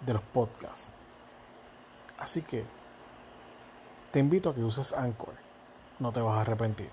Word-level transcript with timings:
de 0.00 0.14
los 0.14 0.22
podcasts. 0.22 0.92
Así 2.18 2.42
que 2.42 2.64
te 4.10 4.18
invito 4.18 4.50
a 4.50 4.54
que 4.54 4.62
uses 4.62 4.92
Anchor. 4.92 5.34
No 5.98 6.12
te 6.12 6.20
vas 6.20 6.38
a 6.38 6.40
arrepentir. 6.42 6.90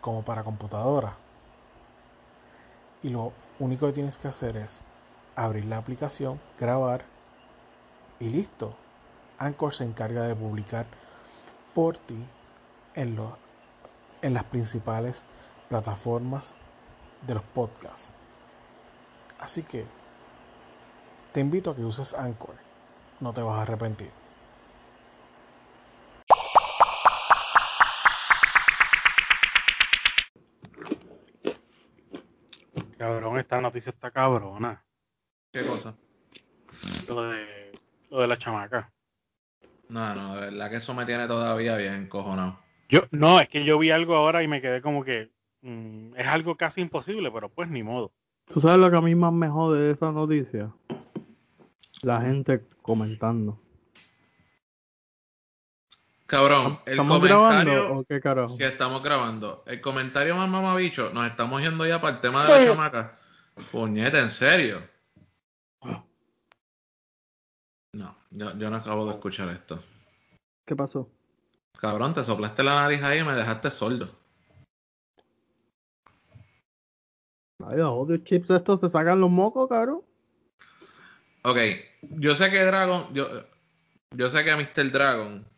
como 0.00 0.24
para 0.24 0.42
computadora. 0.42 1.18
Y 3.02 3.10
lo 3.10 3.34
único 3.58 3.84
que 3.84 3.92
tienes 3.92 4.16
que 4.16 4.28
hacer 4.28 4.56
es 4.56 4.82
abrir 5.36 5.66
la 5.66 5.76
aplicación, 5.76 6.40
grabar 6.58 7.04
y 8.20 8.30
listo. 8.30 8.74
Anchor 9.36 9.74
se 9.74 9.84
encarga 9.84 10.22
de 10.22 10.34
publicar 10.34 10.86
por 11.74 11.98
ti 11.98 12.26
en, 12.94 13.18
en 14.22 14.32
las 14.32 14.44
principales 14.44 15.24
plataformas 15.68 16.54
de 17.26 17.34
los 17.34 17.42
podcasts. 17.42 18.14
Así 19.38 19.62
que 19.62 19.84
te 21.32 21.40
invito 21.40 21.72
a 21.72 21.76
que 21.76 21.84
uses 21.84 22.14
Anchor. 22.14 22.54
No 23.20 23.34
te 23.34 23.42
vas 23.42 23.58
a 23.58 23.62
arrepentir. 23.62 24.21
Cabrón, 33.02 33.36
esta 33.36 33.60
noticia 33.60 33.90
está 33.90 34.12
cabrona. 34.12 34.80
¿Qué 35.52 35.62
cosa? 35.62 35.96
Lo 37.08 37.22
de, 37.22 37.72
lo 38.10 38.20
de 38.20 38.28
la 38.28 38.38
chamaca. 38.38 38.92
No, 39.88 40.14
no, 40.14 40.36
de 40.36 40.42
verdad 40.42 40.70
que 40.70 40.76
eso 40.76 40.94
me 40.94 41.04
tiene 41.04 41.26
todavía 41.26 41.76
bien 41.76 42.06
cojonado. 42.06 42.60
Yo, 42.88 43.00
no, 43.10 43.40
es 43.40 43.48
que 43.48 43.64
yo 43.64 43.76
vi 43.80 43.90
algo 43.90 44.14
ahora 44.14 44.44
y 44.44 44.46
me 44.46 44.60
quedé 44.60 44.80
como 44.80 45.02
que 45.02 45.32
mm, 45.62 46.14
es 46.16 46.28
algo 46.28 46.56
casi 46.56 46.80
imposible, 46.80 47.32
pero 47.32 47.48
pues 47.48 47.68
ni 47.68 47.82
modo. 47.82 48.12
¿Tú 48.46 48.60
sabes 48.60 48.78
lo 48.78 48.88
que 48.88 48.98
a 48.98 49.00
mí 49.00 49.16
más 49.16 49.32
me 49.32 49.48
jode 49.48 49.80
de 49.80 49.94
esa 49.94 50.12
noticia? 50.12 50.72
La 52.02 52.20
gente 52.20 52.62
comentando. 52.82 53.58
Cabrón, 56.32 56.80
el 56.86 56.92
¿Estamos 56.92 57.18
comentario. 57.18 57.46
grabando 57.46 57.94
o 57.98 58.04
qué 58.04 58.18
carajo? 58.18 58.48
Si 58.48 58.64
estamos 58.64 59.02
grabando. 59.02 59.62
El 59.66 59.82
comentario 59.82 60.34
más 60.34 60.48
mamabicho, 60.48 61.10
nos 61.12 61.26
estamos 61.26 61.60
yendo 61.60 61.86
ya 61.86 62.00
para 62.00 62.14
el 62.14 62.20
tema 62.22 62.46
de 62.46 62.48
la 62.48 62.72
chamaca. 62.72 63.18
Puñeta, 63.70 64.18
¿en 64.18 64.30
serio? 64.30 64.82
No, 67.92 68.16
yo, 68.30 68.56
yo 68.56 68.70
no 68.70 68.76
acabo 68.76 69.04
de 69.04 69.12
escuchar 69.12 69.50
esto. 69.50 69.84
¿Qué 70.64 70.74
pasó? 70.74 71.06
Cabrón, 71.78 72.14
te 72.14 72.24
soplaste 72.24 72.62
la 72.62 72.76
nariz 72.76 73.02
ahí 73.02 73.18
y 73.18 73.24
me 73.24 73.34
dejaste 73.34 73.70
sordo. 73.70 74.08
Ay, 77.62 77.76
los 77.76 77.88
audio 77.88 78.16
chips 78.16 78.48
estos 78.48 78.80
te 78.80 78.88
sacan 78.88 79.20
los 79.20 79.30
mocos, 79.30 79.68
cabrón. 79.68 80.00
Ok, 81.42 81.58
yo 82.00 82.34
sé 82.34 82.50
que 82.50 82.64
Dragon, 82.64 83.12
yo, 83.12 83.28
yo 84.12 84.30
sé 84.30 84.42
que 84.44 84.56
Mr. 84.56 84.90
Dragon, 84.90 85.51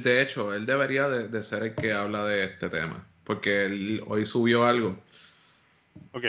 de 0.00 0.22
hecho, 0.22 0.54
él 0.54 0.64
debería 0.64 1.08
de, 1.08 1.42
ser 1.42 1.62
el 1.64 1.74
que 1.74 1.92
habla 1.92 2.24
de 2.24 2.44
este 2.44 2.70
tema, 2.70 3.06
porque 3.24 3.66
él 3.66 4.02
hoy 4.06 4.24
subió 4.24 4.64
algo. 4.64 4.98
Ok. 6.12 6.24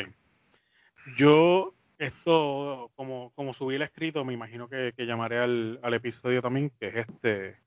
Yo, 1.16 1.74
esto, 1.98 2.92
como, 2.96 3.32
como 3.36 3.54
subí 3.54 3.76
el 3.76 3.82
escrito, 3.82 4.26
me 4.26 4.34
imagino 4.34 4.68
que, 4.68 4.94
que 4.96 5.06
llamaré 5.06 5.40
al, 5.40 5.80
al 5.82 5.94
episodio 5.94 6.42
también, 6.42 6.72
que 6.80 6.88
es 6.88 6.96
este, 6.96 7.58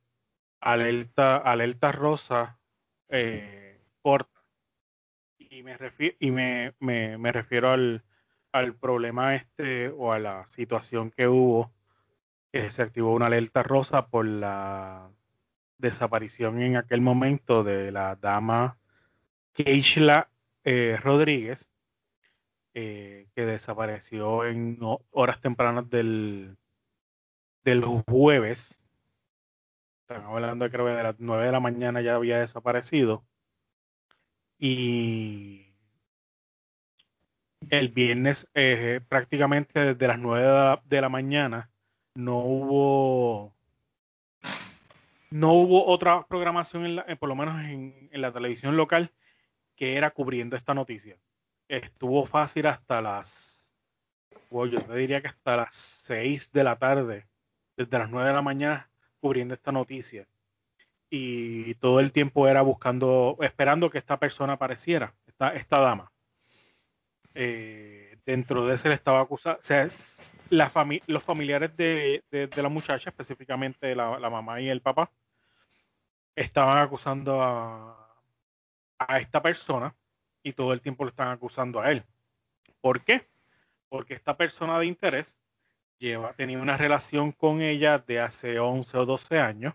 alerta, 0.60 1.38
alerta 1.38 1.92
rosa, 1.92 2.58
eh, 3.08 3.80
corta. 4.02 4.42
Y 5.38 5.62
me 5.62 5.78
refiero, 5.78 6.16
y 6.20 6.30
me, 6.30 6.74
me, 6.78 7.16
me 7.16 7.32
refiero 7.32 7.70
al, 7.70 8.04
al 8.52 8.74
problema 8.74 9.34
este 9.34 9.88
o 9.88 10.12
a 10.12 10.18
la 10.18 10.46
situación 10.46 11.10
que 11.10 11.28
hubo, 11.28 11.72
que 12.52 12.68
se 12.70 12.82
activó 12.82 13.14
una 13.14 13.26
alerta 13.26 13.62
rosa 13.62 14.08
por 14.08 14.26
la 14.26 15.10
desaparición 15.78 16.60
en 16.62 16.76
aquel 16.76 17.00
momento 17.00 17.64
de 17.64 17.92
la 17.92 18.16
dama 18.16 18.78
Keishla 19.54 20.30
eh, 20.64 20.98
Rodríguez, 21.02 21.70
eh, 22.74 23.28
que 23.34 23.46
desapareció 23.46 24.44
en 24.44 24.78
ho- 24.82 25.04
horas 25.10 25.40
tempranas 25.40 25.88
del, 25.90 26.56
del 27.64 27.82
jueves. 27.84 28.80
Estamos 30.08 30.32
hablando 30.34 30.70
creo 30.70 30.86
que 30.86 30.92
de 30.92 31.02
las 31.02 31.16
9 31.18 31.44
de 31.46 31.52
la 31.52 31.60
mañana 31.60 32.00
ya 32.00 32.14
había 32.14 32.38
desaparecido. 32.40 33.26
Y 34.58 35.72
el 37.70 37.88
viernes 37.90 38.50
eh, 38.54 39.00
prácticamente 39.08 39.80
desde 39.94 40.08
las 40.08 40.18
9 40.18 40.42
de 40.46 40.52
la, 40.52 40.82
de 40.84 41.00
la 41.00 41.08
mañana 41.08 41.70
no 42.14 42.38
hubo 42.38 43.55
no 45.30 45.52
hubo 45.52 45.86
otra 45.86 46.26
programación 46.26 46.84
en 46.86 46.96
la- 46.96 47.04
eh, 47.08 47.16
por 47.16 47.28
lo 47.28 47.34
menos 47.34 47.60
en, 47.62 48.08
en 48.12 48.20
la 48.20 48.32
televisión 48.32 48.76
local 48.76 49.12
que 49.76 49.96
era 49.96 50.10
cubriendo 50.10 50.56
esta 50.56 50.74
noticia. 50.74 51.16
Estuvo 51.68 52.24
fácil 52.24 52.66
hasta 52.66 53.02
las 53.02 53.56
bueno, 54.50 54.72
yo 54.72 54.82
te 54.82 54.94
diría 54.94 55.20
que 55.20 55.28
hasta 55.28 55.56
las 55.56 55.74
6 55.74 56.52
de 56.52 56.64
la 56.64 56.76
tarde 56.76 57.26
desde 57.76 57.98
las 57.98 58.10
9 58.10 58.28
de 58.28 58.34
la 58.34 58.42
mañana 58.42 58.88
cubriendo 59.20 59.54
esta 59.54 59.72
noticia. 59.72 60.26
Y 61.10 61.74
todo 61.74 62.00
el 62.00 62.12
tiempo 62.12 62.48
era 62.48 62.62
buscando 62.62 63.36
esperando 63.40 63.90
que 63.90 63.98
esta 63.98 64.18
persona 64.18 64.54
apareciera 64.54 65.14
esta, 65.26 65.80
dama. 65.80 66.12
Eh, 67.34 68.16
dentro 68.24 68.66
de 68.66 68.74
ese 68.74 68.88
le 68.88 68.94
estaba 68.94 69.20
acusado, 69.20 69.58
o 69.60 69.62
sea, 69.62 69.86
la 70.50 70.70
los 71.06 71.22
familiares 71.22 71.76
de 71.76 72.22
la 72.30 72.68
muchacha, 72.68 73.10
específicamente 73.10 73.94
la, 73.94 74.18
la 74.18 74.30
mamá 74.30 74.60
y 74.60 74.68
el 74.68 74.82
papá, 74.82 75.10
estaban 76.34 76.78
acusando 76.78 77.42
a, 77.42 78.22
a 78.98 79.18
esta 79.20 79.42
persona 79.42 79.94
y 80.42 80.52
todo 80.52 80.72
el 80.72 80.80
tiempo 80.80 81.04
lo 81.04 81.08
están 81.10 81.28
acusando 81.28 81.80
a 81.80 81.90
él. 81.90 82.04
¿Por 82.80 83.02
qué? 83.02 83.28
Porque 83.88 84.14
esta 84.14 84.36
persona 84.36 84.78
de 84.78 84.86
interés 84.86 85.38
lleva, 85.98 86.34
tenía 86.34 86.58
una 86.58 86.76
relación 86.76 87.32
con 87.32 87.62
ella 87.62 87.98
de 87.98 88.20
hace 88.20 88.58
11 88.58 88.98
o 88.98 89.06
12 89.06 89.38
años 89.40 89.74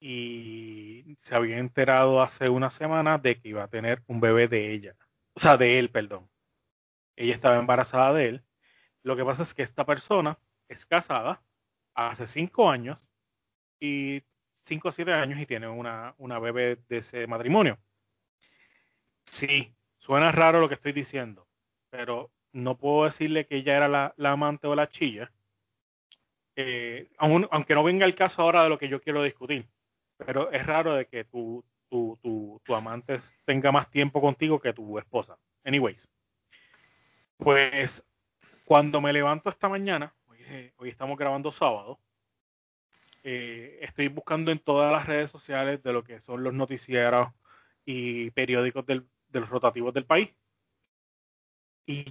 y 0.00 1.16
se 1.18 1.34
había 1.34 1.58
enterado 1.58 2.22
hace 2.22 2.48
una 2.48 2.70
semana 2.70 3.18
de 3.18 3.40
que 3.40 3.48
iba 3.48 3.64
a 3.64 3.68
tener 3.68 4.02
un 4.06 4.20
bebé 4.20 4.46
de 4.46 4.72
ella 4.72 4.96
o 5.36 5.40
sea, 5.40 5.58
de 5.58 5.78
él, 5.78 5.90
perdón. 5.90 6.30
Ella 7.14 7.34
estaba 7.34 7.58
embarazada 7.58 8.14
de 8.14 8.28
él. 8.28 8.44
Lo 9.06 9.14
que 9.14 9.24
pasa 9.24 9.44
es 9.44 9.54
que 9.54 9.62
esta 9.62 9.86
persona 9.86 10.36
es 10.66 10.84
casada 10.84 11.40
hace 11.94 12.26
cinco 12.26 12.68
años 12.68 13.08
y 13.78 14.24
5 14.54 14.88
o 14.88 14.90
7 14.90 15.12
años 15.12 15.38
y 15.38 15.46
tiene 15.46 15.68
una, 15.68 16.16
una 16.18 16.40
bebé 16.40 16.78
de 16.88 16.98
ese 16.98 17.24
matrimonio. 17.28 17.78
Sí, 19.22 19.72
suena 19.96 20.32
raro 20.32 20.58
lo 20.58 20.66
que 20.66 20.74
estoy 20.74 20.90
diciendo, 20.90 21.46
pero 21.88 22.32
no 22.50 22.76
puedo 22.78 23.04
decirle 23.04 23.46
que 23.46 23.58
ella 23.58 23.76
era 23.76 23.86
la, 23.86 24.12
la 24.16 24.32
amante 24.32 24.66
o 24.66 24.74
la 24.74 24.88
chilla, 24.88 25.30
eh, 26.56 27.08
aunque 27.18 27.76
no 27.76 27.84
venga 27.84 28.06
el 28.06 28.16
caso 28.16 28.42
ahora 28.42 28.64
de 28.64 28.70
lo 28.70 28.78
que 28.78 28.88
yo 28.88 29.00
quiero 29.00 29.22
discutir, 29.22 29.68
pero 30.16 30.50
es 30.50 30.66
raro 30.66 30.94
de 30.94 31.06
que 31.06 31.22
tu, 31.22 31.64
tu, 31.88 32.18
tu, 32.20 32.60
tu 32.64 32.74
amante 32.74 33.18
tenga 33.44 33.70
más 33.70 33.88
tiempo 33.88 34.20
contigo 34.20 34.58
que 34.60 34.72
tu 34.72 34.98
esposa. 34.98 35.38
Anyways, 35.62 36.08
pues 37.36 38.04
cuando 38.66 39.00
me 39.00 39.12
levanto 39.12 39.48
esta 39.48 39.68
mañana, 39.68 40.12
hoy, 40.76 40.88
estamos 40.88 41.16
grabando 41.16 41.52
sábado, 41.52 42.00
eh, 43.22 43.78
estoy 43.80 44.08
buscando 44.08 44.50
en 44.50 44.58
todas 44.58 44.92
las 44.92 45.06
redes 45.06 45.30
sociales 45.30 45.80
de 45.84 45.92
lo 45.92 46.02
que 46.02 46.20
son 46.20 46.42
los 46.42 46.52
noticieros 46.52 47.28
y 47.84 48.32
periódicos 48.32 48.84
del, 48.84 49.08
de 49.28 49.40
los 49.40 49.48
rotativos 49.48 49.94
del 49.94 50.04
país. 50.04 50.30
Y 51.86 52.06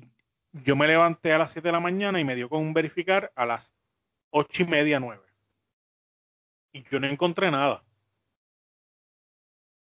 yo 0.54 0.78
me 0.78 0.88
levanté 0.88 1.34
a 1.34 1.38
las 1.38 1.52
7 1.52 1.68
de 1.68 1.74
la 1.74 1.82
mañana 1.82 2.22
y 2.22 2.24
me 2.24 2.36
dio 2.36 2.48
con 2.48 2.74
verificar 2.74 3.34
a 3.36 3.46
las 3.46 3.76
ocho 4.30 4.64
y 4.64 4.68
media, 4.68 4.98
nueve. 5.02 5.26
Y 6.72 6.84
yo 6.84 7.02
no 7.02 7.08
encontré 7.08 7.52
nada. 7.52 7.84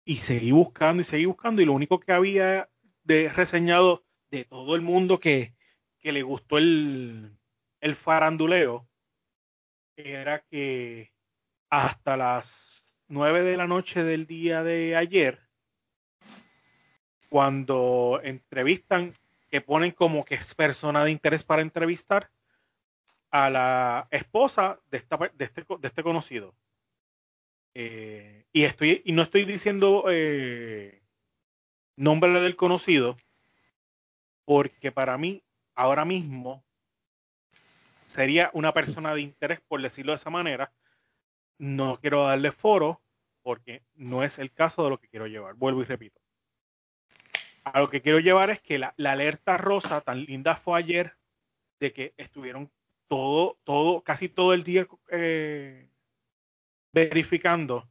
Y 0.07 0.17
seguí 0.17 0.53
buscando 0.53 1.03
y 1.03 1.05
seguí 1.05 1.27
buscando. 1.27 1.61
Y 1.61 1.67
lo 1.67 1.75
único 1.75 2.01
que 2.01 2.13
había 2.13 2.71
de 3.05 3.29
reseñado 3.29 4.07
de 4.31 4.45
todo 4.45 4.75
el 4.75 4.81
mundo 4.81 5.21
que, 5.21 5.56
que 6.07 6.13
le 6.13 6.23
gustó 6.23 6.57
el, 6.57 7.37
el 7.81 7.97
faranduleo 7.97 8.89
era 9.97 10.39
que 10.39 11.13
hasta 11.69 12.17
las 12.17 12.97
nueve 13.09 13.43
de 13.43 13.57
la 13.57 13.67
noche 13.67 14.05
del 14.05 14.25
día 14.25 14.63
de 14.63 14.95
ayer, 14.95 15.41
cuando 17.29 18.21
entrevistan, 18.23 19.15
que 19.51 19.61
ponen 19.61 19.91
como 19.91 20.25
que 20.25 20.37
es 20.37 20.55
persona 20.55 21.03
de 21.03 21.11
interés 21.11 21.43
para 21.43 21.63
entrevistar, 21.63 22.31
a 23.33 23.51
la 23.51 24.07
esposa 24.13 24.79
de, 24.89 24.99
esta, 24.99 25.17
de, 25.17 25.45
este, 25.45 25.67
de 25.67 25.89
este 25.89 26.05
conocido. 26.05 26.55
Eh, 27.75 28.47
y, 28.53 28.63
estoy, 28.63 29.03
y 29.05 29.11
no 29.11 29.23
estoy 29.23 29.45
diciendo 29.45 30.05
eh, 30.09 31.03
nombre 31.97 32.41
del 32.41 32.55
conocido, 32.55 33.17
porque 34.45 34.93
para 34.93 35.19
mí, 35.19 35.43
ahora 35.77 36.05
mismo, 36.05 36.65
sería 38.07 38.51
una 38.55 38.73
persona 38.73 39.15
de 39.15 39.21
interés, 39.21 39.61
por 39.69 39.81
decirlo 39.83 40.13
de 40.13 40.17
esa 40.17 40.31
manera. 40.31 40.73
No 41.59 42.01
quiero 42.01 42.25
darle 42.25 42.51
foro, 42.51 43.03
porque 43.43 43.83
no 43.95 44.25
es 44.25 44.39
el 44.39 44.53
caso 44.53 44.85
de 44.85 44.91
lo 44.91 44.99
que 44.99 45.09
quiero 45.09 45.27
llevar. 45.27 45.55
Vuelvo 45.55 45.83
y 45.83 45.85
repito. 45.85 46.21
A 47.65 47.81
lo 47.81 47.91
que 47.91 48.01
quiero 48.01 48.21
llevar 48.21 48.51
es 48.51 48.61
que 48.61 48.79
la, 48.79 48.95
alerta 48.99 49.57
rosa 49.57 50.01
tan 50.01 50.25
linda 50.25 50.57
fue 50.57 50.79
ayer 50.79 51.17
de 51.79 51.93
que 51.93 52.15
estuvieron 52.17 52.71
todo, 53.09 53.59
todo, 53.65 54.03
casi 54.03 54.29
todo 54.29 54.53
el 54.55 54.63
día 54.63 54.87
eh, 55.11 55.89
verificando 56.93 57.89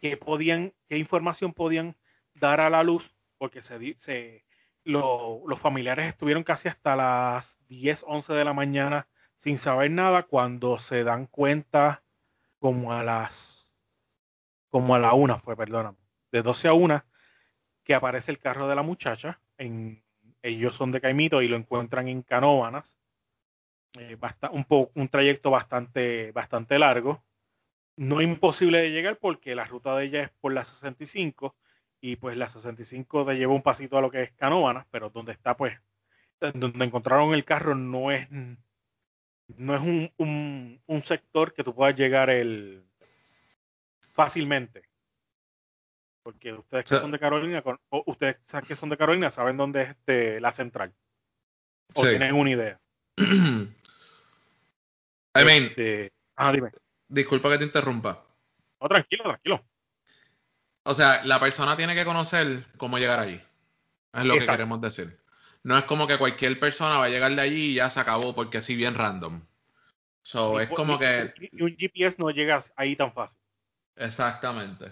qué 0.00 0.16
podían, 0.16 0.72
qué 0.88 0.98
información 0.98 1.52
podían 1.52 1.96
dar 2.34 2.60
a 2.60 2.70
la 2.70 2.82
luz, 2.82 3.14
porque 3.38 3.62
se, 3.62 3.94
se 3.98 4.44
lo, 4.88 5.42
los 5.46 5.58
familiares 5.58 6.08
estuvieron 6.08 6.44
casi 6.44 6.68
hasta 6.68 6.96
las 6.96 7.58
10, 7.68 8.04
11 8.08 8.32
de 8.32 8.44
la 8.44 8.54
mañana 8.54 9.06
sin 9.36 9.58
saber 9.58 9.90
nada 9.90 10.22
cuando 10.22 10.78
se 10.78 11.04
dan 11.04 11.26
cuenta 11.26 12.02
como 12.58 12.92
a 12.94 13.04
las 13.04 13.76
como 14.70 14.94
a 14.94 14.98
la 14.98 15.12
una 15.12 15.38
fue, 15.38 15.56
perdóname, 15.56 15.98
de 16.32 16.42
12 16.42 16.68
a 16.68 16.72
1 16.72 17.04
que 17.84 17.94
aparece 17.94 18.30
el 18.30 18.38
carro 18.38 18.66
de 18.66 18.74
la 18.74 18.82
muchacha 18.82 19.40
en 19.58 20.02
ellos 20.42 20.74
son 20.74 20.90
de 20.90 21.02
Caimito 21.02 21.42
y 21.42 21.48
lo 21.48 21.56
encuentran 21.56 22.08
en 22.08 22.22
Canóvanas 22.22 22.98
eh, 23.98 24.16
un, 24.52 24.90
un 24.94 25.08
trayecto 25.08 25.50
bastante, 25.50 26.32
bastante 26.32 26.78
largo. 26.78 27.22
No 27.96 28.20
imposible 28.22 28.80
de 28.80 28.92
llegar 28.92 29.18
porque 29.18 29.54
la 29.54 29.64
ruta 29.64 29.96
de 29.96 30.04
ella 30.04 30.22
es 30.22 30.30
por 30.30 30.52
la 30.52 30.64
65 30.64 31.56
y 32.00 32.16
pues 32.16 32.36
la 32.36 32.48
65 32.48 33.26
te 33.26 33.34
lleva 33.34 33.54
un 33.54 33.62
pasito 33.62 33.98
a 33.98 34.00
lo 34.00 34.10
que 34.10 34.22
es 34.22 34.32
Canóvanas, 34.32 34.86
pero 34.90 35.10
donde 35.10 35.32
está 35.32 35.56
pues, 35.56 35.78
donde 36.54 36.84
encontraron 36.84 37.34
el 37.34 37.44
carro 37.44 37.74
no 37.74 38.12
es 38.12 38.28
no 39.56 39.74
es 39.74 39.80
un, 39.80 40.12
un, 40.18 40.82
un 40.86 41.02
sector 41.02 41.54
que 41.54 41.64
tú 41.64 41.74
puedas 41.74 41.96
llegar 41.96 42.30
el 42.30 42.84
fácilmente. 44.12 44.82
Porque 46.22 46.52
ustedes 46.52 46.84
que 46.84 46.96
son 46.96 47.10
de 47.10 47.18
Carolina, 47.18 47.62
o 47.88 48.02
ustedes 48.06 48.36
que 48.66 48.76
son 48.76 48.90
de 48.90 48.98
Carolina 48.98 49.30
saben 49.30 49.56
dónde 49.56 49.82
es 49.82 49.90
este, 49.90 50.40
la 50.40 50.52
central. 50.52 50.92
O 51.94 52.02
tienen 52.02 52.34
una 52.34 52.50
idea. 52.50 52.80
I 53.16 53.24
mean, 55.34 55.64
este, 55.64 56.12
ah, 56.36 56.52
dime. 56.52 56.70
Disculpa 57.08 57.48
que 57.50 57.58
te 57.58 57.64
interrumpa. 57.64 58.26
No, 58.80 58.88
tranquilo, 58.88 59.24
tranquilo. 59.24 59.64
O 60.88 60.94
sea, 60.94 61.22
la 61.26 61.38
persona 61.38 61.76
tiene 61.76 61.94
que 61.94 62.06
conocer 62.06 62.64
cómo 62.78 62.98
llegar 62.98 63.20
allí. 63.20 63.38
Es 64.14 64.24
lo 64.24 64.38
que 64.38 64.46
queremos 64.46 64.80
decir. 64.80 65.20
No 65.62 65.76
es 65.76 65.84
como 65.84 66.06
que 66.06 66.16
cualquier 66.16 66.58
persona 66.58 66.96
va 66.96 67.04
a 67.04 67.08
llegar 67.10 67.30
de 67.34 67.42
allí 67.42 67.72
y 67.72 67.74
ya 67.74 67.90
se 67.90 68.00
acabó 68.00 68.34
porque 68.34 68.56
así 68.56 68.74
bien 68.74 68.94
random. 68.94 69.42
So, 70.22 70.58
es 70.58 70.70
como 70.70 70.98
que. 70.98 71.34
Y 71.52 71.62
un 71.62 71.76
GPS 71.76 72.16
no 72.18 72.30
llega 72.30 72.62
ahí 72.74 72.96
tan 72.96 73.12
fácil. 73.12 73.38
Exactamente. 73.96 74.90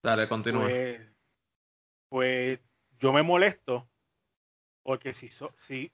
Dale, 0.00 0.28
continúa. 0.28 0.62
Pues, 0.62 1.00
pues 2.08 2.60
yo 3.00 3.12
me 3.12 3.24
molesto 3.24 3.90
porque 4.84 5.12
si, 5.12 5.28
si 5.56 5.90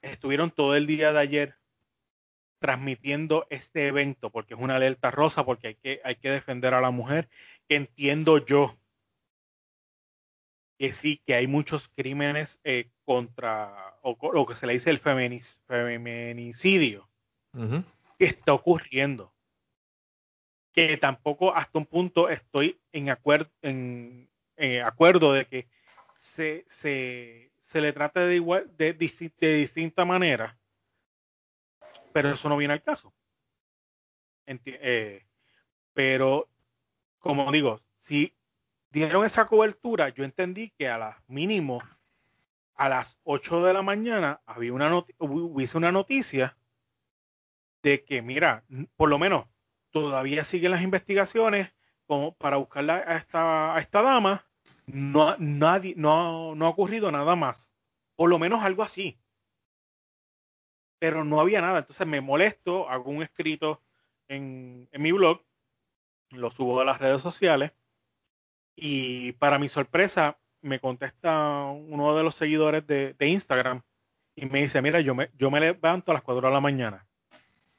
estuvieron 0.00 0.50
todo 0.50 0.74
el 0.74 0.86
día 0.86 1.12
de 1.12 1.18
ayer 1.18 1.58
transmitiendo 2.64 3.46
este 3.50 3.88
evento, 3.88 4.30
porque 4.30 4.54
es 4.54 4.60
una 4.60 4.76
alerta 4.76 5.10
rosa, 5.10 5.44
porque 5.44 5.66
hay 5.66 5.74
que, 5.74 6.00
hay 6.02 6.16
que 6.16 6.30
defender 6.30 6.72
a 6.72 6.80
la 6.80 6.90
mujer, 6.90 7.28
entiendo 7.68 8.44
yo 8.44 8.76
que 10.78 10.92
sí, 10.92 11.22
que 11.24 11.34
hay 11.34 11.46
muchos 11.46 11.88
crímenes 11.88 12.60
eh, 12.64 12.90
contra, 13.04 13.96
o 14.02 14.16
lo 14.32 14.46
que 14.46 14.54
se 14.54 14.66
le 14.66 14.74
dice 14.74 14.90
el 14.90 14.98
feminicidio, 14.98 17.08
que 18.18 18.24
está 18.24 18.52
ocurriendo. 18.52 19.32
Que 20.72 20.96
tampoco 20.96 21.54
hasta 21.54 21.78
un 21.78 21.86
punto 21.86 22.28
estoy 22.28 22.80
en, 22.92 23.10
acuerdo 23.10 23.50
en 23.62 24.28
acuerdo 24.84 25.32
de 25.32 25.46
que 25.46 25.68
se, 26.16 26.64
se, 26.66 27.52
se 27.60 27.80
le 27.80 27.92
trate 27.92 28.20
de, 28.20 28.34
igual, 28.34 28.76
de, 28.76 28.92
de 28.92 29.56
distinta 29.56 30.04
manera 30.04 30.58
pero 32.14 32.30
eso 32.30 32.48
no 32.48 32.56
viene 32.56 32.74
al 32.74 32.82
caso. 32.82 33.12
Eh, 34.46 35.26
pero, 35.92 36.48
como 37.24 37.50
digo, 37.50 37.80
si 37.96 38.36
dieron 38.90 39.24
esa 39.24 39.46
cobertura, 39.46 40.10
yo 40.10 40.24
entendí 40.24 40.70
que 40.70 40.88
a 40.88 40.98
las 40.98 41.16
mínimo 41.26 41.82
a 42.76 42.88
las 42.88 43.18
8 43.24 43.64
de 43.64 43.72
la 43.72 43.82
mañana 43.82 44.42
había 44.46 44.72
una 44.72 45.04
hubiese 45.18 45.78
una 45.78 45.90
noticia 45.90 46.56
de 47.82 48.04
que, 48.04 48.20
mira, 48.20 48.64
por 48.96 49.08
lo 49.08 49.18
menos 49.18 49.46
todavía 49.90 50.44
siguen 50.44 50.72
las 50.72 50.82
investigaciones 50.82 51.72
para 52.38 52.58
buscarla 52.58 53.04
a 53.06 53.16
esta, 53.78 54.02
dama. 54.02 54.44
No 54.86 55.30
ha 55.30 56.68
ocurrido 56.68 57.10
nada 57.10 57.36
más. 57.36 57.72
Por 58.16 58.28
lo 58.28 58.38
menos 58.38 58.62
algo 58.62 58.82
así 58.82 59.18
pero 61.04 61.22
no 61.22 61.38
había 61.38 61.60
nada. 61.60 61.80
Entonces 61.80 62.06
me 62.06 62.22
molesto, 62.22 62.88
hago 62.88 63.10
un 63.10 63.22
escrito 63.22 63.82
en, 64.26 64.88
mi 64.92 65.12
blog, 65.12 65.42
lo 66.34 66.50
subo 66.50 66.80
a 66.80 66.84
las 66.84 67.00
redes 67.00 67.22
sociales 67.22 67.72
y 68.76 69.32
para 69.32 69.58
mi 69.58 69.68
sorpresa 69.68 70.38
me 70.60 70.80
contesta 70.80 71.64
uno 71.66 72.16
de 72.16 72.22
los 72.22 72.34
seguidores 72.34 72.86
de, 72.86 73.14
Instagram 73.20 73.82
y 74.34 74.46
me 74.46 74.62
dice, 74.62 74.82
mira, 74.82 75.00
yo 75.00 75.14
me, 75.14 75.30
yo 75.38 75.50
me 75.50 75.60
levanto 75.60 76.10
a 76.10 76.14
las 76.14 76.22
4 76.22 76.48
de 76.48 76.54
la 76.54 76.60
mañana 76.60 77.06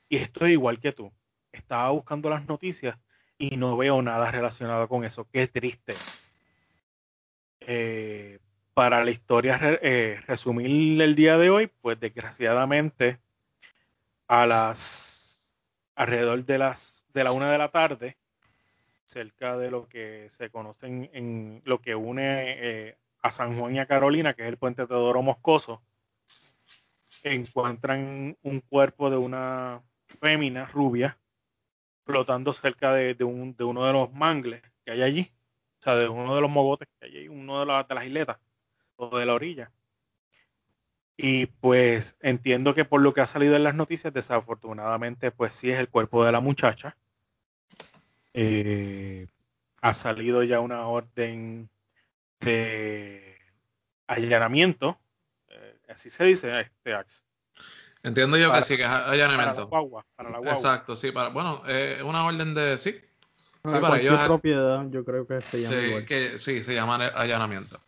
y 0.07 0.17
estoy 0.17 0.51
igual 0.51 0.79
que 0.79 0.91
tú. 0.91 1.11
Estaba 1.51 1.89
buscando 1.89 2.29
las 2.29 2.47
noticias 2.47 2.97
y 3.37 3.57
no 3.57 3.75
veo 3.75 4.01
nada 4.01 4.31
relacionado 4.31 4.87
con 4.87 5.03
eso. 5.03 5.27
Qué 5.31 5.47
triste. 5.47 5.95
Eh, 7.61 8.39
para 8.73 9.03
la 9.03 9.11
historia 9.11 9.59
eh, 9.81 10.21
resumir 10.27 11.01
el 11.01 11.15
día 11.15 11.37
de 11.37 11.49
hoy, 11.49 11.67
pues 11.81 11.99
desgraciadamente 11.99 13.19
a 14.27 14.45
las 14.45 15.55
alrededor 15.95 16.45
de 16.45 16.57
las 16.57 17.05
de 17.13 17.23
la 17.23 17.31
una 17.31 17.51
de 17.51 17.57
la 17.57 17.69
tarde, 17.69 18.17
cerca 19.05 19.57
de 19.57 19.71
lo 19.71 19.87
que 19.87 20.27
se 20.29 20.49
conoce 20.49 20.87
en, 20.87 21.61
lo 21.65 21.79
que 21.79 21.95
une 21.95 22.19
eh, 22.89 22.97
a 23.21 23.31
San 23.31 23.57
Juan 23.57 23.75
y 23.75 23.79
a 23.79 23.85
Carolina, 23.85 24.33
que 24.33 24.43
es 24.43 24.47
el 24.47 24.57
puente 24.57 24.85
Teodoro 24.85 25.21
Moscoso, 25.21 25.81
encuentran 27.23 28.37
un 28.41 28.59
cuerpo 28.61 29.09
de 29.09 29.17
una 29.17 29.81
fémina 30.19 30.65
rubia 30.65 31.17
flotando 32.05 32.53
cerca 32.53 32.93
de, 32.93 33.15
de 33.15 33.23
un, 33.23 33.55
de 33.55 33.63
uno 33.63 33.85
de 33.85 33.93
los 33.93 34.13
mangles 34.13 34.61
que 34.83 34.91
hay 34.91 35.01
allí, 35.01 35.31
o 35.79 35.83
sea, 35.83 35.95
de 35.95 36.07
uno 36.07 36.35
de 36.35 36.41
los 36.41 36.51
mogotes 36.51 36.87
que 36.99 37.07
hay 37.07 37.17
allí, 37.17 37.27
uno 37.27 37.65
de, 37.65 37.83
de 37.87 37.95
las 37.95 38.05
isletas 38.05 38.37
o 38.95 39.17
de 39.17 39.25
la 39.25 39.33
orilla. 39.33 39.71
Y 41.17 41.45
pues 41.47 42.17
entiendo 42.21 42.75
que 42.75 42.85
por 42.85 43.01
lo 43.01 43.13
que 43.13 43.21
ha 43.21 43.27
salido 43.27 43.55
en 43.55 43.63
las 43.63 43.75
noticias, 43.75 44.13
desafortunadamente, 44.13 45.31
pues 45.31 45.53
sí 45.53 45.71
es 45.71 45.79
el 45.79 45.89
cuerpo 45.89 46.25
de 46.25 46.31
la 46.31 46.41
muchacha. 46.41 46.97
Eh, 48.37 49.27
ha 49.81 49.93
salido 49.93 50.43
ya 50.43 50.59
una 50.59 50.87
orden 50.87 51.69
de 52.41 53.37
allanamiento, 54.07 54.99
eh, 55.47 55.77
así 55.89 56.09
se 56.09 56.25
dice, 56.25 56.59
este 56.59 56.93
Axe. 56.93 57.23
Entiendo 58.03 58.37
yo 58.37 58.49
Para- 58.49 58.61
que 58.61 58.67
sí, 58.67 58.75
que 58.77 58.83
es 58.83 58.89
Para 58.89 59.05
la 59.07 59.11
allanamiento. 59.13 59.67
guagua, 59.67 60.05
para 60.15 60.29
la 60.29 60.37
guagua. 60.39 60.53
Exacto, 60.53 60.95
sí, 60.95 61.11
para, 61.11 61.29
bueno, 61.29 61.63
es 61.67 62.01
una 62.03 62.25
orden 62.25 62.53
de, 62.53 62.77
sí, 62.77 62.95
Para 63.61 63.79
para 63.81 63.97
ellos- 63.99 64.19
propiedad, 64.25 64.85
yo 64.89 65.03
creo 65.05 65.25
que 65.25 65.41
se 65.41 65.61
llama 65.61 65.75
sí, 65.75 65.85
igual. 65.87 66.05
que, 66.05 66.37
sí, 66.39 66.63
se 66.63 66.75
llama 66.75 66.95
allanamiento. 67.07 67.79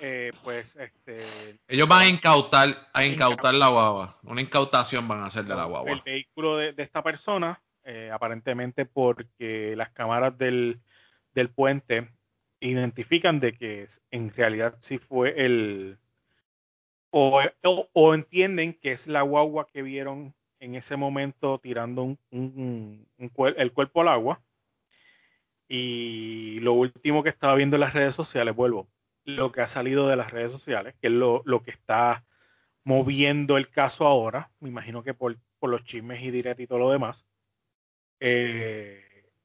Eh, 0.00 0.30
pues 0.42 0.76
este 0.76 1.18
Ellos 1.66 1.88
van 1.88 2.02
a 2.02 2.08
incautar, 2.08 2.88
a 2.92 3.04
Incautar. 3.04 3.54
la 3.54 3.68
guagua. 3.68 4.18
Una 4.22 4.40
incautación 4.40 5.08
van 5.08 5.22
a 5.22 5.26
hacer 5.26 5.44
de 5.44 5.54
la 5.54 5.62
el 5.64 5.68
guagua. 5.68 6.02
vehículo 6.04 6.56
de, 6.56 6.72
de 6.72 6.82
esta 6.82 7.02
persona, 7.02 7.60
eh, 7.84 8.10
aparentemente 8.12 8.86
porque 8.86 9.74
las 9.76 9.90
cámaras 9.90 10.36
del, 10.38 10.80
del 11.34 11.50
puente 11.50 12.10
identifican 12.60 13.40
de 13.40 13.54
que 13.54 13.86
en 14.10 14.30
realidad 14.34 14.76
sí 14.80 14.98
fue 14.98 15.44
el 15.44 15.98
o, 17.10 17.40
o- 17.62 17.88
o 17.92 18.14
entienden 18.14 18.74
que 18.74 18.92
es 18.92 19.08
la 19.08 19.22
guagua 19.22 19.66
que 19.66 19.82
vieron 19.82 20.34
en 20.60 20.74
ese 20.74 20.96
momento 20.96 21.58
tirando 21.58 22.02
un, 22.02 22.18
un- 22.30 23.08
el 23.56 23.72
cuerpo 23.72 24.00
al 24.02 24.08
agua. 24.08 24.42
Y 25.68 26.58
lo 26.60 26.72
último 26.74 27.22
que 27.22 27.28
estaba 27.30 27.54
viendo 27.54 27.76
en 27.76 27.80
las 27.80 27.94
redes 27.94 28.14
sociales, 28.14 28.54
vuelvo, 28.54 28.88
lo 29.24 29.50
que 29.52 29.62
ha 29.62 29.66
salido 29.66 30.08
de 30.08 30.16
las 30.16 30.30
redes 30.30 30.52
sociales, 30.52 30.94
que 31.00 31.06
es 31.08 31.12
lo, 31.12 31.42
lo 31.46 31.62
que 31.62 31.70
está 31.70 32.26
moviendo 32.84 33.56
el 33.58 33.70
caso 33.70 34.06
ahora, 34.06 34.52
me 34.60 34.68
imagino 34.70 35.02
que 35.04 35.14
por, 35.14 35.38
por 35.58 35.70
los 35.70 35.84
chismes 35.84 36.22
y 36.22 36.30
directos 36.30 36.64
y 36.64 36.66
todo 36.66 36.78
lo 36.80 36.90
demás, 36.90 37.26
eh, 38.26 39.04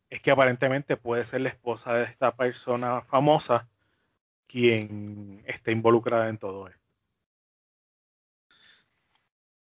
es 0.10 0.22
que 0.22 0.32
aparentemente 0.32 0.98
puede 0.98 1.26
ser 1.26 1.42
la 1.42 1.50
esposa 1.50 1.94
de 1.96 2.04
esta 2.06 2.36
persona 2.36 3.02
famosa 3.02 3.68
quien 4.48 5.44
esté 5.48 5.72
involucrada 5.74 6.30
en 6.30 6.38
todo 6.40 6.68
esto. 6.70 6.82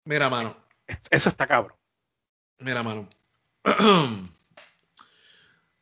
Mira, 0.06 0.30
mano, 0.30 0.56
Es- 0.88 1.02
Eso 1.12 1.30
está 1.30 1.48
cabrón. 1.48 1.78
mira, 2.60 2.84
mano. 2.84 3.10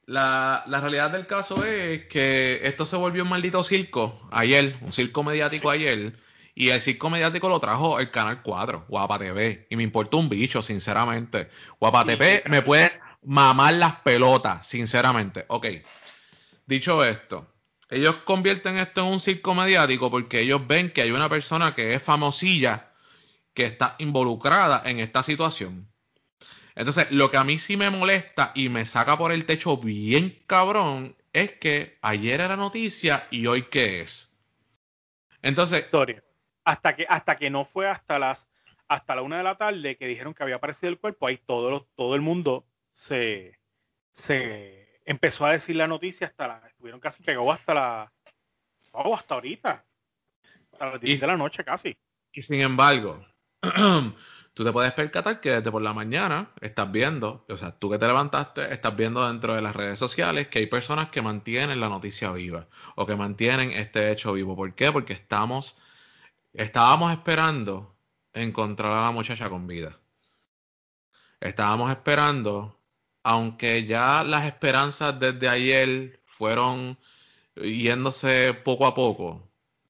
La, 0.06 0.64
la 0.68 0.80
realidad 0.80 1.12
del 1.12 1.28
caso 1.28 1.66
es 1.66 2.06
que 2.08 2.62
esto 2.64 2.86
se 2.86 2.96
volvió 2.96 3.24
un 3.24 3.30
maldito 3.30 3.62
circo 3.64 4.18
ayer, 4.32 4.78
un 4.82 4.94
circo 4.94 5.22
mediático 5.24 5.70
ayer, 5.70 6.14
y 6.58 6.70
el 6.70 6.82
circo 6.82 7.12
mediático 7.12 7.50
lo 7.50 7.60
trajo 7.60 8.00
el 8.00 8.10
Canal 8.10 8.42
4, 8.42 8.86
Guapa 8.88 9.20
TV, 9.20 9.68
y 9.70 9.76
me 9.76 9.84
importa 9.84 10.18
un 10.18 10.28
bicho, 10.28 10.64
sinceramente. 10.64 11.52
Guapa 11.80 12.02
Sí, 12.02 12.08
TV, 12.08 12.44
me 12.48 12.64
puedes 12.64 13.00
mamar 13.22 13.76
las 13.76 13.98
pelotas, 13.98 14.66
sinceramente. 14.66 15.46
Ok, 15.50 15.68
dicho 16.66 17.06
esto, 17.06 17.48
ellos 17.92 18.16
convierten 18.26 18.80
esto 18.80 19.02
en 19.02 19.08
un 19.14 19.20
circo 19.20 19.54
mediático 19.54 20.10
porque 20.10 20.40
ellos 20.40 20.66
ven 20.66 20.92
que 20.92 21.04
hay 21.04 21.12
una 21.12 21.30
persona 21.30 21.76
que 21.76 21.94
es 21.94 22.02
famosilla 22.02 22.92
que 23.54 23.66
está 23.66 23.96
involucrada 24.00 24.82
en 24.84 25.00
esta 25.00 25.22
situación. 25.22 25.88
Entonces, 26.74 27.12
lo 27.12 27.30
que 27.30 27.38
a 27.38 27.44
mí 27.44 27.60
sí 27.60 27.78
me 27.78 27.92
molesta 27.92 28.52
y 28.56 28.70
me 28.70 28.88
saca 28.88 29.16
por 29.16 29.32
el 29.32 29.46
techo 29.46 29.78
bien 29.78 30.40
cabrón 30.48 31.16
es 31.34 31.52
que 31.52 32.00
ayer 32.02 32.42
era 32.42 32.58
noticia 32.58 33.28
y 33.30 33.46
hoy 33.46 33.68
qué 33.70 34.02
es. 34.02 34.36
Entonces, 35.44 35.86
Historia. 35.86 36.24
Hasta 36.68 36.96
que, 36.96 37.06
hasta 37.08 37.38
que 37.38 37.50
no 37.50 37.64
fue 37.64 37.88
hasta 37.88 38.20
las 38.20 38.50
hasta 38.90 39.16
la 39.16 39.22
una 39.22 39.38
de 39.38 39.44
la 39.44 39.58
tarde 39.58 39.98
que 39.98 40.08
dijeron 40.08 40.34
que 40.34 40.44
había 40.44 40.56
aparecido 40.58 40.90
el 40.90 41.00
cuerpo, 41.00 41.28
ahí 41.28 41.38
todo, 41.38 41.70
lo- 41.70 41.86
todo 41.96 42.16
el 42.16 42.22
mundo 42.22 42.66
se, 42.94 43.60
se 44.12 45.00
empezó 45.06 45.46
a 45.46 45.52
decir 45.52 45.76
la 45.76 45.88
noticia 45.88 46.28
hasta 46.28 46.48
la, 46.48 46.68
estuvieron 46.68 47.00
casi 47.02 47.22
pegados 47.24 47.54
hasta 47.54 47.74
la, 47.74 48.14
oh, 48.94 49.14
hasta 49.16 49.36
ahorita, 49.36 49.86
hasta 50.72 50.86
las 50.92 51.02
10 51.02 51.18
Y- 51.18 51.22
de 51.22 51.28
la 51.28 51.38
noche 51.38 51.64
casi. 51.66 51.98
y 52.32 52.44
sin 52.44 52.62
embargo, 52.62 53.26
tú 54.54 54.64
te 54.64 54.72
puedes 54.72 54.94
percatar 54.94 55.42
que 55.42 55.52
desde 55.52 55.72
por 55.72 55.82
la 55.82 55.94
mañana 55.94 56.52
estás 56.62 56.90
viendo, 56.92 57.46
o 57.50 57.58
sea, 57.58 57.78
tú 57.78 57.90
que 57.90 57.98
te 57.98 58.08
levantaste, 58.08 58.74
estás 58.74 58.96
viendo 58.96 59.28
dentro 59.28 59.54
de 59.56 59.62
las 59.62 59.76
redes 59.76 60.00
sociales 60.00 60.48
que 60.48 60.60
hay 60.60 60.68
personas 60.68 61.10
que 61.10 61.22
mantienen 61.22 61.80
la 61.80 61.90
noticia 61.90 62.32
viva 62.32 62.68
o 62.96 63.06
que 63.06 63.16
mantienen 63.16 63.72
este 63.72 64.12
hecho 64.12 64.34
vivo. 64.34 64.56
¿Por 64.56 64.74
qué? 64.76 64.92
Porque 64.92 65.14
estamos, 65.14 65.78
estábamos 66.58 67.12
esperando 67.14 67.96
encontrar 68.34 68.92
a 68.94 69.02
la 69.04 69.12
muchacha 69.12 69.50
con 69.50 69.66
vida. 69.68 69.98
Estábamos 71.40 71.92
esperando, 71.92 72.80
aunque 73.24 73.86
ya 73.86 74.24
las 74.24 74.46
esperanzas 74.46 75.20
desde 75.20 75.48
ayer 75.50 76.22
fueron 76.26 76.98
yéndose 77.56 78.54
poco 78.56 78.88
a 78.88 78.96
poco, 78.96 79.50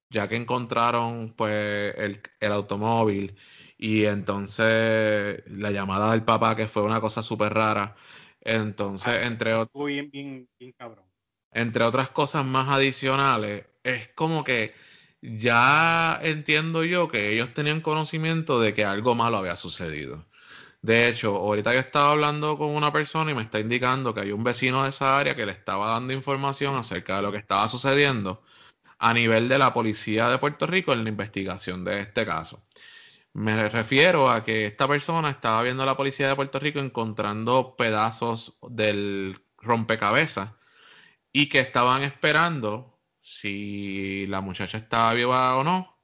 ya 0.10 0.28
que 0.28 0.36
encontraron 0.38 1.34
pues 1.38 1.96
el, 1.98 2.22
el 2.40 2.52
automóvil 2.52 3.38
y 3.78 4.06
entonces 4.06 5.44
la 5.48 5.72
llamada 5.72 6.12
del 6.12 6.24
papá 6.26 6.56
que 6.56 6.68
fue 6.68 6.84
una 6.84 7.02
cosa 7.02 7.24
súper 7.24 7.54
rara. 7.54 7.96
Entonces, 8.42 9.14
Ah, 9.14 9.26
entre, 9.26 9.54
eso 9.54 9.58
ot- 9.58 9.72
estuvo 9.72 9.86
bien, 9.86 10.10
bien, 10.12 10.48
bien 10.60 10.72
cabrón. 10.78 11.06
entre 11.52 11.84
otras 11.84 12.10
cosas 12.10 12.46
más 12.46 12.70
adicionales, 12.70 13.66
es 13.84 14.08
como 14.10 14.44
que 14.44 14.74
ya 15.22 16.20
entiendo 16.24 16.84
yo 16.84 17.08
que 17.10 17.32
ellos 17.34 17.54
tenían 17.54 17.82
conocimiento 17.82 18.60
de 18.60 18.74
que 18.74 18.86
algo 18.86 19.16
malo 19.16 19.38
había 19.38 19.56
sucedido. 19.56 20.26
De 20.82 21.08
hecho, 21.10 21.36
ahorita 21.36 21.74
yo 21.74 21.80
estaba 21.80 22.12
hablando 22.12 22.58
con 22.58 22.70
una 22.70 22.94
persona 22.94 23.32
y 23.32 23.34
me 23.34 23.42
está 23.44 23.60
indicando 23.60 24.14
que 24.14 24.22
hay 24.22 24.32
un 24.32 24.44
vecino 24.44 24.84
de 24.84 24.90
esa 24.90 25.20
área 25.20 25.36
que 25.36 25.46
le 25.46 25.52
estaba 25.52 25.88
dando 25.92 26.14
información 26.14 26.76
acerca 26.76 27.18
de 27.18 27.24
lo 27.24 27.32
que 27.32 27.40
estaba 27.40 27.68
sucediendo 27.70 28.44
a 29.00 29.14
nivel 29.14 29.50
de 29.50 29.58
la 29.60 29.74
policía 29.74 30.30
de 30.30 30.38
Puerto 30.40 30.68
Rico 30.68 30.94
en 30.94 31.04
la 31.04 31.10
investigación 31.10 31.84
de 31.84 32.00
este 32.00 32.26
caso. 32.26 32.64
Me 33.34 33.70
refiero 33.70 34.30
a 34.32 34.44
que 34.44 34.66
esta 34.66 34.88
persona 34.88 35.30
estaba 35.30 35.62
viendo 35.64 35.84
a 35.84 35.86
la 35.86 35.98
policía 35.98 36.28
de 36.28 36.36
Puerto 36.36 36.60
Rico 36.60 36.80
encontrando 36.80 37.76
pedazos 37.76 38.58
del 38.70 39.40
rompecabezas 39.58 40.52
y 41.32 41.50
que 41.50 41.60
estaban 41.60 42.04
esperando 42.04 42.97
si 43.28 44.26
la 44.28 44.40
muchacha 44.40 44.78
estaba 44.78 45.14
viva 45.14 45.58
o 45.58 45.64
no, 45.66 45.98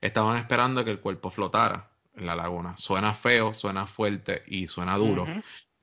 estaban 0.00 0.38
esperando 0.38 0.82
que 0.82 0.90
el 0.90 0.98
cuerpo 0.98 1.30
flotara 1.30 1.90
en 2.14 2.24
la 2.24 2.34
laguna. 2.34 2.74
Suena 2.78 3.12
feo, 3.12 3.52
suena 3.52 3.86
fuerte 3.86 4.42
y 4.46 4.66
suena 4.66 4.96
duro. 4.96 5.26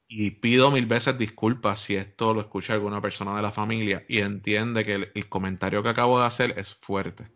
Y 0.08 0.32
pido 0.32 0.72
mil 0.72 0.88
veces 0.88 1.16
disculpas 1.20 1.82
si 1.82 1.96
esto 1.96 2.34
lo 2.34 2.42
escucha 2.42 2.74
alguna 2.74 3.00
persona 3.00 3.36
de 3.36 3.44
la 3.44 3.52
familia 3.52 4.06
y 4.10 4.22
entiende 4.22 4.86
que 4.86 4.96
el, 4.96 5.12
el 5.14 5.30
comentario 5.30 5.84
que 5.84 5.90
acabo 5.90 6.20
de 6.20 6.26
hacer 6.26 6.56
es 6.58 6.74
fuerte. 6.74 7.30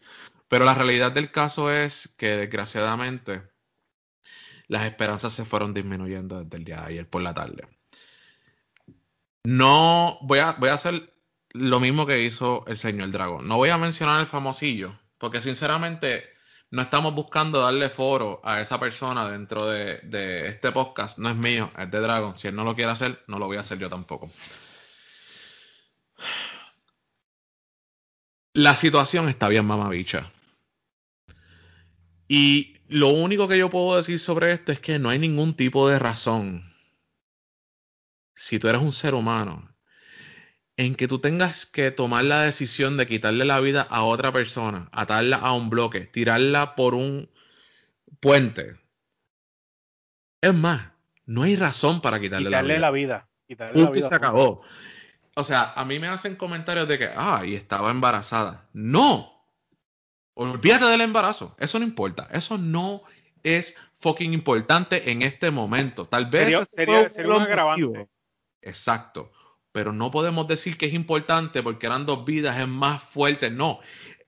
Pero 0.47 0.65
la 0.65 0.73
realidad 0.73 1.11
del 1.11 1.29
caso 1.29 1.71
es 1.71 2.07
que 2.17 2.29
desgraciadamente 2.29 3.43
las 4.67 4.85
esperanzas 4.85 5.33
se 5.33 5.45
fueron 5.45 5.75
disminuyendo 5.75 6.43
desde 6.43 6.57
el 6.57 6.63
día 6.63 6.77
de 6.77 6.87
ayer 6.87 7.07
por 7.07 7.21
la 7.21 7.35
tarde. 7.35 7.67
No 9.43 10.17
voy 10.23 10.39
a, 10.39 10.53
voy 10.53 10.69
a 10.69 10.73
hacer 10.73 11.10
lo 11.53 11.79
mismo 11.79 12.05
que 12.05 12.23
hizo 12.23 12.65
el 12.67 12.77
señor 12.77 13.11
Dragón. 13.11 13.47
No 13.47 13.57
voy 13.57 13.69
a 13.69 13.77
mencionar 13.77 14.21
el 14.21 14.27
famosillo, 14.27 14.97
porque 15.17 15.41
sinceramente 15.41 16.25
no 16.71 16.81
estamos 16.81 17.13
buscando 17.13 17.61
darle 17.61 17.89
foro 17.89 18.39
a 18.43 18.61
esa 18.61 18.79
persona 18.79 19.29
dentro 19.29 19.67
de, 19.67 20.47
este 20.47 20.71
podcast. 20.71 21.17
No 21.17 21.29
es 21.29 21.35
mío, 21.35 21.69
es 21.77 21.91
de 21.91 21.99
Dragon. 21.99 22.37
Si 22.37 22.47
él 22.47 22.55
no 22.55 22.63
lo 22.63 22.75
quiere 22.75 22.91
hacer, 22.91 23.23
no 23.27 23.39
lo 23.39 23.47
voy 23.47 23.57
a 23.57 23.61
hacer 23.61 23.77
yo 23.77 23.89
tampoco. 23.89 24.31
La 28.53 28.75
situación 28.75 29.29
está 29.29 29.49
bien 29.49 29.65
mamabicha. 29.65 30.31
Y 32.27 32.77
lo 32.87 33.09
único 33.09 33.47
que 33.49 33.57
yo 33.57 33.69
puedo 33.69 33.97
decir 33.97 34.19
sobre 34.19 34.53
esto 34.53 34.71
es 34.71 34.79
que 34.79 34.99
no 34.99 35.09
hay 35.09 35.19
ningún 35.19 35.53
tipo 35.55 35.89
de 35.89 35.99
razón. 35.99 36.73
Si 38.33 38.59
tú 38.59 38.69
eres 38.69 38.81
un 38.81 38.93
ser 38.93 39.13
humano, 39.13 39.70
en 40.77 40.95
que 40.95 41.07
tú 41.07 41.19
tengas 41.19 41.65
que 41.65 41.91
tomar 41.91 42.25
la 42.25 42.41
decisión 42.41 42.97
de 42.97 43.07
quitarle 43.07 43.45
la 43.45 43.59
vida 43.59 43.81
a 43.89 44.03
otra 44.03 44.31
persona, 44.31 44.89
atarla 44.91 45.37
a 45.37 45.53
un 45.53 45.69
bloque, 45.69 46.01
tirarla 46.01 46.75
por 46.75 46.95
un 46.95 47.29
puente. 48.19 48.77
Es 50.41 50.53
más, 50.53 50.91
no 51.25 51.43
hay 51.43 51.55
razón 51.55 52.01
para 52.01 52.19
quitarle, 52.19 52.47
Quitarle 52.49 52.75
la 52.75 52.79
la 52.79 52.91
vida. 52.91 53.07
vida. 53.17 53.29
Quitarle 53.47 53.83
la 53.83 53.89
vida. 53.91 54.07
se 54.07 54.15
acabó. 54.15 54.61
O 55.35 55.43
sea, 55.43 55.73
a 55.75 55.85
mí 55.85 55.99
me 55.99 56.07
hacen 56.07 56.35
comentarios 56.35 56.87
de 56.87 56.97
que, 56.99 57.09
ah, 57.15 57.43
y 57.45 57.55
estaba 57.55 57.91
embarazada. 57.91 58.67
No. 58.73 59.45
Olvídate 60.33 60.85
del 60.85 61.01
embarazo. 61.01 61.55
Eso 61.59 61.79
no 61.79 61.85
importa. 61.85 62.27
Eso 62.31 62.57
no 62.57 63.03
es 63.43 63.77
fucking 63.99 64.33
importante 64.33 65.11
en 65.11 65.21
este 65.21 65.51
momento. 65.51 66.05
Tal 66.05 66.25
vez 66.25 66.41
Sería, 66.43 66.65
sería, 66.65 67.09
sería 67.09 67.33
un 67.35 67.41
agravante. 67.43 68.07
Exacto. 68.61 69.31
Pero 69.71 69.93
no 69.93 70.11
podemos 70.11 70.47
decir 70.47 70.77
que 70.77 70.87
es 70.87 70.93
importante 70.93 71.63
porque 71.63 71.87
eran 71.87 72.05
dos 72.05 72.25
vidas, 72.25 72.59
es 72.59 72.67
más 72.67 73.01
fuerte. 73.01 73.49
No. 73.49 73.79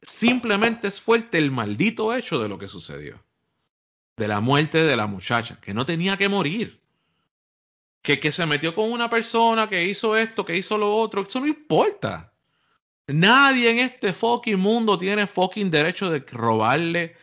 Simplemente 0.02 0.88
es 0.88 1.02
fuerte 1.02 1.38
el 1.38 1.52
maldito 1.52 2.14
hecho 2.14 2.40
de 2.40 2.50
lo 2.50 2.58
que 2.58 2.68
sucedió. 2.68 3.24
De 4.16 4.28
la 4.28 4.40
muerte 4.40 4.84
de 4.84 4.96
la 4.96 5.08
muchacha, 5.08 5.60
que 5.60 5.74
no 5.74 5.86
tenía 5.86 6.18
que 6.18 6.30
morir. 6.30 6.82
Que, 8.02 8.20
que 8.20 8.32
se 8.32 8.46
metió 8.46 8.76
con 8.76 8.92
una 8.92 9.10
persona, 9.10 9.70
que 9.70 9.86
hizo 9.86 10.16
esto, 10.18 10.46
que 10.46 10.58
hizo 10.58 10.78
lo 10.78 10.96
otro. 10.96 11.22
Eso 11.22 11.40
no 11.40 11.48
importa. 11.48 12.34
Nadie 13.08 13.70
en 13.70 13.80
este 13.80 14.14
fucking 14.14 14.60
mundo 14.60 14.98
tiene 14.98 15.28
fucking 15.28 15.70
derecho 15.70 16.10
de 16.10 16.20
robarle 16.20 17.18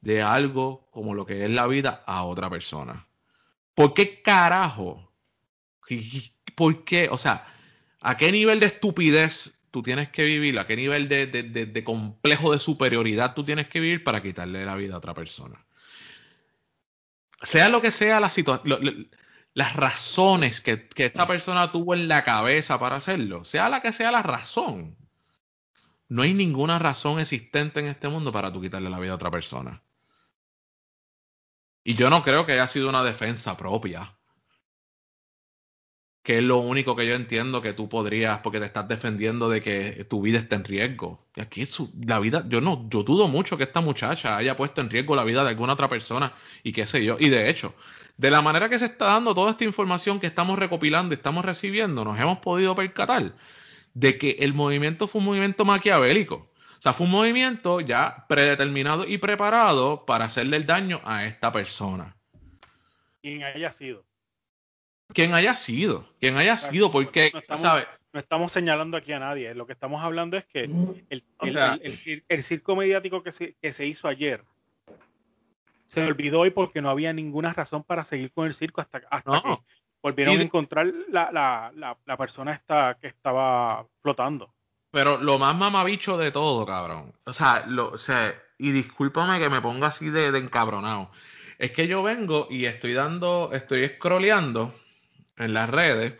de 0.00 0.22
algo 0.22 0.88
como 0.90 1.14
lo 1.14 1.26
que 1.26 1.44
es 1.44 1.50
la 1.50 1.66
vida 1.66 2.04
a 2.06 2.24
otra 2.24 2.48
persona. 2.48 3.06
¿Por 3.74 3.94
qué 3.94 4.22
carajo? 4.22 5.12
¿Por 6.58 6.82
qué? 6.82 7.08
O 7.12 7.18
sea, 7.18 7.46
¿a 8.00 8.16
qué 8.16 8.32
nivel 8.32 8.58
de 8.58 8.66
estupidez 8.66 9.62
tú 9.70 9.80
tienes 9.80 10.08
que 10.08 10.24
vivir? 10.24 10.58
¿A 10.58 10.66
qué 10.66 10.74
nivel 10.74 11.08
de, 11.08 11.28
de, 11.28 11.44
de, 11.44 11.84
complejo 11.84 12.50
de 12.50 12.58
superioridad 12.58 13.34
tú 13.34 13.44
tienes 13.44 13.68
que 13.68 13.78
vivir 13.78 14.02
para 14.02 14.20
quitarle 14.20 14.64
la 14.64 14.74
vida 14.74 14.94
a 14.94 14.98
otra 14.98 15.14
persona? 15.14 15.64
Sea 17.42 17.68
lo 17.68 17.80
que 17.80 17.92
sea 17.92 18.18
la 18.18 18.28
situación, 18.28 19.08
las 19.54 19.76
razones 19.76 20.60
que, 20.60 20.88
que 20.88 21.04
esa 21.04 21.28
persona 21.28 21.70
tuvo 21.70 21.94
en 21.94 22.08
la 22.08 22.24
cabeza 22.24 22.76
para 22.80 22.96
hacerlo, 22.96 23.44
sea 23.44 23.68
la 23.68 23.80
que 23.80 23.92
sea 23.92 24.10
la 24.10 24.22
razón, 24.22 24.96
no 26.08 26.22
hay 26.22 26.34
ninguna 26.34 26.80
razón 26.80 27.20
existente 27.20 27.78
en 27.78 27.86
este 27.86 28.08
mundo 28.08 28.32
para 28.32 28.52
tú 28.52 28.60
quitarle 28.60 28.90
la 28.90 28.98
vida 28.98 29.12
a 29.12 29.14
otra 29.14 29.30
persona. 29.30 29.80
Y 31.84 31.94
yo 31.94 32.10
no 32.10 32.24
creo 32.24 32.46
que 32.46 32.54
haya 32.54 32.66
sido 32.66 32.88
una 32.88 33.04
defensa 33.04 33.56
propia. 33.56 34.17
Que 36.28 36.36
es 36.36 36.44
lo 36.44 36.58
único 36.58 36.94
que 36.94 37.06
yo 37.06 37.14
entiendo 37.14 37.62
que 37.62 37.72
tú 37.72 37.88
podrías, 37.88 38.40
porque 38.40 38.58
te 38.60 38.66
estás 38.66 38.86
defendiendo 38.86 39.48
de 39.48 39.62
que 39.62 40.04
tu 40.10 40.20
vida 40.20 40.38
está 40.38 40.56
en 40.56 40.64
riesgo. 40.64 41.26
Y 41.34 41.40
aquí 41.40 41.66
la 42.06 42.18
vida, 42.18 42.44
yo 42.46 42.60
no, 42.60 42.86
yo 42.90 43.02
dudo 43.02 43.28
mucho 43.28 43.56
que 43.56 43.64
esta 43.64 43.80
muchacha 43.80 44.36
haya 44.36 44.54
puesto 44.54 44.82
en 44.82 44.90
riesgo 44.90 45.16
la 45.16 45.24
vida 45.24 45.42
de 45.42 45.48
alguna 45.48 45.72
otra 45.72 45.88
persona 45.88 46.34
y 46.62 46.72
qué 46.72 46.84
sé 46.84 47.02
yo. 47.02 47.16
Y 47.18 47.30
de 47.30 47.48
hecho, 47.48 47.74
de 48.18 48.30
la 48.30 48.42
manera 48.42 48.68
que 48.68 48.78
se 48.78 48.84
está 48.84 49.06
dando 49.06 49.34
toda 49.34 49.52
esta 49.52 49.64
información 49.64 50.20
que 50.20 50.26
estamos 50.26 50.58
recopilando 50.58 51.14
estamos 51.14 51.46
recibiendo, 51.46 52.04
nos 52.04 52.20
hemos 52.20 52.40
podido 52.40 52.76
percatar 52.76 53.32
de 53.94 54.18
que 54.18 54.36
el 54.40 54.52
movimiento 54.52 55.08
fue 55.08 55.20
un 55.20 55.28
movimiento 55.28 55.64
maquiavélico. 55.64 56.34
O 56.78 56.82
sea, 56.82 56.92
fue 56.92 57.06
un 57.06 57.12
movimiento 57.12 57.80
ya 57.80 58.26
predeterminado 58.28 59.08
y 59.08 59.16
preparado 59.16 60.04
para 60.04 60.26
hacerle 60.26 60.58
el 60.58 60.66
daño 60.66 61.00
a 61.06 61.24
esta 61.24 61.50
persona. 61.52 62.18
Quien 63.22 63.44
haya 63.44 63.72
sido. 63.72 64.07
Quien 65.12 65.34
haya 65.34 65.54
sido. 65.54 66.08
Quien 66.20 66.36
haya 66.36 66.56
sido, 66.56 66.90
porque, 66.90 67.30
no 67.32 67.40
estamos, 67.40 67.86
No 68.12 68.20
estamos 68.20 68.52
señalando 68.52 68.96
aquí 68.96 69.12
a 69.12 69.18
nadie. 69.18 69.54
Lo 69.54 69.66
que 69.66 69.72
estamos 69.72 70.02
hablando 70.02 70.36
es 70.36 70.44
que 70.46 70.70
el, 71.08 72.42
circo 72.42 72.76
mediático 72.76 73.22
que 73.22 73.32
se, 73.32 73.54
que 73.60 73.72
se 73.72 73.86
hizo 73.86 74.08
ayer 74.08 74.44
se 75.86 76.04
olvidó 76.04 76.40
hoy 76.40 76.50
porque 76.50 76.82
no 76.82 76.90
había 76.90 77.14
ninguna 77.14 77.54
razón 77.54 77.82
para 77.82 78.04
seguir 78.04 78.30
con 78.30 78.46
el 78.46 78.52
circo 78.52 78.82
hasta, 78.82 79.00
hasta 79.10 79.40
que 79.40 79.58
volvieron 80.02 80.38
a 80.38 80.42
encontrar 80.42 80.92
la, 81.08 81.30
la, 81.32 81.96
la, 82.04 82.16
persona 82.18 82.52
esta 82.52 82.98
que 83.00 83.06
estaba 83.06 83.86
flotando. 84.02 84.52
Pero 84.90 85.16
lo 85.16 85.38
más 85.38 85.56
mamabicho 85.56 86.18
de 86.18 86.30
todo, 86.30 86.66
cabrón. 86.66 87.14
O 87.24 87.32
sea, 87.32 87.64
lo, 87.66 87.92
o 87.92 87.98
sea 87.98 88.34
y 88.58 88.72
discúlpame 88.72 89.38
que 89.38 89.48
me 89.48 89.62
ponga 89.62 89.88
así 89.88 90.10
de, 90.10 90.30
de, 90.30 90.38
encabronado. 90.38 91.10
Es 91.58 91.70
que 91.70 91.88
yo 91.88 92.02
vengo 92.02 92.48
y 92.50 92.66
estoy 92.66 92.92
dando, 92.92 93.50
estoy 93.52 93.88
scrolleando 93.88 94.74
en 95.38 95.54
las 95.54 95.70
redes 95.70 96.14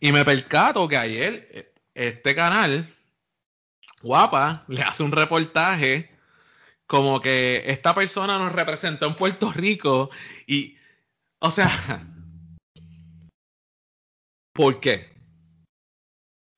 y 0.00 0.12
me 0.12 0.24
percato 0.24 0.86
que 0.88 0.96
ayer 0.96 1.48
eh, 1.52 1.72
este 1.94 2.34
canal, 2.34 2.94
guapa, 4.02 4.64
le 4.68 4.82
hace 4.82 5.02
un 5.02 5.12
reportaje 5.12 6.10
como 6.86 7.20
que 7.20 7.64
esta 7.66 7.94
persona 7.94 8.38
nos 8.38 8.52
representó 8.52 9.06
en 9.06 9.16
Puerto 9.16 9.52
Rico 9.52 10.10
y, 10.46 10.76
o 11.40 11.50
sea, 11.50 11.70
¿Por 14.58 14.80
qué? 14.80 15.08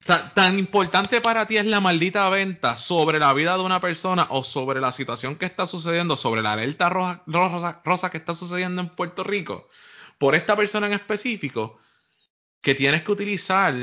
Tan, 0.07 0.59
importante 0.59 1.21
para 1.21 1.47
ti 1.47 1.59
es 1.59 1.67
la 1.67 1.81
maldita 1.81 2.31
venta 2.31 2.79
sobre 2.79 3.19
la 3.19 3.35
vida 3.35 3.59
de 3.59 3.63
una 3.63 3.79
persona 3.79 4.27
o 4.31 4.43
sobre 4.43 4.81
la 4.81 4.91
situación 4.91 5.37
que 5.37 5.45
está 5.45 5.67
sucediendo, 5.67 6.17
sobre 6.17 6.41
la 6.41 6.55
alerta 6.55 6.89
roja, 6.89 7.23
rosa, 7.27 8.11
que 8.11 8.17
está 8.17 8.35
sucediendo 8.35 8.81
en 8.81 8.89
Puerto 8.89 9.23
Rico, 9.23 9.69
por 10.17 10.35
esta 10.35 10.57
persona 10.57 10.87
en 10.87 10.95
específico, 10.95 11.79
que 12.61 12.75
tienes 12.75 13.03
que 13.03 13.13
utilizar 13.13 13.75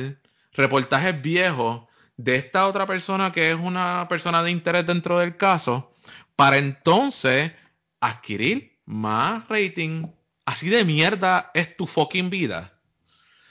reportajes 0.54 1.22
viejos 1.22 1.88
de 2.18 2.36
esta 2.36 2.68
otra 2.68 2.86
persona 2.86 3.32
que 3.32 3.52
es 3.52 3.58
una 3.58 4.08
persona 4.10 4.42
de 4.44 4.52
interés 4.52 4.86
dentro 4.86 5.20
del 5.20 5.38
caso, 5.38 5.94
para 6.36 6.58
entonces 6.58 7.52
adquirir 8.00 8.80
más 8.86 9.48
rating. 9.48 10.08
Así 10.46 10.70
de 10.70 10.84
mierda 10.84 11.52
es 11.54 11.76
tu 11.78 11.86
fucking 11.88 12.30
vida. 12.30 12.74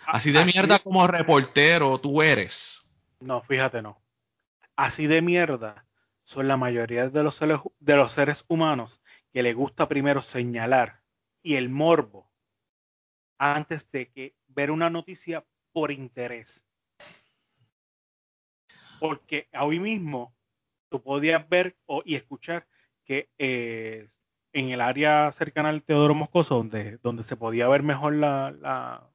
Así 0.06 0.32
de 0.32 0.44
mierda 0.44 0.78
como 0.78 1.06
reportero 1.06 1.98
tú 2.00 2.22
eres. 2.22 2.96
No, 3.20 3.42
fíjate, 3.42 3.82
no. 3.82 4.00
Así 4.76 5.06
de 5.06 5.22
mierda 5.22 5.84
son 6.22 6.48
la 6.48 6.56
mayoría 6.56 7.08
de 7.08 7.22
los, 7.22 7.36
seres, 7.36 7.60
de 7.80 7.96
los 7.96 8.12
seres 8.12 8.44
humanos 8.48 9.00
que 9.32 9.42
le 9.42 9.52
gusta 9.52 9.88
primero 9.88 10.22
señalar 10.22 11.02
y 11.42 11.56
el 11.56 11.68
morbo 11.68 12.30
antes 13.38 13.90
de 13.90 14.08
que 14.10 14.34
ver 14.48 14.70
una 14.70 14.90
noticia 14.90 15.44
por 15.72 15.90
interés. 15.90 16.66
Porque 18.98 19.48
hoy 19.58 19.78
mismo 19.78 20.34
tú 20.88 21.02
podías 21.02 21.48
ver 21.48 21.76
y 22.04 22.14
escuchar 22.14 22.66
que 23.04 23.30
eh, 23.38 24.08
en 24.52 24.70
el 24.70 24.80
área 24.80 25.30
cercana 25.32 25.68
al 25.68 25.82
Teodoro 25.82 26.14
Moscoso, 26.14 26.56
donde, 26.56 26.98
donde 27.02 27.22
se 27.22 27.36
podía 27.36 27.68
ver 27.68 27.82
mejor 27.82 28.14
la, 28.14 29.06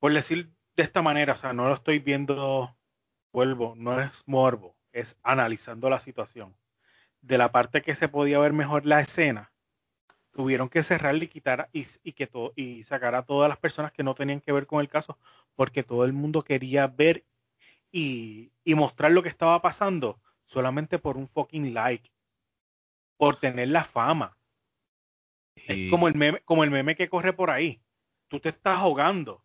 por 0.00 0.12
decir 0.12 0.52
de 0.76 0.82
esta 0.82 1.02
manera, 1.02 1.34
o 1.34 1.36
sea, 1.36 1.52
no 1.52 1.68
lo 1.68 1.74
estoy 1.74 2.00
viendo, 2.00 2.76
vuelvo, 3.32 3.74
no 3.76 4.00
es 4.00 4.24
morbo, 4.26 4.76
es 4.92 5.20
analizando 5.22 5.88
la 5.88 6.00
situación. 6.00 6.56
De 7.20 7.38
la 7.38 7.52
parte 7.52 7.82
que 7.82 7.94
se 7.94 8.08
podía 8.08 8.38
ver 8.38 8.52
mejor 8.52 8.86
la 8.86 9.00
escena, 9.00 9.52
tuvieron 10.36 10.68
que 10.68 10.82
cerrar 10.82 11.16
y 11.16 11.28
quitar 11.28 11.70
y, 11.72 12.12
que 12.12 12.28
y 12.56 12.82
sacar 12.82 13.14
a 13.14 13.22
todas 13.22 13.48
las 13.48 13.56
personas 13.56 13.90
que 13.90 14.02
no 14.02 14.14
tenían 14.14 14.42
que 14.42 14.52
ver 14.52 14.66
con 14.66 14.80
el 14.80 14.88
caso, 14.88 15.18
porque 15.54 15.82
todo 15.82 16.04
el 16.04 16.12
mundo 16.12 16.42
quería 16.42 16.86
ver 16.86 17.24
y, 17.90 18.52
mostrar 18.66 19.12
lo 19.12 19.22
que 19.22 19.30
estaba 19.30 19.62
pasando 19.62 20.20
solamente 20.44 20.98
por 20.98 21.16
un 21.16 21.26
fucking 21.26 21.72
like, 21.72 22.10
por 23.16 23.36
tener 23.36 23.68
la 23.68 23.82
fama. 23.82 24.36
Es 25.54 25.90
como 25.90 26.06
el, 26.06 26.14
meme, 26.14 26.42
como 26.44 26.64
el 26.64 26.70
meme 26.70 26.96
que 26.96 27.08
corre 27.08 27.32
por 27.32 27.48
ahí. 27.48 27.80
Tú 28.28 28.38
te 28.38 28.50
estás 28.50 28.78
ahogando 28.78 29.42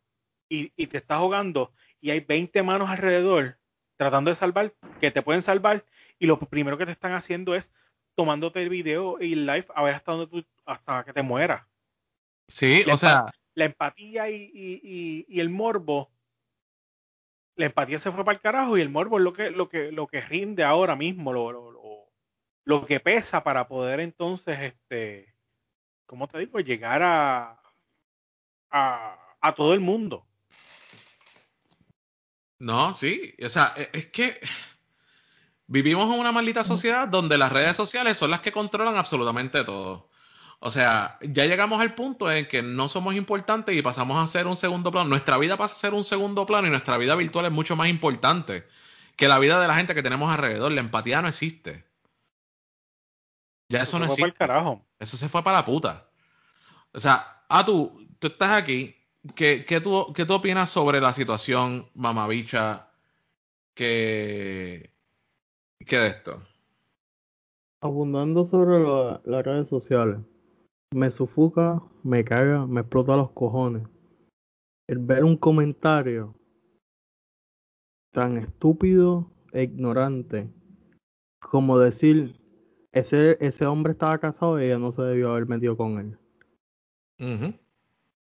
y, 0.50 0.68
te 0.88 0.98
estás 0.98 1.20
jugando 1.20 1.72
y 2.02 2.10
hay 2.10 2.20
20 2.20 2.64
manos 2.64 2.90
alrededor 2.90 3.58
tratando 3.96 4.30
de 4.30 4.36
salvar, 4.36 4.74
que 5.00 5.12
te 5.12 5.22
pueden 5.22 5.42
salvar, 5.42 5.86
y 6.20 6.26
lo 6.26 6.38
primero 6.38 6.78
que 6.78 6.86
te 6.86 6.92
están 6.92 7.14
haciendo 7.14 7.56
es 7.56 7.72
tomándote 8.16 8.62
el 8.62 8.70
video 8.70 9.18
y 9.20 9.34
el 9.34 9.46
live 9.46 9.68
a 9.74 9.84
ver 9.84 9.96
hasta 9.96 10.12
donde 10.12 10.28
tú, 10.28 10.46
hasta 10.66 11.04
que 11.04 11.14
te 11.14 11.22
mueras. 11.22 11.66
Sí, 12.48 12.84
o 12.92 12.98
sea. 12.98 13.26
La 13.54 13.66
empatía 13.66 14.30
y, 14.30 15.26
el 15.30 15.50
morbo. 15.50 16.12
La 17.56 17.66
empatía 17.66 18.00
se 18.00 18.12
fue 18.12 18.24
para 18.24 18.36
el 18.36 18.42
carajo 18.42 18.78
y 18.78 18.82
el 18.82 18.90
morbo 18.90 19.18
es 19.18 19.24
lo 19.24 19.34
que, 19.34 19.52
lo 19.52 19.70
que, 19.70 19.92
lo 19.92 20.08
que 20.08 20.22
rinde 20.22 20.64
ahora 20.64 20.96
mismo, 20.96 21.34
lo, 21.34 21.52
lo, 21.52 22.12
lo 22.64 22.86
que 22.86 23.00
pesa 23.00 23.44
para 23.44 23.68
poder 23.68 24.00
entonces, 24.00 24.60
este, 24.60 25.36
¿cómo 26.06 26.28
te 26.28 26.40
digo? 26.40 26.60
Llegar 26.60 27.02
a, 27.04 27.62
a, 28.70 29.36
a 29.42 29.54
todo 29.54 29.74
el 29.74 29.82
mundo. 29.82 30.26
No, 32.60 32.94
sí, 32.94 33.36
o 33.44 33.50
sea, 33.50 33.74
e, 33.76 33.90
es 33.94 34.06
que 34.08 34.40
vivimos 35.72 36.14
en 36.14 36.20
una 36.20 36.34
maldita 36.34 36.66
sociedad 36.66 37.08
donde 37.08 37.38
las 37.38 37.50
redes 37.50 37.78
sociales 37.78 38.18
son 38.18 38.30
las 38.30 38.42
que 38.42 38.52
controlan 38.52 38.98
absolutamente 38.98 39.64
todo. 39.64 40.10
O 40.60 40.70
sea, 40.70 41.18
ya 41.22 41.46
llegamos 41.46 41.80
al 41.80 41.96
punto 41.96 42.30
en 42.30 42.46
que 42.48 42.62
no 42.62 42.90
somos 42.90 43.16
importantes 43.16 43.74
y 43.74 43.82
pasamos 43.82 44.22
a 44.22 44.28
ser 44.28 44.48
un 44.48 44.58
segundo 44.58 44.92
plano. 44.92 45.08
Nuestra 45.08 45.38
vida 45.38 45.56
pasa 45.56 45.74
a 45.74 45.78
ser 45.78 45.94
un 45.94 46.04
segundo 46.04 46.46
plano 46.46 46.68
y 46.68 46.72
nuestra 46.72 46.98
vida 46.98 47.16
virtual 47.16 47.46
es 47.46 47.52
mucho 47.54 47.78
más 47.78 47.88
importante 47.88 48.68
que 49.16 49.30
la 49.30 49.40
vida 49.40 49.62
de 49.62 49.68
la 49.68 49.76
gente 49.76 49.96
que 49.96 50.04
tenemos 50.04 50.30
alrededor. 50.30 50.74
La 50.74 50.82
empatía 50.82 51.22
no 51.22 51.30
existe. 51.30 51.86
Ya 53.70 53.84
eso, 53.84 53.98
no 53.98 54.06
existe. 54.06 54.26
el 54.26 54.34
carajo. 54.34 54.86
Eso 55.00 55.16
se 55.16 55.30
fue 55.30 55.42
para 55.42 55.60
la 55.60 55.66
puta. 55.66 56.10
O 56.94 57.00
sea, 57.00 57.44
ah, 57.48 57.66
tú, 57.66 58.08
tú 58.20 58.28
estás 58.28 58.52
aquí, 58.52 58.94
¿Qué, 59.36 59.66
qué, 59.66 59.80
tú, 59.80 60.12
¿Qué 60.14 60.26
tú 60.26 60.34
opinas 60.34 60.70
sobre 60.70 61.00
la 61.00 61.14
situación 61.14 61.90
mamabicha 61.94 62.90
que, 63.74 64.92
que 65.86 65.98
de 65.98 66.08
esto? 66.08 66.42
Abundando 67.82 68.46
sobre 68.46 68.80
las 69.26 69.46
redes 69.46 69.68
sociales. 69.68 70.20
Me 70.94 71.10
sufoca, 71.10 71.82
me 72.04 72.24
caga, 72.24 72.68
me 72.68 72.82
explota 72.82 73.16
los 73.16 73.32
cojones. 73.32 73.88
el 74.88 75.00
ver 75.00 75.24
un 75.24 75.38
comentario 75.38 76.36
tan 78.14 78.38
estúpido 78.38 79.32
e 79.54 79.64
ignorante 79.64 80.50
como 81.40 81.80
decir 81.80 82.36
ese, 82.92 83.38
ese 83.40 83.66
hombre 83.66 83.94
estaba 83.94 84.18
casado 84.18 84.60
y 84.60 84.66
ella 84.66 84.80
no 84.80 84.92
se 84.92 85.02
debió 85.02 85.32
haber 85.32 85.48
metido 85.48 85.78
con 85.78 85.98
él. 86.00 86.18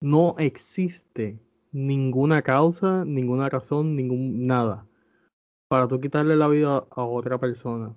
No 0.02 0.34
existe 0.38 1.40
ninguna 1.72 2.42
causa, 2.42 3.04
ninguna 3.04 3.48
razón, 3.48 3.96
ningún 3.96 4.46
nada 4.46 4.89
para 5.70 5.86
tú 5.86 6.00
quitarle 6.00 6.34
la 6.34 6.48
vida 6.48 6.84
a 6.90 7.04
otra 7.04 7.38
persona. 7.38 7.94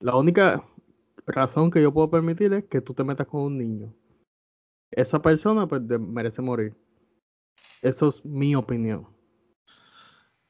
La 0.00 0.16
única 0.16 0.64
razón 1.26 1.70
que 1.70 1.82
yo 1.82 1.92
puedo 1.92 2.08
permitir 2.08 2.54
es 2.54 2.64
que 2.64 2.80
tú 2.80 2.94
te 2.94 3.04
metas 3.04 3.26
con 3.26 3.42
un 3.42 3.58
niño. 3.58 3.94
Esa 4.90 5.20
persona 5.20 5.68
pues 5.68 5.82
merece 5.82 6.40
morir. 6.40 6.74
Eso 7.82 8.08
es 8.08 8.24
mi 8.24 8.54
opinión. 8.54 9.06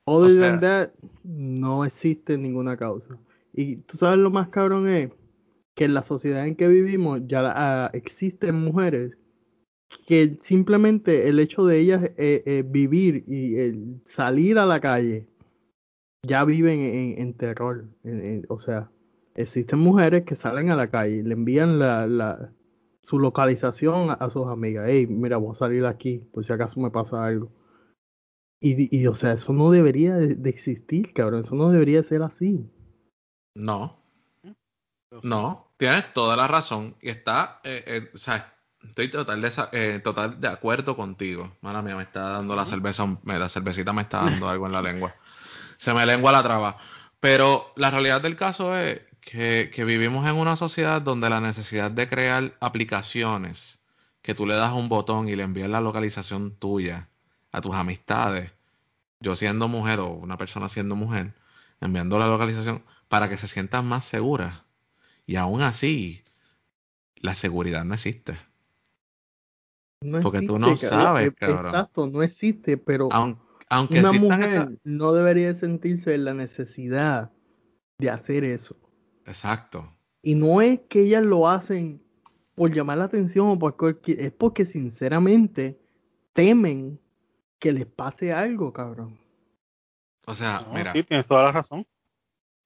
Other 0.06 0.30
sea- 0.30 0.40
than 0.40 0.60
that, 0.60 0.90
no 1.24 1.84
existe 1.84 2.38
ninguna 2.38 2.76
causa. 2.76 3.18
Y 3.52 3.78
tú 3.78 3.96
sabes 3.96 4.18
lo 4.20 4.30
más 4.30 4.50
cabrón 4.50 4.86
es 4.86 5.10
que 5.74 5.86
en 5.86 5.94
la 5.94 6.02
sociedad 6.04 6.46
en 6.46 6.54
que 6.54 6.68
vivimos 6.68 7.22
ya 7.26 7.42
ah, 7.44 7.90
existen 7.92 8.54
mujeres 8.54 9.18
que 10.06 10.36
simplemente 10.40 11.28
el 11.28 11.40
hecho 11.40 11.66
de 11.66 11.80
ellas 11.80 12.04
eh, 12.16 12.44
eh, 12.46 12.62
vivir 12.64 13.24
y 13.26 13.56
el 13.56 14.00
salir 14.04 14.60
a 14.60 14.66
la 14.66 14.78
calle 14.78 15.29
ya 16.22 16.44
viven 16.44 16.80
en, 16.80 17.18
en 17.20 17.34
terror. 17.34 17.84
en- 18.04 18.24
en- 18.24 18.46
o 18.48 18.58
sea, 18.58 18.90
existen 19.34 19.78
mujeres 19.78 20.24
que 20.24 20.36
salen 20.36 20.70
a 20.70 20.76
la 20.76 20.88
calle 20.90 21.22
le 21.22 21.32
envían 21.34 21.78
la, 21.78 22.06
la- 22.06 22.52
su 23.02 23.18
localización 23.18 24.10
a, 24.10 24.14
a 24.14 24.30
sus 24.30 24.46
amigas. 24.46 24.86
Hey, 24.88 25.06
mira, 25.06 25.36
voy 25.38 25.52
a 25.52 25.54
salir 25.54 25.82
de 25.82 25.88
aquí 25.88 26.18
por 26.18 26.44
si 26.44 26.52
acaso 26.52 26.80
me 26.80 26.90
pasa 26.90 27.24
algo. 27.24 27.50
Y, 28.62 28.94
y, 28.94 29.06
o 29.06 29.14
sea, 29.14 29.32
eso 29.32 29.54
no 29.54 29.70
debería 29.70 30.14
de, 30.16 30.34
de 30.34 30.50
existir, 30.50 31.14
cabrón. 31.14 31.40
Eso 31.40 31.54
no 31.54 31.70
debería 31.70 32.02
ser 32.02 32.22
así. 32.22 32.70
No, 33.56 33.96
no, 35.22 35.72
tienes 35.78 36.12
toda 36.12 36.36
la 36.36 36.46
razón. 36.46 36.94
Y 37.00 37.08
está, 37.08 37.60
eh, 37.64 37.82
eh, 37.86 38.10
o 38.14 38.18
sea, 38.18 38.54
estoy 38.86 39.10
total 39.10 39.40
de, 39.40 39.50
sa- 39.50 39.70
eh, 39.72 40.00
total 40.04 40.38
de 40.40 40.48
acuerdo 40.48 40.94
contigo. 40.94 41.52
Mala 41.62 41.80
mía, 41.82 41.96
me 41.96 42.02
está 42.02 42.20
dando 42.28 42.54
la 42.54 42.66
cerveza, 42.66 43.06
me- 43.24 43.38
la 43.38 43.48
cervecita 43.48 43.92
me 43.94 44.02
está 44.02 44.24
dando 44.24 44.46
algo 44.48 44.66
en 44.66 44.72
la 44.72 44.82
lengua. 44.82 45.14
Se 45.80 45.92
me 45.94 46.06
lengua 46.06 46.32
la 46.32 46.42
traba. 46.42 46.76
Pero 47.20 47.72
la 47.76 47.90
realidad 47.90 48.20
del 48.22 48.36
caso 48.36 48.76
es 48.76 49.00
que, 49.20 49.70
que 49.74 49.84
vivimos 49.84 50.26
en 50.28 50.36
una 50.36 50.56
sociedad 50.56 51.02
donde 51.02 51.30
la 51.30 51.40
necesidad 51.40 51.90
de 51.90 52.08
crear 52.08 52.56
aplicaciones 52.60 53.82
que 54.22 54.34
tú 54.34 54.46
le 54.46 54.54
das 54.54 54.72
un 54.74 54.88
botón 54.88 55.28
y 55.28 55.36
le 55.36 55.42
envías 55.44 55.70
la 55.70 55.80
localización 55.80 56.56
tuya 56.56 57.08
a 57.52 57.60
tus 57.60 57.74
amistades, 57.74 58.52
yo 59.20 59.36
siendo 59.36 59.68
mujer 59.68 60.00
o 60.00 60.08
una 60.08 60.38
persona 60.38 60.68
siendo 60.68 60.96
mujer, 60.96 61.34
enviando 61.80 62.18
la 62.18 62.28
localización 62.28 62.84
para 63.08 63.28
que 63.28 63.38
se 63.38 63.48
sientan 63.48 63.86
más 63.86 64.04
seguras. 64.06 64.62
Y 65.26 65.36
aún 65.36 65.62
así, 65.62 66.24
la 67.16 67.34
seguridad 67.36 67.84
no 67.84 67.94
existe. 67.94 68.36
No 70.02 70.18
Porque 70.22 70.42
tú 70.42 70.58
existe, 70.58 70.58
no 70.58 70.66
cabrón. 70.76 70.78
sabes, 70.78 71.28
Eh, 71.28 71.34
cabrón. 71.34 71.66
Exacto, 71.66 72.06
no 72.06 72.22
existe, 72.22 72.76
pero 72.78 73.08
aunque 73.70 73.98
una 74.00 74.12
mujer 74.12 74.40
esa- 74.44 74.72
no 74.84 75.12
debería 75.12 75.54
sentirse 75.54 76.14
en 76.14 76.24
la 76.26 76.34
necesidad 76.34 77.30
de 77.98 78.10
hacer 78.10 78.44
eso. 78.44 78.76
Exacto. 79.26 79.90
Y 80.22 80.34
no 80.34 80.60
es 80.60 80.80
que 80.88 81.02
ellas 81.02 81.22
lo 81.24 81.48
hacen 81.48 82.02
por 82.54 82.74
llamar 82.74 82.98
la 82.98 83.04
atención 83.04 83.48
o 83.48 83.58
por 83.58 83.76
cualquier... 83.76 84.20
Es 84.20 84.32
porque 84.32 84.66
sinceramente 84.66 85.80
temen 86.34 87.00
que 87.58 87.72
les 87.72 87.86
pase 87.86 88.32
algo, 88.32 88.72
cabrón. 88.72 89.18
O 90.26 90.34
sea, 90.34 90.60
No, 90.66 90.74
mira, 90.74 90.92
Sí, 90.92 91.02
tienes 91.02 91.26
toda 91.26 91.44
la 91.44 91.52
razón. 91.52 91.86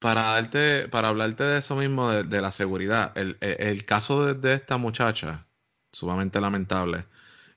para 0.01 0.23
darte, 0.23 0.89
para 0.89 1.09
hablarte 1.09 1.45
de 1.45 1.59
eso 1.59 1.77
mismo, 1.77 2.11
de, 2.11 2.25
de 2.25 2.41
la 2.43 2.51
seguridad, 2.51 3.17
el, 3.17 3.37
el- 3.41 3.57
el 3.61 3.85
caso 3.85 4.27
de, 4.27 4.35
de 4.35 4.55
esta 4.55 4.77
muchacha, 4.77 5.47
sumamente 5.93 6.41
lamentable, 6.41 7.07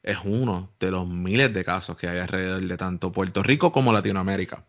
es 0.03 0.17
uno 0.23 0.71
de 0.79 0.91
los 0.91 1.07
miles 1.07 1.53
de 1.53 1.65
casos 1.65 1.97
que 1.97 2.07
hay 2.07 2.19
alrededor 2.19 2.61
de 2.61 2.77
tanto 2.77 3.11
Puerto 3.11 3.43
Rico 3.43 3.71
como 3.71 3.93
Latinoamérica. 3.93 4.65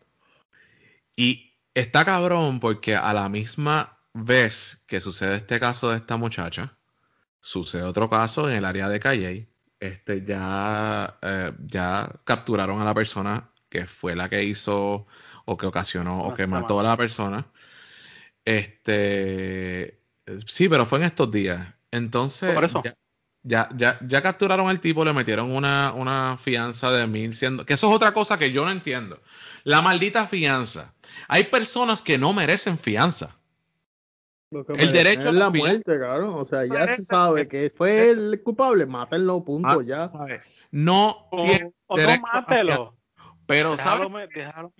Y 1.16 1.54
está 1.74 2.04
cabrón 2.04 2.60
porque 2.60 2.96
a 2.96 3.12
la 3.12 3.28
misma 3.28 3.98
vez 4.14 4.84
que 4.86 5.00
sucede 5.00 5.36
este 5.36 5.60
caso 5.60 5.90
de 5.90 5.96
esta 5.96 6.16
muchacha, 6.16 6.76
sucede 7.40 7.82
otro 7.82 8.08
caso 8.10 8.48
en 8.48 8.56
el 8.56 8.64
área 8.64 8.88
de 8.88 9.00
Calle. 9.00 9.48
Este 9.80 10.24
ya, 10.24 11.18
eh, 11.22 11.52
ya 11.66 12.10
capturaron 12.24 12.80
a 12.80 12.84
la 12.84 12.94
persona 12.94 13.50
que 13.68 13.86
fue 13.86 14.16
la 14.16 14.28
que 14.28 14.42
hizo 14.44 15.06
o 15.44 15.56
que 15.56 15.66
ocasionó 15.66 16.18
o 16.18 16.34
que 16.34 16.46
mató 16.46 16.80
a 16.80 16.82
la 16.82 16.96
persona. 16.96 17.46
Este, 18.44 20.00
sí, 20.46 20.68
pero 20.68 20.86
fue 20.86 20.98
en 20.98 21.04
estos 21.04 21.30
días. 21.30 21.74
Entonces, 21.90 22.54
Por 22.54 22.64
eso. 22.64 22.82
ya, 22.82 22.94
ya, 23.42 23.68
ya, 23.76 23.98
ya 24.06 24.22
capturaron 24.22 24.68
al 24.68 24.80
tipo, 24.80 25.04
le 25.04 25.12
metieron 25.12 25.50
una, 25.50 25.92
una 25.92 26.36
fianza 26.38 26.90
de 26.92 27.06
mil 27.06 27.34
siendo, 27.34 27.64
que 27.64 27.74
eso 27.74 27.88
es 27.88 27.96
otra 27.96 28.12
cosa 28.12 28.38
que 28.38 28.52
yo 28.52 28.64
no 28.64 28.70
entiendo. 28.70 29.20
La 29.64 29.82
maldita 29.82 30.26
fianza. 30.26 30.94
Hay 31.28 31.44
personas 31.44 32.02
que 32.02 32.18
no 32.18 32.32
merecen 32.32 32.78
fianza. 32.78 33.36
Lo 34.50 34.64
que 34.64 34.72
El 34.72 34.92
derecho 34.92 35.20
es 35.20 35.26
a 35.26 35.32
la 35.32 35.50
muerte, 35.50 35.98
cabrón. 35.98 36.34
O 36.34 36.44
sea, 36.44 36.64
ya 36.64 36.96
se 36.96 37.04
sabe 37.04 37.48
que 37.48 37.70
fue 37.74 38.08
el 38.10 38.40
culpable, 38.42 38.86
mátenlo, 38.86 39.44
punto, 39.44 39.80
Ah, 39.80 39.84
ya. 39.84 40.10
No 40.70 41.28
O, 41.30 41.42
tiene 41.42 41.72
o 41.86 41.96
no 41.98 42.20
mátelo. 42.20 42.96
Pero, 43.46 43.72
Déjalo, 43.72 44.08
¿sabes? 44.08 44.12
me- 44.12 44.26
déjalo. 44.34 44.72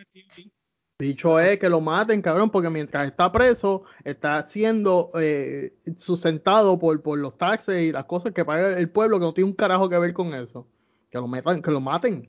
Dicho 1.00 1.38
es 1.38 1.61
que 1.61 1.68
lo 1.68 1.80
maten, 1.80 2.20
cabrón, 2.20 2.50
porque 2.50 2.68
mientras 2.70 3.06
está 3.06 3.30
preso, 3.30 3.84
está 4.02 4.44
siendo 4.46 5.12
eh, 5.14 5.72
sustentado 5.96 6.76
por, 6.76 7.00
por 7.02 7.16
los 7.18 7.38
taxes 7.38 7.82
y 7.82 7.92
las 7.92 8.04
cosas 8.04 8.32
que 8.32 8.44
paga 8.44 8.76
el 8.76 8.90
pueblo, 8.90 9.18
que 9.20 9.24
no 9.24 9.32
tiene 9.32 9.48
un 9.50 9.54
carajo 9.56 9.88
que 9.88 9.96
ver 9.96 10.12
con 10.12 10.34
eso. 10.34 10.66
Que 11.08 11.18
lo 11.18 11.28
metan, 11.28 11.62
que 11.62 11.70
lo 11.70 11.80
maten. 11.80 12.28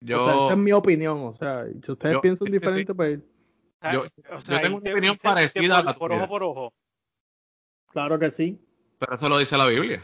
Yo, 0.00 0.22
O 0.22 0.26
sea, 0.26 0.44
esa 0.46 0.52
es 0.54 0.58
mi 0.58 0.72
opinión. 0.72 1.18
O 1.24 1.34
sea, 1.34 1.66
si 1.66 1.92
ustedes 1.92 2.14
yo- 2.14 2.20
piensan 2.22 2.46
sí, 2.46 2.52
sí, 2.52 2.58
diferente, 2.58 2.94
pues 2.94 3.20
Ah, 3.80 3.92
Yo- 3.92 4.04
o 4.04 4.38
yo 4.38 4.60
tengo 4.62 4.78
una 4.78 4.90
opinión 4.90 5.16
parecida 5.22 5.78
a 5.78 5.82
la 5.82 5.94
por, 5.94 6.10
ojo 6.10 6.26
por 6.28 6.42
ojo. 6.42 6.72
claro 7.92 8.18
que 8.18 8.30
sí. 8.30 8.58
pero 8.98 9.14
eso 9.16 9.28
lo 9.28 9.36
dice 9.36 9.58
la 9.58 9.66
Biblia. 9.68 10.02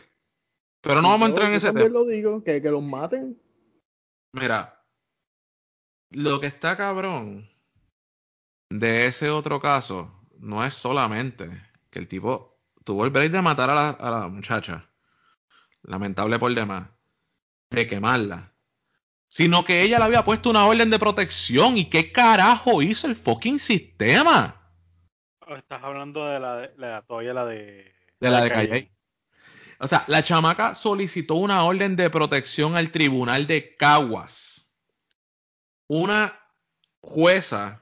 Pero 0.82 1.00
no 1.00 1.08
vamos 1.08 1.26
a 1.26 1.28
entrar 1.30 1.48
en 1.48 1.54
ese 1.54 1.68
también 1.68 1.86
tema. 1.88 2.00
lo 2.00 2.04
digo, 2.06 2.44
que, 2.44 2.60
que 2.60 2.70
los 2.70 2.82
maten. 2.82 3.40
Mira, 4.34 4.84
lo 6.10 6.38
que 6.38 6.48
está 6.48 6.76
cabrón 6.76 7.48
de 8.78 9.06
ese 9.06 9.30
otro 9.30 9.60
caso 9.60 10.12
no 10.38 10.64
es 10.64 10.74
solamente 10.74 11.50
que 11.90 11.98
el 11.98 12.08
tipo 12.08 12.58
tuvo 12.84 13.04
el 13.04 13.10
break 13.10 13.30
de 13.32 13.42
matar 13.42 13.70
a 13.70 13.74
la, 13.74 13.90
a 13.90 14.10
la 14.10 14.28
muchacha, 14.28 14.88
lamentable 15.82 16.38
por 16.38 16.52
demás, 16.54 16.88
de 17.70 17.86
quemarla, 17.86 18.52
sino 19.28 19.64
que 19.64 19.82
ella 19.82 19.98
le 19.98 20.04
había 20.04 20.24
puesto 20.24 20.50
una 20.50 20.66
orden 20.66 20.90
de 20.90 20.98
protección 20.98 21.76
y 21.76 21.88
qué 21.88 22.12
carajo 22.12 22.82
hizo 22.82 23.06
el 23.06 23.16
fucking 23.16 23.58
sistema 23.58 24.70
O 25.46 25.54
Estás 25.56 25.82
hablando 25.82 26.26
de 26.26 26.40
la, 26.40 26.56
de- 26.56 26.72
la 26.76 27.02
todavía 27.02 27.34
la 27.34 27.44
de. 27.46 27.94
de 28.20 28.30
la 28.30 28.42
de 28.42 28.50
Calle. 28.50 28.92
O 29.78 29.88
sea, 29.88 30.04
la 30.06 30.22
chamaca 30.22 30.74
solicitó 30.76 31.34
una 31.34 31.64
orden 31.64 31.96
de 31.96 32.08
protección 32.10 32.76
al 32.76 32.90
tribunal 32.90 33.46
de 33.46 33.76
Caguas. 33.76 34.72
Una 35.88 36.38
jueza 37.00 37.81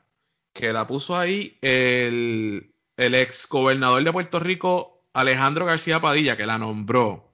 que 0.53 0.73
la 0.73 0.87
puso 0.87 1.17
ahí 1.17 1.59
el, 1.63 2.75
el 2.97 3.15
ex 3.15 3.49
gobernador 3.49 4.03
de 4.05 4.13
Puerto 4.13 4.41
Rico, 4.41 5.05
Alejandro 5.13 5.65
García 5.67 6.01
Padilla, 6.01 6.37
que 6.37 6.47
la 6.47 6.59
nombró. 6.59 7.33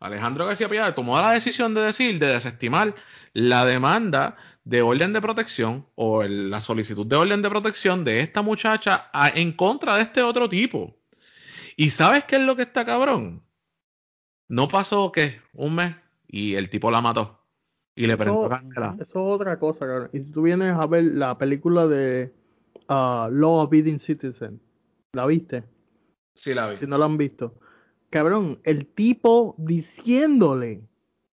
Alejandro 0.00 0.46
García 0.46 0.68
Padilla 0.68 0.94
tomó 0.94 1.20
la 1.20 1.32
decisión 1.32 1.74
de 1.74 1.82
decir, 1.82 2.18
de 2.18 2.26
desestimar 2.26 2.94
la 3.34 3.64
demanda 3.64 4.36
de 4.64 4.82
orden 4.82 5.12
de 5.12 5.20
protección 5.20 5.86
o 5.94 6.22
el- 6.22 6.50
la 6.50 6.60
solicitud 6.60 7.06
de 7.06 7.16
orden 7.16 7.42
de 7.42 7.48
protección 7.50 8.04
de 8.04 8.20
esta 8.20 8.42
muchacha 8.42 9.10
a- 9.12 9.28
en 9.28 9.52
contra 9.52 9.96
de 9.96 10.02
este 10.02 10.22
otro 10.22 10.48
tipo. 10.48 10.96
¿Y 11.76 11.90
sabes 11.90 12.24
qué 12.24 12.36
es 12.36 12.42
lo 12.42 12.54
que 12.56 12.62
está 12.62 12.84
cabrón? 12.84 13.42
No 14.48 14.68
pasó, 14.68 15.10
¿qué? 15.10 15.40
Un 15.54 15.74
mes 15.76 15.94
y 16.28 16.54
el 16.54 16.68
tipo 16.68 16.90
la 16.90 17.00
mató. 17.00 17.40
Y 17.94 18.06
le 18.06 18.14
Eso- 18.14 18.22
prendió 18.22 18.48
candela. 18.48 18.96
Eso 19.00 19.04
es 19.04 19.34
otra 19.34 19.58
cosa, 19.58 19.86
cabrón. 19.86 20.10
Y 20.12 20.20
si 20.20 20.32
tú 20.32 20.42
vienes 20.42 20.74
a 20.74 20.86
ver 20.86 21.04
la 21.04 21.36
película 21.38 21.86
de 21.86 22.32
ah, 22.92 23.28
Law 23.30 23.60
Abiding 23.60 23.98
Citizen, 23.98 24.60
¿la 25.12 25.26
viste? 25.26 25.64
Sí, 26.34 26.52
la 26.54 26.68
vi. 26.68 26.76
Si 26.76 26.86
no 26.86 26.98
la 26.98 27.06
han 27.06 27.16
visto. 27.16 27.54
Cabrón, 28.10 28.60
el 28.64 28.86
tipo 28.86 29.54
diciéndole 29.58 30.82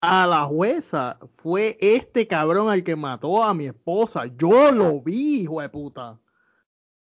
a 0.02 0.26
la 0.26 0.46
jueza 0.46 1.20
fue 1.34 1.78
este 1.82 2.26
cabrón 2.28 2.70
al 2.70 2.84
que 2.84 2.96
mató 2.96 3.44
a 3.44 3.54
mi 3.54 3.66
esposa. 3.68 4.26
Yo 4.38 4.72
lo 4.72 5.02
vi, 5.02 5.42
hijo 5.42 5.60
de 5.60 5.68
puta. 5.70 6.18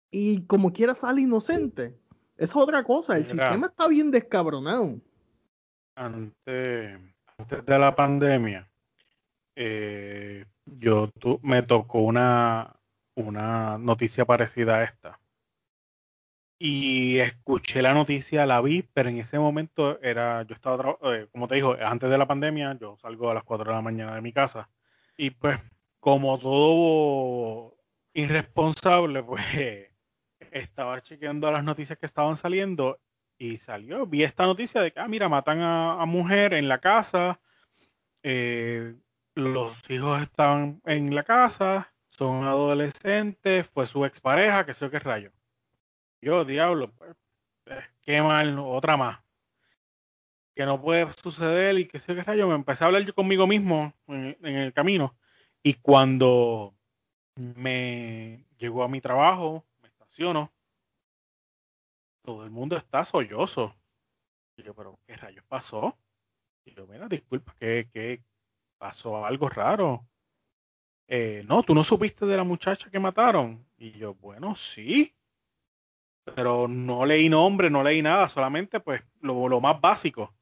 Y 0.09 0.45
como 0.45 0.71
quiera 0.71 0.95
sale 0.95 1.21
inocente. 1.21 1.97
Es 2.37 2.55
otra 2.55 2.83
cosa. 2.83 3.17
El 3.17 3.23
Mira. 3.23 3.49
sistema 3.49 3.67
está 3.67 3.87
bien 3.87 4.09
descabronado. 4.09 5.01
Antes, 5.95 6.99
antes 7.37 7.65
de 7.65 7.79
la 7.79 7.93
pandemia, 7.95 8.69
eh, 9.55 10.45
yo 10.65 11.09
tu- 11.19 11.39
me 11.43 11.61
tocó 11.63 11.99
una, 12.03 12.76
una 13.17 13.77
noticia 13.79 14.25
parecida 14.25 14.77
a 14.77 14.83
esta. 14.83 15.19
Y 16.59 17.19
escuché 17.19 17.81
la 17.81 17.93
noticia, 17.93 18.45
la 18.45 18.61
vi, 18.61 18.83
pero 18.93 19.09
en 19.09 19.17
ese 19.17 19.37
momento 19.39 19.99
era, 20.01 20.43
yo 20.43 20.55
estaba, 20.55 20.97
eh, 21.13 21.27
como 21.31 21.47
te 21.47 21.55
digo, 21.55 21.75
antes 21.79 22.09
de 22.09 22.17
la 22.17 22.27
pandemia, 22.27 22.77
yo 22.79 22.97
salgo 22.97 23.29
a 23.29 23.33
las 23.33 23.43
4 23.43 23.65
de 23.65 23.75
la 23.75 23.81
mañana 23.81 24.15
de 24.15 24.21
mi 24.21 24.33
casa. 24.33 24.69
Y 25.17 25.31
pues, 25.31 25.59
como 25.99 26.39
todo 26.39 27.75
irresponsable, 28.13 29.23
pues 29.23 29.43
estaba 30.51 31.01
chequeando 31.01 31.51
las 31.51 31.63
noticias 31.63 31.97
que 31.99 32.05
estaban 32.05 32.35
saliendo 32.35 32.99
y 33.37 33.57
salió, 33.57 34.05
vi 34.07 34.23
esta 34.23 34.45
noticia 34.45 34.81
de 34.81 34.91
que, 34.91 34.99
ah, 34.99 35.07
mira, 35.07 35.29
matan 35.29 35.59
a, 35.61 36.01
a 36.01 36.05
mujer 36.05 36.53
en 36.53 36.67
la 36.67 36.79
casa, 36.79 37.39
eh, 38.23 38.95
los 39.35 39.89
hijos 39.89 40.21
estaban 40.21 40.81
en 40.85 41.13
la 41.13 41.23
casa, 41.23 41.93
son 42.17 42.45
adolescentes, 42.45 43.67
fue 43.67 43.85
su 43.85 44.03
expareja, 44.05 44.65
que 44.65 44.73
sé 44.73 44.85
yo 44.85 44.91
qué 44.91 44.99
rayo. 44.99 45.31
Yo, 46.19 46.45
diablo, 46.45 46.91
pues, 46.93 47.15
eh, 47.67 47.83
qué 48.01 48.21
mal, 48.21 48.57
otra 48.59 48.97
más. 48.97 49.19
Que 50.55 50.65
no 50.65 50.81
puede 50.81 51.11
suceder 51.13 51.77
y 51.77 51.87
que 51.87 51.99
sé 51.99 52.07
yo 52.07 52.15
qué 52.15 52.23
rayo. 52.23 52.47
Me 52.47 52.55
empecé 52.55 52.83
a 52.83 52.87
hablar 52.87 53.03
yo 53.03 53.13
conmigo 53.13 53.45
mismo 53.45 53.93
en, 54.07 54.35
el 54.43 54.73
camino. 54.73 55.15
Y 55.61 55.75
cuando 55.75 56.75
me 57.35 58.45
llegó 58.57 58.83
a 58.83 58.87
mi 58.87 58.99
trabajo, 58.99 59.63
me 59.81 59.87
estaciono, 59.89 60.51
todo 62.23 62.43
el 62.43 62.49
mundo 62.49 62.77
está 62.77 63.05
sollozo. 63.05 63.75
Y 64.57 64.63
yo, 64.63 64.73
pero 64.73 64.99
¿qué 65.05 65.15
rayos 65.15 65.45
pasó? 65.45 65.95
Y 66.65 66.73
yo, 66.73 66.87
mira, 66.87 67.07
disculpa, 67.07 67.55
¿qué, 67.59 67.87
qué 67.93 68.23
pasó 68.79 69.23
algo 69.23 69.49
raro? 69.49 70.07
Eh, 71.07 71.43
no, 71.47 71.63
tú 71.63 71.73
no 71.73 71.83
supiste 71.83 72.25
de 72.25 72.35
la 72.35 72.43
muchacha 72.43 72.89
que 72.89 72.99
mataron. 72.99 73.65
Y 73.77 73.91
yo, 73.91 74.15
bueno, 74.15 74.55
sí, 74.55 75.15
pero 76.35 76.67
no 76.67 77.05
leí 77.05 77.29
nombre, 77.29 77.69
no 77.69 77.83
leí 77.83 78.01
nada, 78.01 78.27
solamente 78.27 78.79
pues 78.79 79.01
lo, 79.21 79.47
lo 79.47 79.61
más 79.61 79.79
básico. 79.79 80.35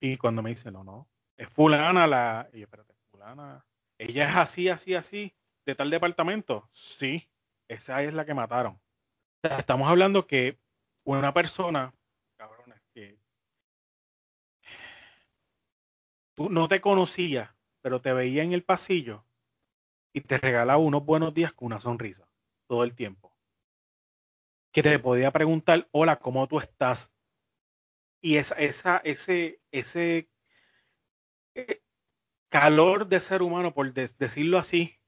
Y 0.00 0.16
cuando 0.16 0.42
me 0.42 0.50
dice, 0.50 0.70
no, 0.70 0.82
no, 0.82 1.08
es 1.36 1.48
fulana 1.48 2.06
la... 2.06 2.48
Y 2.52 2.60
yo, 2.60 2.64
espérate, 2.64 2.94
fulana, 3.10 3.64
ella 3.98 4.28
es 4.28 4.36
así, 4.36 4.68
así, 4.68 4.94
así, 4.94 5.34
de 5.66 5.74
tal 5.74 5.90
departamento. 5.90 6.68
Sí, 6.70 7.28
esa 7.68 8.02
es 8.02 8.14
la 8.14 8.24
que 8.24 8.34
mataron. 8.34 8.74
O 8.74 9.48
sea, 9.48 9.58
estamos 9.58 9.88
hablando 9.88 10.26
que 10.26 10.58
una 11.04 11.34
persona, 11.34 11.94
cabrones, 12.36 12.80
que 12.94 13.18
tú 16.34 16.48
no 16.48 16.66
te 16.68 16.80
conocía, 16.80 17.54
pero 17.82 18.00
te 18.00 18.12
veía 18.12 18.42
en 18.42 18.52
el 18.52 18.64
pasillo 18.64 19.24
y 20.12 20.20
te 20.22 20.38
regalaba 20.38 20.78
unos 20.78 21.04
buenos 21.04 21.34
días 21.34 21.52
con 21.52 21.66
una 21.66 21.80
sonrisa 21.80 22.28
todo 22.66 22.84
el 22.84 22.94
tiempo. 22.94 23.36
Que 24.70 24.82
te 24.82 24.98
podía 24.98 25.30
preguntar, 25.30 25.88
hola, 25.92 26.18
¿cómo 26.18 26.46
tú 26.46 26.58
estás? 26.58 27.14
Y 28.22 28.36
esa, 28.36 28.54
esa, 28.54 28.96
ese, 29.04 29.60
ese 29.70 30.30
eh, 31.54 31.80
calor 32.50 33.08
de 33.08 33.20
ser 33.20 33.42
humano, 33.42 33.74
por 33.74 33.92
de- 33.94 34.10
decirlo 34.18 34.58
así, 34.58 34.98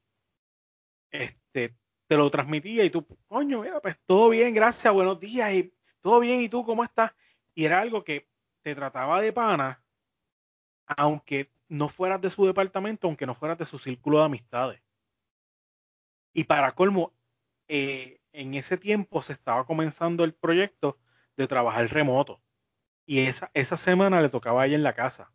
este, 1.11 1.77
te 2.07 2.17
lo 2.17 2.31
transmitía 2.31 2.85
y 2.85 2.90
tú, 2.90 3.07
coño, 3.29 3.62
mira, 3.62 3.81
pues 3.81 3.99
todo 4.07 4.29
bien, 4.31 4.55
gracias, 4.55 4.93
buenos 4.93 5.21
días, 5.21 5.53
y 5.53 5.75
todo 6.01 6.21
bien, 6.21 6.40
¿y 6.43 6.49
tú 6.49 6.64
cómo 6.64 6.85
estás? 6.85 7.12
Y 7.55 7.64
era 7.64 7.81
algo 7.81 8.05
que 8.05 8.29
te 8.62 8.75
trataba 8.75 9.21
de 9.21 9.33
pana, 9.33 9.83
aunque 10.97 11.51
no 11.69 11.88
fueras 11.90 12.21
de 12.23 12.31
su 12.31 12.47
departamento, 12.47 13.07
aunque 13.07 13.27
no 13.27 13.35
fueras 13.35 13.59
de 13.59 13.64
su 13.67 13.79
círculo 13.79 14.19
de 14.21 14.25
amistades. 14.25 14.83
Y 16.35 16.44
para 16.44 16.73
colmo, 16.73 17.14
eh, 17.68 18.20
en 18.33 18.55
ese 18.55 18.77
tiempo 18.77 19.23
se 19.23 19.33
estaba 19.33 19.64
comenzando 19.64 20.25
el 20.25 20.35
proyecto 20.35 20.99
de 21.37 21.47
trabajar 21.47 21.87
remoto. 21.88 22.42
Y 23.07 23.20
esa, 23.20 23.51
esa 23.55 23.77
semana 23.77 24.20
le 24.20 24.29
tocaba 24.29 24.62
a 24.62 24.66
ella 24.66 24.75
en 24.77 24.83
la 24.83 24.94
casa. 24.94 25.33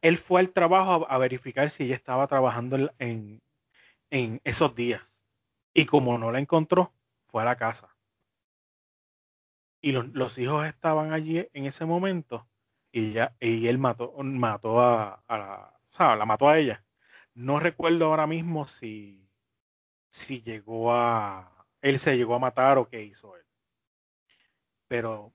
Él 0.00 0.18
fue 0.18 0.40
al 0.40 0.50
trabajo 0.50 1.06
a, 1.08 1.18
verificar 1.18 1.70
si 1.70 1.84
ella 1.84 1.94
estaba 1.94 2.26
trabajando 2.26 2.92
en, 2.98 3.42
en, 4.10 4.40
esos 4.44 4.74
días. 4.74 5.22
Y 5.74 5.86
como 5.86 6.18
no 6.18 6.32
la 6.32 6.38
encontró, 6.38 6.94
fue 7.26 7.42
a 7.42 7.44
la 7.44 7.56
casa. 7.56 7.94
Y 9.80 9.92
los, 9.92 10.06
los 10.08 10.38
hijos 10.38 10.66
estaban 10.66 11.12
allí 11.12 11.46
en 11.52 11.66
ese 11.66 11.84
momento 11.84 12.48
y, 12.92 13.10
ella, 13.10 13.36
y 13.40 13.66
él 13.66 13.78
mató, 13.78 14.14
mató 14.22 14.80
a, 14.80 15.22
a 15.28 16.16
la 16.16 16.24
mató 16.24 16.48
a 16.48 16.58
ella. 16.58 16.84
No 17.34 17.58
recuerdo 17.60 18.06
ahora 18.06 18.26
mismo 18.26 18.68
si, 18.68 19.23
si 20.14 20.42
llegó 20.42 20.92
a, 20.92 21.66
él 21.82 21.98
se 21.98 22.16
llegó 22.16 22.36
a 22.36 22.38
matar 22.38 22.78
o 22.78 22.88
qué 22.88 23.02
hizo 23.02 23.36
él. 23.36 23.42
Pero 24.86 25.34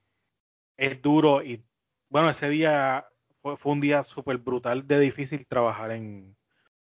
es 0.77 1.01
duro 1.01 1.43
y 1.43 1.65
bueno, 2.07 2.29
ese 2.29 2.47
día 2.49 3.05
fue, 3.41 3.57
fue 3.57 3.73
un 3.73 3.81
día 3.81 4.03
súper 4.03 4.37
brutal 4.37 4.87
de 4.87 4.99
difícil 4.99 5.45
trabajar 5.47 5.91
en, 5.91 6.37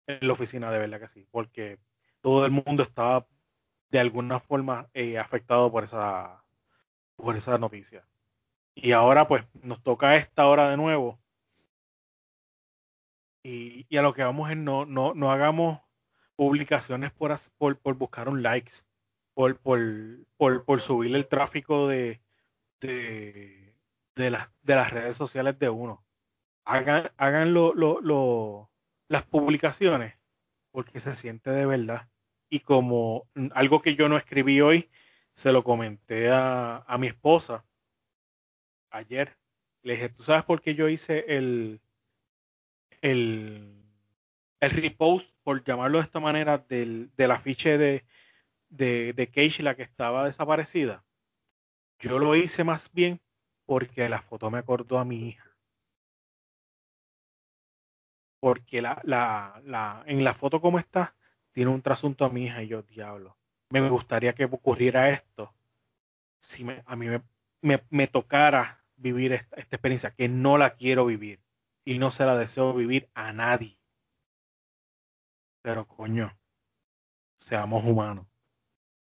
en 0.06 0.28
la 0.28 0.34
oficina, 0.34 0.72
de 0.72 0.78
verdad 0.78 1.00
que 1.00 1.08
sí, 1.08 1.28
porque 1.32 1.80
todo 2.22 2.46
el 2.46 2.52
mundo 2.52 2.84
estaba 2.84 3.28
de 3.90 4.00
alguna 4.00 4.40
forma 4.40 4.88
eh, 4.94 5.18
afectado 5.18 5.72
por 5.72 5.84
esa, 5.84 6.44
por 7.16 7.36
esa 7.36 7.58
noticia. 7.58 8.08
Y 8.76 8.92
ahora 8.92 9.28
pues 9.28 9.44
nos 9.64 9.82
toca 9.82 10.16
esta 10.18 10.48
hora 10.48 10.70
de 10.70 10.78
nuevo. 10.78 11.20
Y, 13.42 13.88
y 13.90 13.98
a 13.98 14.04
lo 14.04 14.14
que 14.14 14.24
vamos 14.24 14.52
es 14.52 14.58
no, 14.58 14.86
no, 14.86 15.16
no 15.16 15.32
hagamos 15.32 15.87
publicaciones 16.38 17.12
por, 17.14 17.36
por, 17.60 17.80
por 17.80 17.96
buscar 17.98 18.30
un 18.30 18.44
likes, 18.44 18.76
por, 19.36 19.60
por, 19.60 19.84
por, 20.66 20.82
subir 20.82 21.16
el 21.16 21.28
tráfico 21.30 21.90
de, 21.90 22.22
de, 22.82 23.76
de, 24.16 24.32
las, 24.32 24.54
de 24.64 24.76
las 24.76 24.92
redes 24.94 25.18
sociales 25.18 25.60
de 25.60 25.70
uno. 25.70 26.06
Hagan, 26.66 27.12
hagan 27.18 27.54
lo, 27.54 27.74
lo, 27.76 28.02
lo- 28.02 28.72
las 29.10 29.24
publicaciones 29.26 30.16
porque 30.72 31.00
se 31.02 31.16
siente 31.16 31.52
de 31.52 31.66
verdad. 31.68 32.10
Y 32.50 32.62
como 32.62 33.30
algo 33.54 33.82
que 33.82 33.96
yo 33.96 34.10
no 34.10 34.18
escribí 34.18 34.62
hoy, 34.62 34.90
se 35.36 35.52
lo 35.54 35.64
comenté 35.64 36.30
a, 36.32 36.80
a 36.88 36.98
mi 37.00 37.08
esposa 37.08 37.66
ayer. 38.90 39.38
Le 39.84 39.94
dije, 39.94 40.10
¿tú 40.10 40.24
sabes 40.24 40.44
por 40.44 40.62
qué 40.62 40.76
yo 40.76 40.90
hice 40.90 41.24
el, 41.38 41.82
el, 43.02 43.77
el 44.60 44.72
repost, 44.72 45.30
por 45.44 45.64
llamarlo 45.64 46.00
de 46.00 46.04
esta 46.04 46.20
manera, 46.20 46.58
del, 46.58 47.12
afiche 47.32 47.78
de, 47.78 48.06
de, 48.70 49.14
de 49.14 49.28
Keisha, 49.30 49.64
la 49.64 49.76
que 49.76 49.84
estaba 49.84 50.26
desaparecida? 50.26 51.04
Yo 52.00 52.20
lo 52.20 52.36
hice 52.36 52.64
más 52.64 52.92
bien 52.94 53.22
porque 53.66 54.08
la 54.10 54.22
foto 54.22 54.50
me 54.50 54.60
acordó 54.60 55.00
a 55.00 55.06
mi 55.06 55.30
hija. 55.30 55.46
Porque 58.40 58.82
la, 58.82 59.02
la, 59.04 59.62
la, 59.66 60.04
en 60.06 60.24
la 60.24 60.34
foto 60.34 60.62
como 60.62 60.80
está, 60.80 61.16
tiene 61.52 61.72
un 61.72 61.82
trasunto 61.82 62.24
a 62.24 62.30
mi 62.30 62.46
hija 62.46 62.62
y 62.62 62.68
yo, 62.68 62.84
diablo, 62.84 63.38
me 63.70 63.88
gustaría 63.90 64.34
que 64.34 64.46
ocurriera 64.46 65.10
esto. 65.10 65.54
Si 66.40 66.64
me, 66.64 66.84
a 66.86 66.96
mí 66.96 67.08
me, 67.08 67.24
me, 67.62 67.84
me 67.90 68.08
tocara 68.08 68.84
vivir 68.96 69.34
esta, 69.34 69.56
esta 69.56 69.76
experiencia, 69.76 70.12
que 70.12 70.30
no 70.30 70.58
la 70.58 70.76
quiero 70.76 71.06
vivir 71.06 71.42
y 71.84 71.98
no 71.98 72.12
se 72.12 72.26
la 72.26 72.38
deseo 72.38 72.74
vivir 72.74 73.10
a 73.16 73.34
nadie. 73.34 73.78
Pero 75.68 75.86
coño, 75.86 76.32
seamos 77.36 77.84
humanos. 77.84 78.26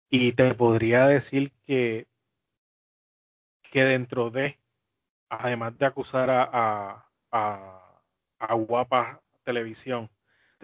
Y 0.08 0.32
te 0.32 0.54
podría 0.54 1.06
decir 1.06 1.52
que, 1.66 2.08
que 3.70 3.84
dentro 3.84 4.30
de, 4.30 4.58
además 5.28 5.76
de 5.76 5.84
acusar 5.84 6.30
a, 6.30 7.04
a, 7.30 8.02
a, 8.38 8.54
Guapa 8.54 9.22
Televisión, 9.44 10.08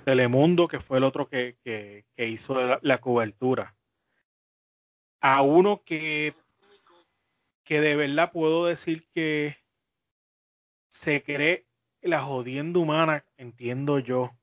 Telemundo, 0.07 0.68
que 0.68 0.81
fue 0.81 0.97
el 0.97 1.05
otro 1.05 1.29
que, 1.29 1.59
que, 1.62 2.07
que 2.16 2.29
hizo 2.29 2.55
la, 2.55 2.79
la, 2.81 3.03
cobertura, 3.03 3.77
a 5.20 5.42
uno 5.42 5.83
que, 5.85 6.35
que 7.62 7.83
de 7.83 7.94
verdad 7.94 8.33
puedo 8.33 8.64
decir 8.64 9.07
que 9.12 9.59
se 10.88 11.23
cree 11.23 11.68
la 12.01 12.23
jodienda 12.23 12.81
humana, 12.81 13.27
entiendo 13.37 13.99
yo, 13.99 14.35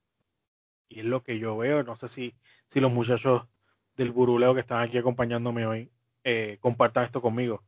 y 0.91 0.99
es 0.99 1.06
lo 1.06 1.23
que 1.23 1.39
yo 1.39 1.56
veo, 1.56 1.84
no 1.84 1.95
sé 1.95 2.10
si, 2.10 2.36
si 2.67 2.82
los 2.82 2.91
muchachos 2.91 3.47
del 3.95 4.12
buruleo 4.12 4.54
que 4.54 4.60
están 4.60 4.82
aquí 4.82 4.97
acompañándome 4.97 5.65
hoy 5.65 5.89
eh, 6.25 6.58
compartan 6.60 7.06
esto 7.06 7.21
conmigo. 7.21 7.63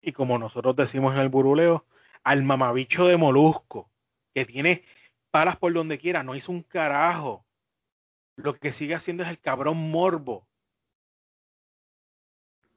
Y 0.00 0.12
como 0.12 0.36
nosotros 0.36 0.74
decimos 0.74 1.14
en 1.14 1.20
el 1.20 1.28
buruleo, 1.28 1.86
al 2.24 2.42
mamabicho 2.42 3.06
de 3.06 3.16
Molusco, 3.16 3.88
que 4.34 4.44
tiene 4.44 4.84
palas 5.30 5.56
por 5.56 5.72
donde 5.72 5.98
quiera, 5.98 6.24
no 6.24 6.34
hizo 6.34 6.50
un 6.50 6.62
carajo. 6.62 7.46
Lo 8.34 8.58
que 8.58 8.72
sigue 8.72 8.96
haciendo 8.96 9.22
es 9.22 9.28
el 9.28 9.38
cabrón 9.38 9.76
morbo. 9.92 10.48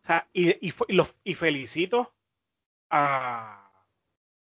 O 0.02 0.06
sea, 0.08 0.28
y, 0.34 0.56
y, 0.62 1.34
felicito 1.34 2.14
a, 2.92 3.72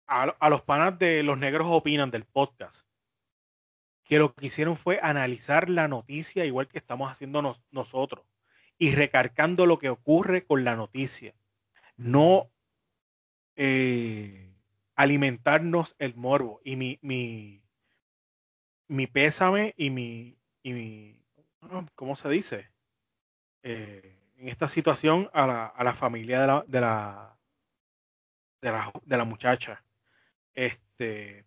a, 0.06 0.24
a, 0.24 0.50
los 0.50 0.62
panas 0.62 0.98
de 1.00 1.24
Los 1.24 1.40
Negros 1.40 1.68
Opinan 1.70 2.12
del 2.12 2.24
podcast, 2.24 2.88
que 4.08 4.20
lo 4.20 4.34
que 4.34 4.48
hicieron 4.48 4.78
fue 4.78 5.00
analizar 5.02 5.70
la 5.70 5.88
noticia 5.88 6.46
igual 6.46 6.68
que 6.68 6.78
estamos 6.78 7.12
haciendo 7.12 7.42
nosotros 7.72 8.26
y 8.78 8.96
recargando 8.96 9.66
lo 9.66 9.80
que 9.80 9.90
ocurre 9.90 10.46
con 10.46 10.64
la 10.64 10.76
noticia. 10.76 11.34
No 11.98 12.50
eh, 13.56 14.54
alimentarnos 14.96 15.96
el 16.00 16.16
morbo. 16.16 16.62
Y 16.64 16.78
mi, 16.78 17.00
mi, 17.02 17.64
mi 18.88 19.08
pésame 19.08 19.74
y 19.76 19.90
mi, 19.90 20.38
y 20.64 20.74
mi, 20.74 21.22
¿cómo 21.96 22.16
se 22.16 22.30
dice? 22.30 22.72
Eh, 23.64 24.16
en 24.38 24.48
esta 24.48 24.70
situación 24.70 25.30
a 25.34 25.48
la, 25.48 25.66
a 25.66 25.84
la 25.84 25.94
familia 25.94 26.42
de 26.42 26.48
la, 26.48 26.64
de 26.68 26.82
la, 26.82 27.38
de 29.04 29.18
la 29.18 29.26
muchacha. 29.26 29.84
Este, 30.54 31.47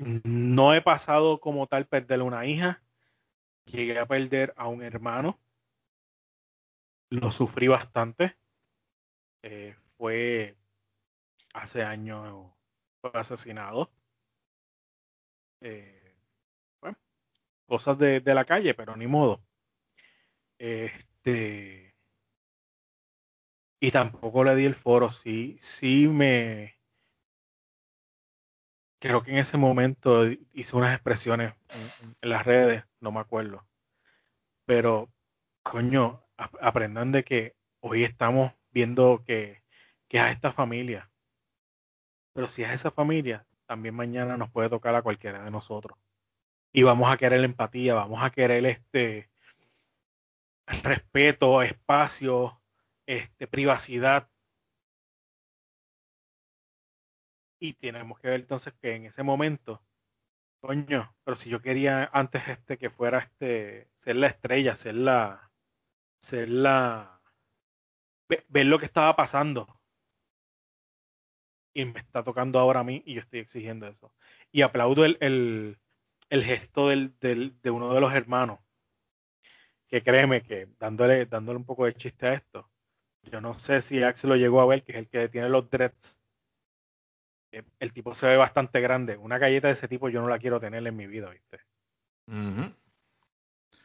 no 0.00 0.74
he 0.74 0.80
pasado 0.80 1.40
como 1.40 1.66
tal 1.66 1.86
perder 1.86 2.22
una 2.22 2.46
hija. 2.46 2.82
Llegué 3.66 3.98
a 3.98 4.06
perder 4.06 4.54
a 4.56 4.68
un 4.68 4.82
hermano. 4.82 5.38
Lo 7.10 7.30
sufrí 7.30 7.68
bastante. 7.68 8.36
Eh, 9.42 9.76
fue 9.96 10.56
hace 11.52 11.82
años 11.82 12.50
fue 13.00 13.10
asesinado. 13.14 13.90
Eh, 15.60 16.14
bueno, 16.80 16.98
cosas 17.66 17.98
de, 17.98 18.20
de, 18.20 18.34
la 18.34 18.44
calle, 18.44 18.74
pero 18.74 18.96
ni 18.96 19.06
modo. 19.06 19.42
Este. 20.58 21.94
Y 23.80 23.90
tampoco 23.90 24.44
le 24.44 24.54
di 24.56 24.64
el 24.64 24.74
foro. 24.74 25.12
Sí, 25.12 25.58
sí 25.60 26.08
me 26.08 26.79
creo 29.00 29.22
que 29.22 29.32
en 29.32 29.38
ese 29.38 29.56
momento 29.56 30.26
hice 30.52 30.76
unas 30.76 30.94
expresiones 30.94 31.54
en, 32.20 32.30
las 32.30 32.44
redes, 32.44 32.84
no 33.00 33.10
me 33.10 33.20
acuerdo. 33.20 33.66
Pero, 34.66 35.10
coño, 35.62 36.22
aprendan 36.36 37.10
de 37.10 37.24
que 37.24 37.56
hoy 37.80 38.04
estamos 38.04 38.52
viendo 38.70 39.24
que, 39.26 39.62
que 40.06 40.18
es 40.18 40.22
a 40.22 40.30
esta 40.30 40.52
familia. 40.52 41.10
Pero 42.34 42.48
si 42.48 42.62
es 42.62 42.70
esa 42.70 42.90
familia, 42.90 43.46
también 43.66 43.94
mañana 43.94 44.36
nos 44.36 44.50
puede 44.50 44.68
tocar 44.68 44.94
a 44.94 45.02
cualquiera 45.02 45.42
de 45.42 45.50
nosotros. 45.50 45.98
Y 46.72 46.82
vamos 46.82 47.10
a 47.10 47.16
querer 47.16 47.42
empatía, 47.42 47.94
vamos 47.94 48.22
a 48.22 48.30
querer 48.30 48.64
este 48.66 49.30
respeto, 50.82 51.62
espacio, 51.62 52.60
este, 53.06 53.48
privacidad 53.48 54.28
Y 57.60 57.74
tenemos 57.74 58.18
que 58.18 58.28
ver 58.28 58.40
entonces 58.40 58.72
que 58.80 58.94
en 58.94 59.04
ese 59.04 59.22
momento, 59.22 59.82
coño, 60.60 61.14
pero 61.24 61.36
si 61.36 61.50
yo 61.50 61.60
quería 61.60 62.08
antes 62.12 62.48
este 62.48 62.78
que 62.78 62.88
fuera 62.88 63.18
este, 63.18 63.90
ser 63.96 64.16
la 64.16 64.28
estrella, 64.28 64.74
ser 64.76 64.94
la, 64.94 65.52
ser 66.18 66.48
la, 66.48 67.20
ver 68.48 68.66
lo 68.66 68.78
que 68.78 68.86
estaba 68.86 69.14
pasando. 69.14 69.78
Y 71.74 71.84
me 71.84 72.00
está 72.00 72.24
tocando 72.24 72.58
ahora 72.58 72.80
a 72.80 72.84
mí 72.84 73.02
y 73.06 73.14
yo 73.14 73.20
estoy 73.20 73.40
exigiendo 73.40 73.86
eso. 73.86 74.12
Y 74.50 74.62
aplaudo 74.62 75.04
el, 75.04 75.18
el, 75.20 75.78
el 76.30 76.44
gesto 76.44 76.88
del, 76.88 77.14
del, 77.20 77.60
de 77.60 77.70
uno 77.70 77.92
de 77.94 78.00
los 78.00 78.12
hermanos. 78.14 78.58
Que 79.88 80.02
créeme 80.02 80.42
que 80.42 80.66
dándole, 80.78 81.26
dándole 81.26 81.58
un 81.58 81.66
poco 81.66 81.84
de 81.84 81.94
chiste 81.94 82.26
a 82.26 82.34
esto, 82.34 82.70
yo 83.22 83.40
no 83.40 83.58
sé 83.58 83.80
si 83.80 84.02
Axel 84.02 84.30
lo 84.30 84.36
llegó 84.36 84.60
a 84.60 84.66
ver, 84.66 84.82
que 84.82 84.92
es 84.92 84.98
el 84.98 85.08
que 85.08 85.28
tiene 85.28 85.48
los 85.48 85.68
dreads 85.68 86.19
el 87.50 87.92
tipo 87.92 88.14
se 88.14 88.26
ve 88.26 88.36
bastante 88.36 88.80
grande. 88.80 89.16
Una 89.16 89.38
galleta 89.38 89.68
de 89.68 89.72
ese 89.72 89.88
tipo 89.88 90.08
yo 90.08 90.20
no 90.20 90.28
la 90.28 90.38
quiero 90.38 90.60
tener 90.60 90.86
en 90.86 90.96
mi 90.96 91.06
vida, 91.06 91.30
¿viste? 91.30 91.60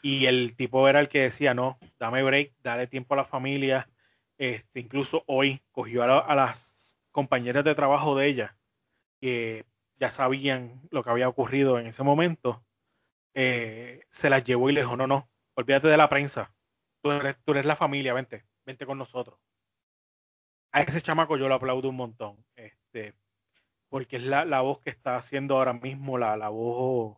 Y 0.01 0.27
el 0.27 0.55
tipo 0.55 0.87
era 0.87 0.99
el 0.99 1.09
que 1.09 1.21
decía, 1.21 1.53
no, 1.53 1.79
dame 1.97 2.21
break, 2.21 2.53
dale 2.61 2.87
tiempo 2.87 3.15
a 3.15 3.17
la 3.17 3.25
familia. 3.25 3.89
Este, 4.37 4.79
incluso 4.79 5.23
hoy 5.27 5.63
cogió 5.71 6.03
a, 6.03 6.35
las 6.35 6.99
compañeras 7.11 7.63
de 7.63 7.73
trabajo 7.73 8.15
de 8.15 8.27
ella, 8.27 8.57
que 9.19 9.65
ya 9.97 10.11
sabían 10.11 10.81
lo 10.91 11.03
que 11.03 11.09
había 11.09 11.29
ocurrido 11.29 11.79
en 11.79 11.87
ese 11.87 12.03
momento, 12.03 12.63
eh, 13.33 14.05
se 14.09 14.29
las 14.29 14.43
llevó 14.43 14.69
y 14.69 14.73
le 14.73 14.81
dijo, 14.81 14.95
no, 14.95 15.07
no, 15.07 15.29
olvídate 15.55 15.87
de 15.87 15.97
la 15.97 16.09
prensa, 16.09 16.53
tú 17.01 17.11
eres, 17.11 17.37
tú 17.43 17.53
eres 17.53 17.65
la 17.65 17.75
familia, 17.75 18.13
vente, 18.13 18.45
vente 18.65 18.85
con 18.85 18.97
nosotros. 18.97 19.39
A 20.71 20.81
ese 20.81 21.01
chamaco 21.01 21.37
yo 21.37 21.47
lo 21.47 21.55
aplaudo 21.55 21.89
un 21.89 21.95
montón. 21.95 22.45
Este, 22.55 23.15
porque 23.89 24.17
es 24.17 24.23
la, 24.23 24.45
la, 24.45 24.61
voz 24.61 24.79
que 24.79 24.89
está 24.89 25.15
haciendo 25.15 25.57
ahora 25.57 25.73
mismo 25.73 26.17
la, 26.17 26.35
la 26.37 26.49
voz 26.49 27.17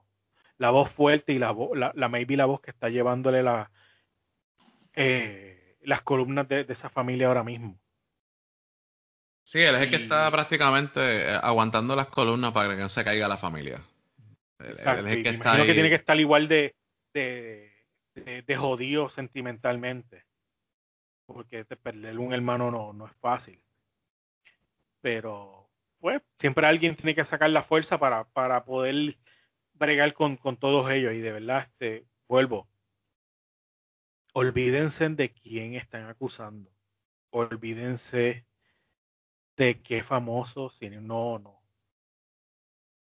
la 0.58 0.72
voz 0.72 0.90
fuerte 0.90 1.34
y 1.34 1.40
la, 1.40 1.52
voz, 1.52 1.78
la, 1.78 1.92
la 1.96 2.10
maybe 2.10 2.36
la 2.36 2.46
voz 2.46 2.62
que 2.62 2.72
está 2.72 2.90
llevándole 2.90 3.44
la, 3.44 3.72
eh, 4.96 5.78
las 5.82 6.02
columnas 6.02 6.48
de, 6.48 6.64
de, 6.64 6.74
esa 6.74 6.90
familia 6.90 7.28
ahora 7.28 7.44
mismo. 7.44 7.80
Sí, 9.44 9.60
él 9.60 9.76
es 9.76 9.84
el 9.84 9.90
que 9.90 9.96
está 9.98 10.30
prácticamente 10.30 11.00
eh, 11.00 11.40
aguantando 11.42 11.96
las 11.96 12.08
columnas 12.08 12.52
para 12.52 12.76
que 12.76 12.82
no 12.82 12.90
se 12.90 13.04
caiga 13.04 13.28
la 13.28 13.38
familia. 13.38 13.82
Exacto. 14.60 15.02
Él 15.02 15.08
es 15.08 15.18
el 15.18 15.24
que, 15.24 15.30
está 15.30 15.66
que 15.66 15.74
tiene 15.74 15.90
que 15.90 15.96
estar 15.96 16.20
igual 16.20 16.48
de, 16.48 16.76
de, 17.14 17.72
de, 18.16 18.42
de 18.42 18.58
jodido 18.58 19.10
sentimentalmente. 19.10 20.26
Porque 21.26 21.64
perder 21.66 22.20
un 22.20 22.34
hermano 22.34 22.72
no, 22.72 22.92
no 22.94 23.06
es 23.06 23.14
fácil. 23.18 23.62
Pero 25.02 25.57
pues 26.00 26.22
siempre 26.36 26.68
alguien 26.68 26.96
tiene 26.96 27.16
que 27.16 27.24
sacar 27.24 27.50
la 27.50 27.64
fuerza 27.64 27.98
para, 27.98 28.26
para 28.26 28.64
poder 28.66 29.18
bregar 29.74 30.14
con, 30.14 30.38
con, 30.38 30.58
todos 30.58 30.90
ellos. 30.92 31.14
Y 31.14 31.20
de 31.20 31.32
verdad, 31.32 31.68
este, 31.70 32.06
vuelvo. 32.28 32.68
Olvídense 34.34 35.10
de 35.10 35.32
quién 35.34 35.74
están 35.76 36.08
acusando. 36.08 36.72
Olvídense 37.32 38.46
de 39.56 39.82
qué 39.82 40.04
famoso, 40.04 40.70
si 40.70 40.90
no, 40.90 41.40
no. 41.40 41.62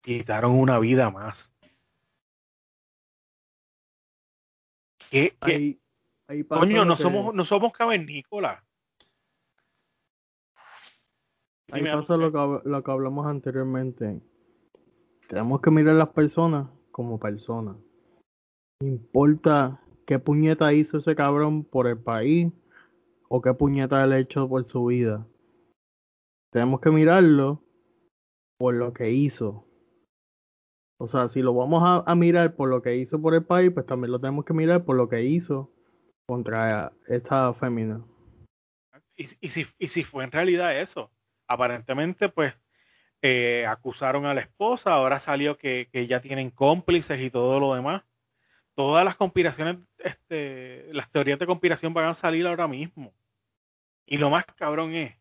Quitaron 0.02 0.52
una 0.52 0.80
vida 0.80 1.10
más. 1.10 1.56
¿Qué, 5.10 5.36
qué? 5.42 5.56
Ahí, 5.56 5.82
ahí 6.28 6.44
Coño, 6.44 6.86
no 6.86 6.96
somos, 6.96 7.34
no 7.34 7.46
somos 7.46 7.74
cavernícolas. 7.74 8.64
Ahí 11.72 11.84
pasa 11.84 12.18
lo 12.18 12.32
que, 12.32 12.70
lo 12.70 12.84
que 12.84 12.92
hablamos 12.92 13.26
anteriormente. 13.26 14.22
Tenemos 15.28 15.62
que 15.62 15.72
mirar 15.72 15.96
a 15.96 16.00
las 16.00 16.10
personas 16.10 16.68
como 16.92 17.20
personas. 17.20 17.78
No 18.82 18.88
importa 18.88 19.82
qué 20.06 20.20
puñeta 20.20 20.74
hizo 20.74 20.98
ese 20.98 21.16
cabrón 21.16 21.64
por 21.64 21.88
el 21.88 21.98
país 21.98 22.52
o 23.30 23.42
qué 23.42 23.54
puñeta 23.54 24.04
él 24.04 24.12
ha 24.12 24.20
hecho 24.20 24.50
por 24.50 24.68
su 24.68 24.86
vida. 24.86 25.26
Tenemos 26.52 26.82
que 26.82 26.92
mirarlo 26.92 27.64
por 28.58 28.74
lo 28.74 28.92
que 28.92 29.12
hizo. 29.12 29.66
O 30.98 31.08
sea, 31.08 31.30
si 31.30 31.42
lo 31.42 31.54
vamos 31.54 31.82
a, 31.84 32.04
a, 32.06 32.16
mirar 32.16 32.56
por 32.56 32.70
lo 32.70 32.82
que 32.82 32.98
hizo 32.98 33.22
por 33.22 33.34
el 33.34 33.44
país, 33.44 33.72
pues 33.72 33.86
también 33.86 34.12
lo 34.12 34.20
tenemos 34.20 34.44
que 34.44 34.54
mirar 34.54 34.84
por 34.84 34.98
lo 34.98 35.08
que 35.08 35.24
hizo 35.24 35.72
contra 36.28 36.92
esta 37.08 37.54
fémina. 37.54 38.06
¿Y, 39.16 39.24
y, 39.40 39.48
si, 39.48 39.66
y 39.80 39.88
si 39.88 40.04
fue 40.04 40.26
en 40.26 40.32
realidad 40.32 40.80
eso? 40.80 41.10
Aparentemente 41.52 42.30
pues 42.30 42.56
eh, 43.22 43.66
acusaron 43.68 44.26
a 44.26 44.34
la 44.34 44.42
esposa, 44.42 44.94
ahora 44.94 45.20
salió 45.20 45.58
que, 45.58 45.90
ya 46.08 46.22
tienen 46.22 46.50
cómplices 46.52 47.20
y 47.22 47.30
todo 47.30 47.60
lo 47.60 47.76
demás. 47.76 48.04
Todas 48.74 49.06
las 49.06 49.16
conspiraciones, 49.16 49.78
este, 50.00 50.88
las 50.94 51.12
teorías 51.12 51.40
de 51.40 51.46
conspiración 51.46 51.94
van 51.94 52.06
a 52.06 52.14
salir 52.14 52.48
ahora 52.48 52.68
mismo. 52.68 53.14
Y 54.06 54.18
lo 54.18 54.30
más 54.30 54.46
cabrón 54.46 54.94
es 54.94 55.18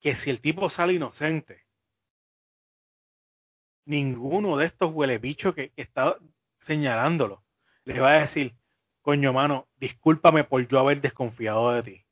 que 0.00 0.14
si 0.14 0.30
el 0.30 0.40
tipo 0.40 0.70
sale 0.70 0.94
inocente, 0.94 1.66
ninguno 3.84 4.56
de 4.56 4.66
estos 4.66 4.92
huele 4.92 5.18
bichos 5.18 5.54
que 5.54 5.72
está 5.76 6.18
señalándolo 6.60 7.44
le 7.88 8.00
va 8.00 8.12
a 8.12 8.20
decir, 8.20 8.54
coño 9.00 9.32
mano, 9.32 9.66
discúlpame 9.76 10.44
por 10.44 10.66
yo 10.68 10.78
haber 10.78 11.00
desconfiado 11.00 11.72
de 11.72 11.82
ti. 11.82 12.07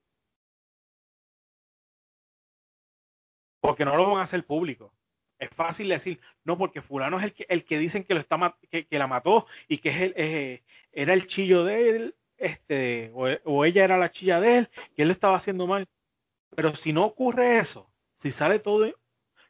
Porque 3.77 3.85
no 3.85 3.97
lo 3.99 4.09
van 4.09 4.21
a 4.21 4.23
hacer 4.23 4.43
público. 4.47 4.95
Es 5.39 5.51
fácil 5.51 5.91
decir, 5.91 6.19
no, 6.45 6.57
porque 6.57 6.81
fulano 6.81 7.19
es 7.19 7.25
el 7.25 7.35
que, 7.35 7.45
el 7.51 7.67
que 7.67 7.79
dicen 7.79 8.05
que, 8.05 8.15
lo 8.15 8.21
está, 8.21 8.57
que, 8.71 8.87
que 8.87 8.99
la 8.99 9.07
mató 9.07 9.47
y 9.69 9.79
que 9.79 9.91
es 9.91 10.01
el, 10.01 10.15
eh, 10.17 10.65
era 10.93 11.13
el 11.13 11.27
chillo 11.27 11.63
de 11.63 11.91
él, 11.91 12.17
este, 12.39 13.11
o, 13.13 13.27
o, 13.45 13.67
ella 13.67 13.85
era 13.85 13.99
la 13.99 14.11
chilla 14.11 14.41
de 14.41 14.57
él, 14.57 14.71
que 14.95 15.03
él 15.03 15.11
estaba 15.11 15.37
haciendo 15.37 15.67
mal. 15.67 15.87
Pero 16.55 16.75
si 16.75 16.95
no 16.95 17.05
ocurre 17.05 17.59
eso, 17.59 17.93
si 18.15 18.31
sale 18.31 18.61
todo 18.61 18.91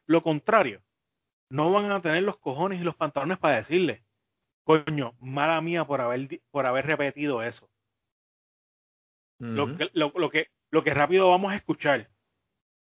lo 0.07 0.23
contrario, 0.23 0.83
no 1.49 1.71
van 1.71 1.89
a 1.89 2.01
tener 2.01 2.23
los 2.23 2.35
cojones 2.35 2.81
y 2.81 2.83
los 2.83 2.97
pantalones 2.97 3.37
para 3.37 3.55
decirle, 3.55 4.03
coño, 4.65 5.15
mala 5.21 5.61
mía 5.61 5.85
por 5.85 6.01
haber, 6.01 6.41
por 6.51 6.65
haber 6.65 6.85
repetido 6.85 7.41
eso. 7.43 7.69
Uh 9.39 9.45
-huh. 9.45 9.53
lo, 9.53 9.77
que, 9.77 9.89
lo, 9.93 10.11
lo, 10.17 10.29
que, 10.29 10.51
lo 10.69 10.83
que 10.83 10.93
rápido 10.93 11.29
vamos 11.29 11.53
a 11.53 11.55
escuchar 11.55 12.09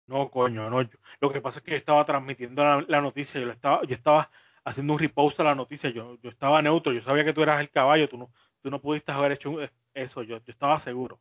no, 0.08 0.30
coño, 0.30 0.70
no. 0.70 0.88
Lo 1.20 1.32
que 1.32 1.42
pasa 1.42 1.60
es 1.60 1.66
que 1.66 1.72
yo 1.72 1.78
estaba 1.78 2.06
transmitiendo 2.06 2.64
la, 2.82 3.02
noticia, 3.02 3.42
yo, 3.42 3.52
estaba, 3.52 3.84
yo 3.86 3.94
estaba 3.96 4.30
haciendo 4.64 4.94
un 4.94 5.00
repost 5.00 5.40
a 5.40 5.44
la 5.44 5.56
noticia. 5.56 5.90
Yo, 5.90 6.18
yo 6.22 6.30
estaba 6.30 6.62
neutro, 6.62 6.94
yo 6.94 7.02
sabía 7.02 7.26
que 7.26 7.34
tú 7.34 7.42
eras 7.42 7.60
el 7.62 7.70
caballo, 7.70 8.08
tú 8.10 8.18
no, 8.18 8.32
tú 8.62 8.70
no 8.70 8.82
pudiste 8.82 9.12
haber 9.12 9.32
hecho 9.32 9.58
eso, 9.94 10.24
yo, 10.24 10.38
yo 10.38 10.52
estaba 10.52 10.80
seguro. 10.80 11.20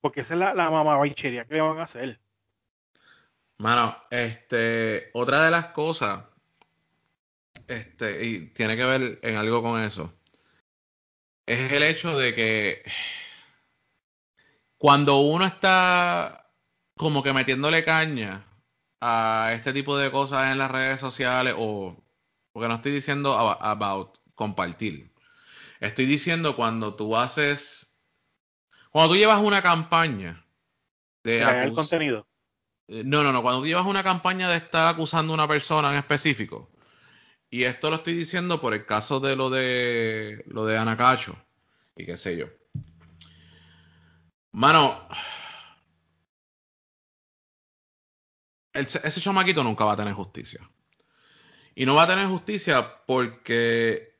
Porque 0.00 0.20
esa 0.20 0.34
es 0.34 0.40
la, 0.40 0.54
la 0.54 1.14
que 1.14 1.54
le 1.54 1.60
van 1.60 1.78
a 1.78 1.82
hacer. 1.82 2.18
Mano, 3.58 3.94
este, 4.10 5.10
otra 5.12 5.44
de 5.44 5.50
las 5.50 5.66
cosas, 5.66 6.24
este, 7.68 8.24
y 8.24 8.46
tiene 8.48 8.74
que 8.76 8.84
ver 8.84 9.18
en 9.22 9.36
algo 9.36 9.62
con 9.62 9.82
eso, 9.82 10.14
es 11.44 11.70
el 11.72 11.82
hecho 11.82 12.18
de 12.18 12.34
que 12.34 12.82
cuando 14.78 15.18
uno 15.18 15.44
está 15.44 16.49
como 17.00 17.22
que 17.22 17.32
metiéndole 17.32 17.82
caña 17.82 18.44
a 19.00 19.52
este 19.54 19.72
tipo 19.72 19.96
de 19.96 20.10
cosas 20.10 20.52
en 20.52 20.58
las 20.58 20.70
redes 20.70 21.00
sociales, 21.00 21.54
o 21.56 21.96
porque 22.52 22.68
no 22.68 22.74
estoy 22.74 22.92
diciendo 22.92 23.38
about 23.38 24.18
compartir, 24.34 25.10
estoy 25.80 26.04
diciendo 26.04 26.54
cuando 26.56 26.94
tú 26.96 27.16
haces, 27.16 27.98
cuando 28.90 29.14
tú 29.14 29.16
llevas 29.16 29.40
una 29.40 29.62
campaña 29.62 30.44
de 31.24 31.42
acus- 31.42 31.74
contenido. 31.74 32.26
eh, 32.88 33.02
No, 33.02 33.22
no, 33.24 33.32
no. 33.32 33.40
Cuando 33.40 33.62
tú 33.62 33.66
llevas 33.66 33.86
una 33.86 34.02
campaña 34.02 34.50
de 34.50 34.58
estar 34.58 34.86
acusando 34.86 35.32
a 35.32 35.36
una 35.36 35.48
persona 35.48 35.90
en 35.92 35.96
específico, 35.96 36.70
y 37.48 37.62
esto 37.64 37.88
lo 37.88 37.96
estoy 37.96 38.12
diciendo 38.12 38.60
por 38.60 38.74
el 38.74 38.84
caso 38.84 39.20
de 39.20 39.36
lo 39.36 39.48
de 39.48 40.44
lo 40.48 40.66
de 40.66 40.76
Anacacho 40.76 41.34
y 41.96 42.04
qué 42.04 42.18
sé 42.18 42.36
yo. 42.36 42.46
Mano, 44.52 45.08
ese 48.72 49.20
chamaquito 49.20 49.64
nunca 49.64 49.84
va 49.84 49.92
a 49.92 49.96
tener 49.96 50.14
justicia. 50.14 50.60
Y 51.74 51.86
no 51.86 51.94
va 51.94 52.04
a 52.04 52.08
tener 52.08 52.26
justicia 52.26 53.02
porque 53.06 54.18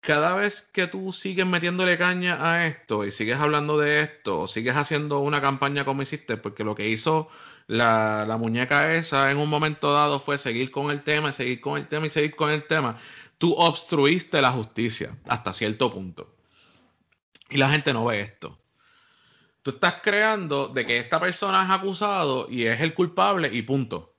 cada 0.00 0.34
vez 0.34 0.62
que 0.62 0.86
tú 0.86 1.12
sigues 1.12 1.46
metiéndole 1.46 1.96
caña 1.96 2.50
a 2.50 2.66
esto 2.66 3.04
y 3.04 3.12
sigues 3.12 3.38
hablando 3.38 3.78
de 3.78 4.02
esto 4.02 4.40
o 4.40 4.48
sigues 4.48 4.76
haciendo 4.76 5.20
una 5.20 5.40
campaña 5.40 5.84
como 5.84 6.02
hiciste, 6.02 6.36
porque 6.36 6.64
lo 6.64 6.74
que 6.74 6.88
hizo 6.88 7.28
la, 7.68 8.24
la 8.26 8.36
muñeca 8.36 8.94
esa 8.94 9.30
en 9.30 9.38
un 9.38 9.48
momento 9.48 9.92
dado 9.92 10.20
fue 10.20 10.38
seguir 10.38 10.70
con 10.70 10.90
el 10.90 11.02
tema, 11.02 11.32
seguir 11.32 11.60
con 11.60 11.78
el 11.78 11.88
tema 11.88 12.06
y 12.06 12.10
seguir 12.10 12.34
con 12.34 12.50
el 12.50 12.66
tema, 12.66 12.98
tú 13.38 13.54
obstruiste 13.54 14.42
la 14.42 14.52
justicia 14.52 15.16
hasta 15.26 15.52
cierto 15.52 15.92
punto. 15.92 16.36
Y 17.48 17.58
la 17.58 17.70
gente 17.70 17.92
no 17.92 18.04
ve 18.04 18.20
esto. 18.20 18.61
Tú 19.62 19.70
estás 19.70 19.96
creando 20.02 20.68
de 20.68 20.84
que 20.84 20.98
esta 20.98 21.20
persona 21.20 21.64
es 21.64 21.70
acusado 21.70 22.48
y 22.50 22.66
es 22.66 22.80
el 22.80 22.94
culpable 22.94 23.48
y 23.52 23.62
punto. 23.62 24.14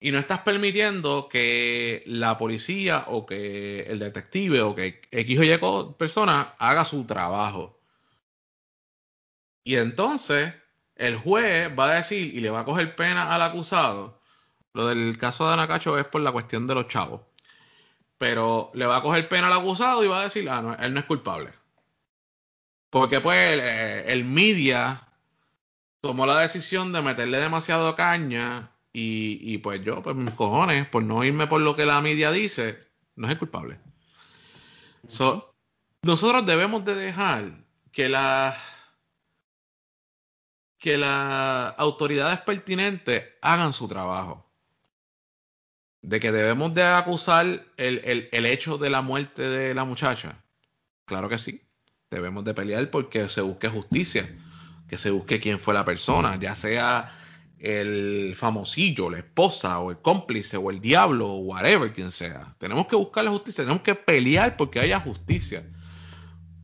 Y 0.00 0.12
no 0.12 0.18
estás 0.18 0.40
permitiendo 0.40 1.28
que 1.28 2.04
la 2.06 2.38
policía 2.38 3.04
o 3.08 3.26
que 3.26 3.80
el 3.82 3.98
detective 3.98 4.60
o 4.62 4.74
que 4.74 5.00
X 5.10 5.38
o 5.38 5.44
Y 5.44 5.94
persona 5.98 6.54
haga 6.58 6.84
su 6.84 7.04
trabajo. 7.04 7.80
Y 9.64 9.76
entonces 9.76 10.54
el 10.96 11.16
juez 11.16 11.70
va 11.78 11.90
a 11.90 11.94
decir 11.94 12.34
y 12.34 12.40
le 12.40 12.50
va 12.50 12.60
a 12.60 12.64
coger 12.64 12.96
pena 12.96 13.34
al 13.34 13.42
acusado. 13.42 14.20
Lo 14.74 14.86
del 14.86 15.18
caso 15.18 15.46
de 15.46 15.54
Anacacho 15.54 15.98
es 15.98 16.04
por 16.04 16.20
la 16.20 16.32
cuestión 16.32 16.66
de 16.66 16.74
los 16.74 16.88
chavos. 16.88 17.22
Pero 18.18 18.70
le 18.74 18.86
va 18.86 18.98
a 18.98 19.02
coger 19.02 19.28
pena 19.28 19.46
al 19.48 19.54
acusado 19.54 20.04
y 20.04 20.08
va 20.08 20.20
a 20.20 20.24
decir, 20.24 20.48
ah, 20.50 20.60
no, 20.62 20.74
él 20.74 20.92
no 20.94 21.00
es 21.00 21.06
culpable. 21.06 21.52
Porque 22.90 23.20
pues 23.20 23.38
el, 23.52 23.60
eh, 23.60 24.12
el 24.12 24.24
media 24.24 25.06
tomó 26.00 26.26
la 26.26 26.40
decisión 26.40 26.92
de 26.92 27.02
meterle 27.02 27.38
demasiado 27.38 27.94
caña 27.96 28.72
y, 28.92 29.38
y 29.42 29.58
pues 29.58 29.82
yo, 29.84 30.02
pues 30.02 30.16
mis 30.16 30.30
cojones, 30.32 30.86
por 30.88 31.02
no 31.02 31.22
irme 31.24 31.46
por 31.46 31.60
lo 31.60 31.76
que 31.76 31.84
la 31.84 32.00
media 32.00 32.30
dice, 32.30 32.78
no 33.16 33.26
es 33.26 33.32
el 33.32 33.38
culpable. 33.38 33.78
So, 35.08 35.54
nosotros 36.02 36.46
debemos 36.46 36.84
de 36.84 36.94
dejar 36.94 37.44
que 37.92 38.08
las 38.08 38.56
que 40.78 40.96
las 40.96 41.74
autoridades 41.76 42.40
pertinentes 42.42 43.24
hagan 43.42 43.72
su 43.72 43.88
trabajo. 43.88 44.48
De 46.02 46.20
que 46.20 46.30
debemos 46.30 46.72
de 46.72 46.84
acusar 46.84 47.46
el, 47.76 48.00
el, 48.04 48.28
el 48.30 48.46
hecho 48.46 48.78
de 48.78 48.88
la 48.88 49.02
muerte 49.02 49.42
de 49.42 49.74
la 49.74 49.84
muchacha. 49.84 50.44
Claro 51.04 51.28
que 51.28 51.38
sí. 51.38 51.67
Debemos 52.10 52.44
de 52.44 52.54
pelear 52.54 52.90
porque 52.90 53.28
se 53.28 53.40
busque 53.40 53.68
justicia. 53.68 54.28
Que 54.88 54.96
se 54.96 55.10
busque 55.10 55.40
quién 55.40 55.60
fue 55.60 55.74
la 55.74 55.84
persona, 55.84 56.38
ya 56.40 56.54
sea 56.54 57.14
el 57.58 58.34
famosillo, 58.36 59.10
la 59.10 59.18
esposa, 59.18 59.80
o 59.80 59.90
el 59.90 59.98
cómplice, 59.98 60.56
o 60.56 60.70
el 60.70 60.80
diablo, 60.80 61.28
o 61.28 61.38
whatever, 61.38 61.92
quien 61.92 62.10
sea. 62.10 62.54
Tenemos 62.58 62.86
que 62.86 62.96
buscar 62.96 63.24
la 63.24 63.30
justicia, 63.30 63.64
tenemos 63.64 63.82
que 63.82 63.94
pelear 63.94 64.56
porque 64.56 64.80
haya 64.80 65.00
justicia. 65.00 65.64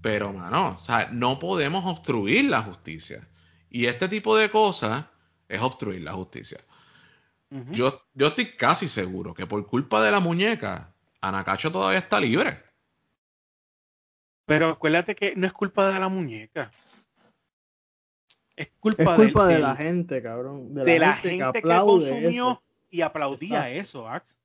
Pero, 0.01 0.33
mano, 0.33 0.77
o 0.77 0.81
sea, 0.81 1.09
no 1.13 1.39
podemos 1.39 1.85
obstruir 1.87 2.45
la 2.45 2.63
justicia. 2.63 3.27
Y 3.71 3.87
este 3.87 4.09
tipo 4.09 4.37
de 4.37 4.51
cosas 4.51 5.05
es 5.49 5.61
obstruir 5.61 6.03
la 6.03 6.13
justicia. 6.13 6.61
Yo, 7.71 8.03
yo 8.15 8.29
estoy 8.29 8.57
casi 8.57 8.89
seguro 8.89 9.33
que 9.33 9.47
por 9.47 9.65
culpa 9.67 10.03
de 10.03 10.11
la 10.11 10.19
muñeca, 10.19 10.93
Anacacho 11.21 11.71
todavía 11.71 12.01
está 12.01 12.19
libre. 12.19 12.61
Pero 14.47 14.69
acuérdate 14.71 15.15
que 15.15 15.35
no 15.37 15.47
es 15.47 15.53
culpa 15.53 15.91
de 15.93 15.99
la 16.01 16.09
muñeca. 16.09 16.71
Es 18.57 18.69
culpa, 18.79 19.03
Es 19.03 19.09
del- 19.19 19.33
culpa 19.33 19.47
de 19.49 19.59
la 19.59 19.75
gente, 19.75 20.23
cabrón. 20.23 20.75
De, 20.75 20.85
de 20.85 20.99
la, 20.99 21.15
gente, 21.15 21.45
gente 21.45 21.63
que 21.63 21.69
consumió 21.69 22.51
eso. 22.53 22.63
y 22.91 23.01
aplaudía 23.01 23.69
Exacto. 23.71 23.81
eso, 24.01 24.09
Ax. 24.09 24.39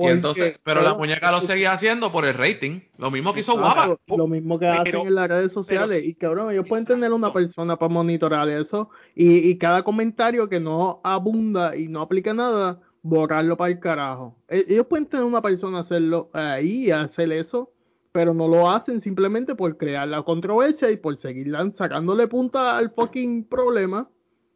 Y 0.00 0.06
entonces, 0.06 0.60
pero 0.62 0.82
la 0.82 0.94
muñeca 0.94 1.32
lo 1.32 1.40
seguía 1.40 1.72
haciendo 1.72 2.12
por 2.12 2.24
el 2.24 2.34
rating. 2.34 2.82
Lo 2.98 3.10
mismo 3.10 3.34
que 3.34 3.40
hizo 3.40 3.58
Guapa. 3.58 3.96
Lo 4.06 4.28
mismo 4.28 4.56
que 4.56 4.66
Pero- 4.66 5.00
hacen 5.00 5.08
en 5.08 5.14
las 5.16 5.28
redes 5.28 5.50
sociales. 5.52 6.04
y 6.04 6.14
cabrón, 6.14 6.52
ellos 6.52 6.66
pueden 6.68 6.84
tener 6.86 7.12
una 7.12 7.32
persona 7.32 7.76
para 7.76 7.92
monitorear 7.92 8.48
eso. 8.48 8.90
Y, 9.16 9.48
y 9.50 9.58
cada 9.58 9.82
comentario 9.82 10.48
que 10.48 10.60
no 10.60 11.00
abunda 11.02 11.74
y 11.76 11.88
no 11.88 12.00
aplica 12.02 12.32
nada, 12.32 12.80
borrarlo 13.02 13.56
para 13.56 13.72
el 13.72 13.80
carajo. 13.80 14.36
E- 14.46 14.66
Ellos 14.68 14.86
pueden 14.86 15.06
tener 15.06 15.24
una 15.26 15.42
persona 15.42 15.80
hacerlo 15.80 16.30
ahí 16.32 16.84
y 16.86 16.90
hacer 16.92 17.32
eso. 17.32 17.72
Pero 18.12 18.32
no 18.34 18.48
lo 18.48 18.70
hacen 18.70 19.00
simplemente 19.00 19.54
por 19.54 19.76
crear 19.76 20.08
la 20.08 20.22
controversia 20.22 20.90
y 20.90 20.96
por 20.96 21.16
seguir 21.18 21.54
sacándole 21.74 22.26
punta 22.26 22.76
al 22.78 22.90
fucking 22.90 23.44
problema. 23.44 24.10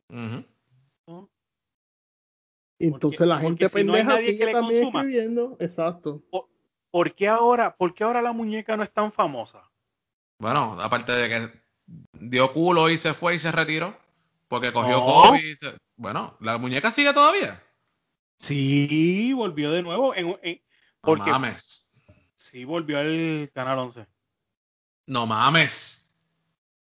Ujú. 0.09 0.45
¿no? 1.07 1.31
Y 2.79 2.87
entonces 2.89 3.21
la 3.27 3.39
gente 3.39 3.69
si 3.69 3.75
pendeja 3.75 4.19
sigue 4.19 4.53
también 4.53 4.85
consuma. 4.85 5.01
escribiendo. 5.03 5.57
Exacto. 5.61 6.23
¿Por 6.91 7.15
qué 7.15 7.29
ahora, 7.29 7.77
por 7.77 7.95
qué 7.95 8.05
ahora 8.05 8.21
la 8.23 8.33
muñeca 8.33 8.77
no 8.77 8.83
es 8.83 8.93
tan 8.93 9.13
famosa? 9.13 9.63
Bueno, 10.41 10.77
aparte 10.81 11.13
de 11.13 11.29
que 11.29 11.63
dio 12.19 12.53
culo 12.53 12.91
y 12.91 12.99
se 12.99 13.15
fue 13.15 13.37
y 13.37 13.39
se 13.39 13.53
retiró. 13.53 13.97
Porque 14.49 14.73
cogió 14.73 14.99
No. 14.99 15.23
COVID. 15.29 15.45
y 15.45 15.57
se- 15.57 15.77
Bueno, 15.97 16.37
la 16.41 16.59
muñeca 16.59 16.91
sigue 16.91 17.13
todavía. 17.15 17.63
Sí, 18.39 19.33
volvió 19.35 19.71
de 19.71 19.83
nuevo. 19.83 20.15
En, 20.15 20.37
en- 20.43 20.57
No 20.57 21.01
Porque- 21.03 21.31
mames. 21.31 21.92
Sí, 22.53 22.65
volvió 22.67 22.99
al 22.99 23.51
Canal 23.55 23.79
11. 23.79 24.07
No 25.07 25.27
mames. 25.27 25.99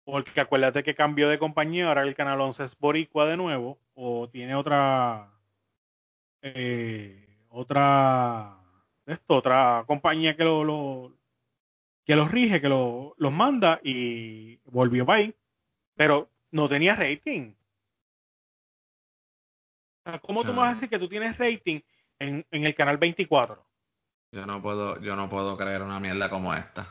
Porque 0.04 0.42
acuérdate 0.42 0.84
que 0.84 0.94
cambió 0.96 1.30
de 1.30 1.40
compañía, 1.40 1.88
ahora 1.88 2.04
el 2.04 2.14
Canal 2.14 2.42
11 2.42 2.64
es 2.66 2.78
Boricua 2.78 3.26
de 3.26 3.38
nuevo, 3.38 3.80
o 3.94 4.30
tiene 4.30 4.54
otra, 4.54 5.32
eh, 6.42 7.46
otra, 7.50 8.58
esto, 9.06 9.36
otra 9.38 9.84
compañía 9.88 10.36
que 10.36 10.44
lo, 10.44 10.64
lo- 10.64 11.16
que 12.06 12.16
los 12.16 12.30
rige, 12.32 12.60
que 12.60 12.68
lo- 12.70 13.14
los 13.18 13.32
manda 13.32 13.80
y 13.84 14.58
volvió 14.66 15.06
para 15.06 15.20
ahí, 15.20 15.36
pero 15.96 16.30
no 16.52 16.68
tenía 16.68 16.96
rating. 16.96 17.54
O 20.06 20.10
sea, 20.10 20.20
¿Cómo 20.20 20.42
tú 20.44 20.52
me 20.52 20.60
vas 20.60 20.72
a 20.72 20.74
decir 20.74 20.90
que 20.90 21.00
tú 21.00 21.08
tienes 21.08 21.38
rating 21.38 21.80
en, 22.20 22.46
en 22.52 22.66
el 22.66 22.76
canal 22.76 22.98
24? 22.98 23.64
Yo 24.32 24.46
no 24.46 24.62
puedo, 24.62 25.00
yo 25.02 25.16
no 25.16 25.30
puedo 25.30 25.58
creer 25.58 25.82
una 25.82 26.00
mierda 26.00 26.30
como 26.30 26.54
esta. 26.54 26.88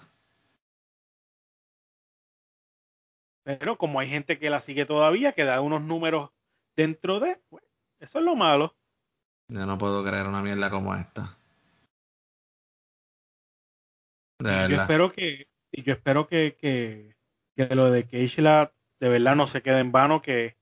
Pero 3.42 3.78
como 3.78 3.98
hay 4.00 4.08
gente 4.08 4.38
que 4.38 4.50
la 4.50 4.60
sigue 4.60 4.84
todavía, 4.86 5.32
que 5.32 5.44
da 5.44 5.60
unos 5.60 5.82
números 5.82 6.30
dentro 6.76 7.20
de, 7.20 7.40
pues, 7.48 7.64
eso 7.98 8.18
es 8.18 8.24
lo 8.24 8.36
malo. 8.36 8.76
Yo 9.48 9.66
no 9.66 9.78
puedo 9.78 10.04
creer 10.04 10.26
una 10.26 10.42
mierda 10.42 10.70
como 10.70 10.94
esta. 10.94 11.36
De 14.38 14.50
Y 14.50 14.52
yo 14.52 14.58
verdad. 14.68 14.82
espero 14.82 15.12
que, 15.12 15.48
yo 15.72 15.92
espero 15.92 16.26
que, 16.28 16.56
que, 16.56 17.16
que 17.56 17.74
lo 17.74 17.90
de 17.90 18.06
Keishla 18.06 18.72
de 19.00 19.08
verdad 19.08 19.36
no 19.36 19.46
se 19.46 19.62
quede 19.62 19.80
en 19.80 19.92
vano, 19.92 20.22
que, 20.22 20.56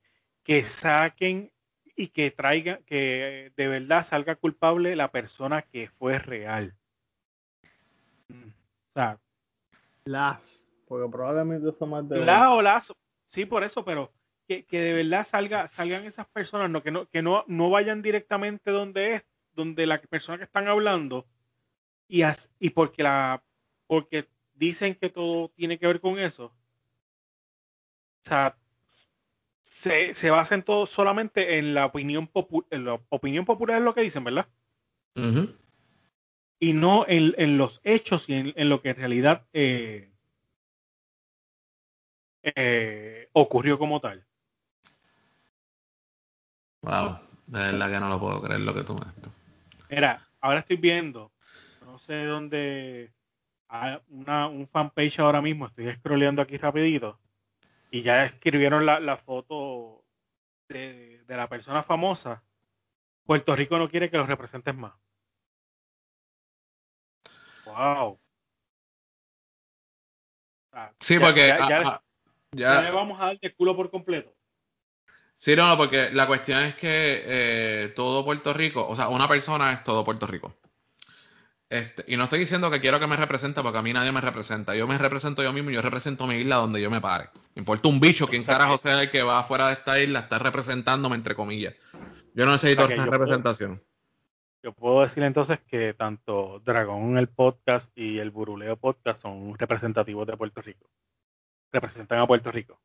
que 0.45 0.63
saquen 0.63 1.53
y 1.99 2.09
que 2.09 2.31
traigan, 2.31 2.81
que 2.85 3.53
de 3.57 3.67
verdad 3.67 4.05
salga 4.07 4.37
culpable 4.37 4.95
la 4.95 5.11
persona 5.11 5.63
que 5.63 5.89
fue 5.89 6.21
real. 6.21 6.77
Mm. 8.29 8.45
O 8.45 8.93
sea, 8.95 9.19
Las. 10.05 10.69
Porque 10.87 11.11
probablemente 11.11 11.77
son 11.77 11.91
más 11.91 12.09
de. 12.09 12.25
la 12.25 12.53
o 12.53 12.63
las, 12.63 12.95
sí, 13.27 13.45
por 13.47 13.65
eso, 13.65 13.85
pero 13.85 14.13
que, 14.47 14.65
que 14.65 14.81
de 14.81 14.93
verdad 14.93 15.27
salga, 15.27 15.67
salgan 15.67 16.05
esas 16.07 16.29
personas, 16.29 16.71
no, 16.71 16.85
que 16.85 16.93
no, 16.93 17.09
que 17.11 17.21
no, 17.21 17.45
no 17.49 17.69
vayan 17.69 18.01
directamente 18.01 18.71
donde 18.71 19.15
es, 19.15 19.27
donde 19.55 19.85
la 19.85 20.01
persona 20.01 20.39
que 20.39 20.45
están 20.45 20.69
hablando 20.69 21.27
y, 22.07 22.23
as- 22.23 22.51
y 22.61 22.71
porque 22.71 23.03
la 23.03 23.43
porque 23.89 24.29
dicen 24.55 24.95
que 24.95 25.11
todo 25.11 25.49
tiene 25.49 25.79
que 25.81 25.89
ver 25.89 26.01
con 26.01 26.19
eso. 26.21 26.45
O 26.45 28.29
sea, 28.29 28.57
se, 29.69 30.15
se 30.15 30.31
basan 30.31 30.63
todo 30.63 30.87
solamente 30.87 31.59
en 31.59 31.75
la 31.75 31.87
opinión 31.87 32.27
popu- 32.29 32.67
en 32.71 32.85
la 32.87 32.95
opinión 33.11 33.45
popular 33.45 33.79
es 33.79 33.85
lo 33.85 33.95
que 33.95 34.01
dicen, 34.01 34.25
¿verdad? 34.25 34.49
Y 36.61 36.73
no 36.73 37.05
en, 37.07 37.35
en 37.39 37.59
los 37.59 37.81
hechos 37.85 38.29
y 38.29 38.35
en, 38.35 38.53
en 38.57 38.69
lo 38.69 38.81
que 38.83 38.91
en 38.91 38.97
realidad 38.97 39.47
eh, 39.53 40.11
eh, 42.43 43.29
ocurrió 43.33 43.79
como 43.79 44.01
tal. 44.01 44.27
Wow, 46.83 47.19
de 47.47 47.59
verdad 47.59 47.91
que 47.91 48.01
no 48.01 48.09
lo 48.09 48.21
puedo 48.21 48.41
creer 48.43 48.61
lo 48.61 48.75
que 48.75 48.85
tú 48.85 48.95
me 48.95 49.01
esto. 49.01 49.31
Mira, 49.91 50.27
ahora 50.41 50.61
estoy 50.61 50.77
viendo, 50.77 51.33
no 51.81 51.99
sé 51.99 52.25
dónde, 52.25 53.13
hay 53.69 53.99
una, 54.09 54.47
un 54.49 54.67
fanpage 54.67 55.19
ahora 55.21 55.43
mismo, 55.43 55.67
estoy 55.67 55.91
scrolleando 55.93 56.43
aquí 56.43 56.57
rapidito, 56.57 57.21
y 57.91 58.03
ya 58.03 58.25
escribieron 58.25 58.85
la, 58.87 59.01
la 59.01 59.17
foto 59.17 60.05
de, 60.69 61.25
de 61.25 61.37
la 61.37 61.49
persona 61.49 61.83
famosa. 61.83 62.43
Puerto 63.25 63.55
Rico 63.57 63.79
no 63.79 63.89
quiere 63.91 64.11
que 64.11 64.17
los 64.19 64.27
representes 64.27 64.75
más. 64.75 64.95
Wow. 67.65 68.19
Ah, 70.73 70.93
Sí, 71.01 71.15
ya- 71.15 71.21
porque 71.21 71.47
ya- 71.49 71.69
ya- 71.69 71.83
ah, 71.85 72.03
ya 72.53 72.83
le 72.83 72.91
vamos 72.91 73.21
a 73.21 73.27
dar 73.27 73.39
de 73.41 73.55
culo 73.55 73.77
por 73.77 73.91
completo. 73.91 74.35
sí, 75.37 75.55
no, 75.55 75.69
no, 75.69 75.77
porque 75.77 76.11
la 76.11 76.27
cuestión 76.27 76.63
es 76.65 76.75
que 76.77 77.23
eh, 77.25 77.89
todo 77.95 78.25
Puerto 78.25 78.53
Rico, 78.53 78.87
o 78.89 78.97
sea, 78.97 79.09
una 79.09 79.29
persona 79.29 79.73
es 79.73 79.83
todo 79.85 80.05
Puerto 80.05 80.27
Rico. 80.27 80.55
Este, 81.71 82.05
y 82.09 82.17
no 82.17 82.25
estoy 82.25 82.39
diciendo 82.39 82.71
que 82.71 82.81
quiero 82.81 82.99
que 82.99 83.07
me 83.07 83.17
represente 83.17 83.63
porque 83.63 83.79
a 83.79 83.83
mí 83.83 83.93
nadie 83.93 84.11
me 84.11 84.23
representa. 84.23 84.75
Yo 84.75 84.87
me 84.89 84.97
represento 84.97 85.43
yo 85.43 85.53
mismo 85.53 85.71
y 85.71 85.75
yo 85.75 85.83
represento 85.83 86.27
mi 86.27 86.37
isla 86.37 86.57
donde 86.57 86.81
yo 86.81 86.91
me 86.91 87.01
pare. 87.01 87.29
Me 87.55 87.61
importa 87.61 87.89
un 87.89 88.01
bicho 88.01 88.27
quién 88.27 88.41
Exacto. 88.41 88.59
carajo 88.61 88.79
sea 88.79 89.03
el 89.03 89.11
que 89.11 89.23
va 89.23 89.41
afuera 89.41 89.67
de 89.67 89.75
esta 89.75 90.01
isla, 90.01 90.21
está 90.21 90.39
representándome 90.39 91.17
entre 91.17 91.35
comillas. 91.35 91.75
Yo 92.35 92.47
no 92.47 92.53
necesito 92.53 92.85
O 92.85 92.87
sea, 92.87 92.89
que 92.89 92.95
esa 92.95 93.05
yo 93.05 93.11
puedo- 93.11 93.19
representación. 93.25 93.83
Yo 94.63 94.73
puedo 94.73 95.03
decir 95.03 95.23
entonces 95.23 95.61
que 95.61 95.95
tanto 95.95 96.61
Dragón 96.65 97.17
el 97.17 97.29
podcast 97.29 97.97
y 97.97 98.19
el 98.19 98.31
Buruleo 98.33 98.77
podcast 98.77 99.23
son 99.23 99.57
representativos 99.57 100.27
de 100.27 100.37
Puerto 100.37 100.61
Rico. 100.63 100.91
Representan 101.73 102.19
a 102.19 102.27
Puerto 102.27 102.51
Rico. 102.51 102.81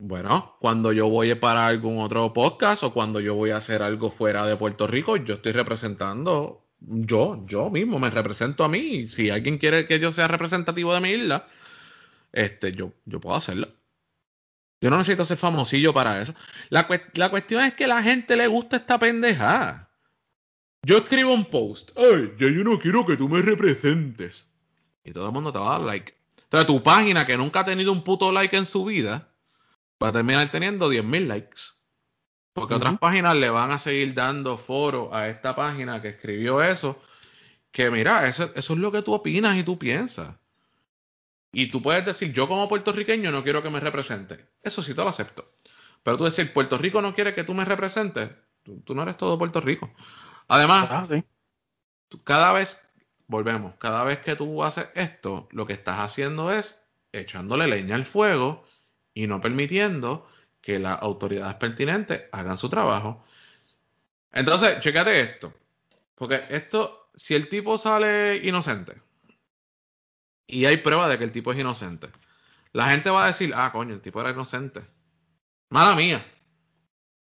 Bueno, 0.00 0.56
cuando 0.60 0.92
yo 0.92 1.08
voy 1.08 1.34
para 1.34 1.66
algún 1.66 2.00
otro 2.00 2.32
podcast 2.32 2.82
o 2.84 2.92
cuando 2.92 3.20
yo 3.20 3.34
voy 3.36 3.50
a 3.50 3.56
hacer 3.56 3.82
algo 3.82 4.10
fuera 4.10 4.44
de 4.46 4.56
Puerto 4.56 4.86
Rico, 4.86 5.16
yo 5.16 5.34
estoy 5.34 5.52
representando, 5.52 6.67
yo, 6.80 7.44
yo 7.46 7.70
mismo 7.70 7.98
me 7.98 8.10
represento 8.10 8.64
a 8.64 8.68
mí. 8.68 9.06
Si 9.06 9.30
alguien 9.30 9.58
quiere 9.58 9.86
que 9.86 9.98
yo 9.98 10.12
sea 10.12 10.28
representativo 10.28 10.94
de 10.94 11.00
mi 11.00 11.10
isla, 11.10 11.46
este, 12.32 12.72
yo, 12.72 12.92
yo 13.04 13.20
puedo 13.20 13.36
hacerlo. 13.36 13.68
Yo 14.80 14.90
no 14.90 14.98
necesito 14.98 15.24
ser 15.24 15.38
famosillo 15.38 15.92
para 15.92 16.22
eso. 16.22 16.34
La, 16.70 16.86
la 17.14 17.30
cuestión 17.30 17.64
es 17.64 17.74
que 17.74 17.84
a 17.84 17.88
la 17.88 18.02
gente 18.02 18.36
le 18.36 18.46
gusta 18.46 18.76
esta 18.76 18.98
pendejada. 18.98 19.90
Yo 20.82 20.98
escribo 20.98 21.34
un 21.34 21.46
post. 21.46 21.90
Ay, 21.98 22.32
ya 22.38 22.46
yo 22.46 22.62
no 22.62 22.78
quiero 22.78 23.04
que 23.04 23.16
tú 23.16 23.28
me 23.28 23.42
representes. 23.42 24.52
Y 25.04 25.12
todo 25.12 25.26
el 25.26 25.32
mundo 25.32 25.52
te 25.52 25.58
va 25.58 25.74
a 25.74 25.78
dar 25.78 25.86
like. 25.86 26.14
Entonces 26.44 26.66
tu 26.66 26.82
página 26.82 27.26
que 27.26 27.36
nunca 27.36 27.60
ha 27.60 27.64
tenido 27.64 27.92
un 27.92 28.04
puto 28.04 28.30
like 28.30 28.56
en 28.56 28.66
su 28.66 28.84
vida 28.84 29.28
va 30.02 30.08
a 30.08 30.12
terminar 30.12 30.48
teniendo 30.50 30.90
10.000 30.90 31.26
likes. 31.26 31.77
Porque 32.60 32.74
otras 32.74 32.98
páginas 32.98 33.34
le 33.36 33.50
van 33.50 33.70
a 33.70 33.78
seguir 33.78 34.14
dando 34.14 34.58
foro 34.58 35.14
a 35.14 35.28
esta 35.28 35.54
página 35.56 36.00
que 36.02 36.08
escribió 36.10 36.62
eso. 36.62 37.00
Que 37.72 37.90
mira, 37.90 38.26
eso, 38.28 38.50
eso 38.54 38.72
es 38.74 38.78
lo 38.78 38.90
que 38.92 39.02
tú 39.02 39.12
opinas 39.14 39.56
y 39.56 39.62
tú 39.62 39.78
piensas. 39.78 40.34
Y 41.52 41.66
tú 41.70 41.82
puedes 41.82 42.04
decir, 42.04 42.32
yo 42.32 42.46
como 42.46 42.68
puertorriqueño 42.68 43.30
no 43.30 43.42
quiero 43.42 43.62
que 43.62 43.70
me 43.70 43.80
represente. 43.80 44.48
Eso 44.62 44.82
sí 44.82 44.94
te 44.94 45.02
lo 45.02 45.08
acepto. 45.08 45.50
Pero 46.02 46.16
tú 46.16 46.24
decir, 46.24 46.52
Puerto 46.52 46.78
Rico 46.78 47.00
no 47.02 47.14
quiere 47.14 47.34
que 47.34 47.44
tú 47.44 47.54
me 47.54 47.64
representes, 47.64 48.30
tú, 48.62 48.80
tú 48.82 48.94
no 48.94 49.02
eres 49.02 49.16
todo 49.16 49.38
Puerto 49.38 49.60
Rico. 49.60 49.90
Además, 50.48 50.88
Ah, 50.90 51.04
sí. 51.04 51.24
tú- 52.08 52.22
cada 52.22 52.52
vez, 52.52 52.92
volvemos, 53.26 53.74
cada 53.78 54.04
vez 54.04 54.18
que 54.20 54.36
tú 54.36 54.62
haces 54.62 54.88
esto, 54.94 55.48
lo 55.52 55.66
que 55.66 55.72
estás 55.72 55.98
haciendo 56.00 56.52
es 56.52 56.86
echándole 57.12 57.66
leña 57.66 57.94
al 57.96 58.04
fuego 58.04 58.64
y 59.14 59.26
no 59.26 59.40
permitiendo 59.40 60.26
que 60.68 60.78
las 60.78 61.00
autoridades 61.00 61.54
pertinentes 61.54 62.24
hagan 62.30 62.58
su 62.58 62.68
trabajo. 62.68 63.24
Entonces, 64.30 64.80
chécate 64.80 65.18
esto. 65.18 65.54
Porque 66.14 66.42
esto, 66.50 67.08
si 67.14 67.34
el 67.34 67.48
tipo 67.48 67.78
sale 67.78 68.36
inocente 68.44 69.00
y 70.46 70.66
hay 70.66 70.76
prueba 70.76 71.08
de 71.08 71.16
que 71.16 71.24
el 71.24 71.32
tipo 71.32 71.52
es 71.52 71.58
inocente, 71.58 72.08
la 72.74 72.90
gente 72.90 73.08
va 73.08 73.24
a 73.24 73.28
decir, 73.28 73.50
ah, 73.56 73.72
coño, 73.72 73.94
el 73.94 74.02
tipo 74.02 74.20
era 74.20 74.28
inocente. 74.30 74.82
Mala 75.70 75.96
mía. 75.96 76.22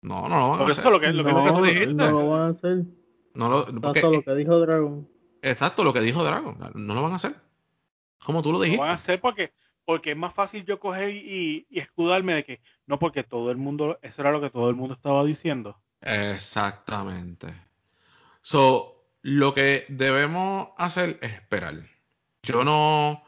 No, 0.03 0.28
no 0.28 0.36
lo 0.41 0.49
van 0.51 0.55
a 0.55 0.59
Porque 0.64 0.72
hacer. 0.72 0.82
eso 0.84 0.89
es 0.89 0.93
lo 0.95 1.01
que, 1.01 1.12
lo 1.12 1.22
que, 1.24 1.30
lo 1.30 1.45
que 1.45 1.49
tú 1.51 1.55
no, 1.59 1.62
dijiste. 1.62 1.86
no 1.95 2.11
lo 2.11 2.28
van 2.30 2.41
a 2.41 2.49
hacer. 2.49 2.84
No 3.34 3.49
lo- 3.49 3.80
porque- 3.80 4.03
lo 4.03 4.22
que 4.24 4.34
dijo 4.34 4.59
Dragon. 4.59 5.09
Exacto, 5.43 5.84
lo 5.84 5.93
que 5.93 6.01
dijo 6.01 6.24
Dragon. 6.24 6.59
No 6.74 6.95
lo 6.95 7.03
van 7.03 7.12
a 7.12 7.16
hacer. 7.16 7.36
Como 8.24 8.43
tú 8.43 8.51
lo 8.51 8.59
Lo 8.59 8.64
dijiste. 8.64 8.80
van 8.82 8.91
a 8.91 8.95
hacer 8.95 9.20
porque, 9.20 9.53
porque 9.89 10.11
es 10.11 10.16
más 10.18 10.34
fácil 10.34 10.66
yo 10.66 10.78
coger 10.78 11.14
y, 11.14 11.66
escudarme 11.70 12.34
de 12.34 12.45
que 12.45 12.61
no, 12.84 12.99
porque 12.99 13.24
todo 13.24 13.51
el 13.51 13.57
mundo, 13.57 13.99
eso 14.03 14.20
era 14.20 14.32
lo 14.32 14.39
que 14.43 14.51
todo 14.51 14.68
el 14.68 14.76
mundo 14.76 14.93
estaba 14.93 15.24
diciendo. 15.24 15.80
Exactamente. 16.03 17.47
So, 18.43 19.07
lo 19.22 19.55
que 19.55 19.86
debemos 19.89 20.68
hacer 20.76 21.18
es 21.22 21.32
esperar. 21.32 21.76
Yo 22.43 22.64
no 22.64 23.24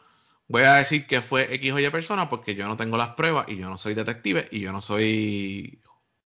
voy 0.49 0.65
a 0.65 0.75
decir 0.75 1.07
que 1.07 1.23
fue 1.23 1.55
X 1.55 1.73
o 1.73 1.79
Y 1.79 1.89
persona 1.89 2.29
porque 2.29 2.55
yo 2.55 2.69
no 2.69 2.77
tengo 2.77 2.99
las 2.99 3.15
pruebas 3.15 3.49
y 3.49 3.57
yo 3.57 3.71
no 3.71 3.79
soy 3.79 3.95
detective 3.95 4.47
y 4.51 4.61
yo 4.61 4.71
no 4.71 4.83
soy 4.83 5.81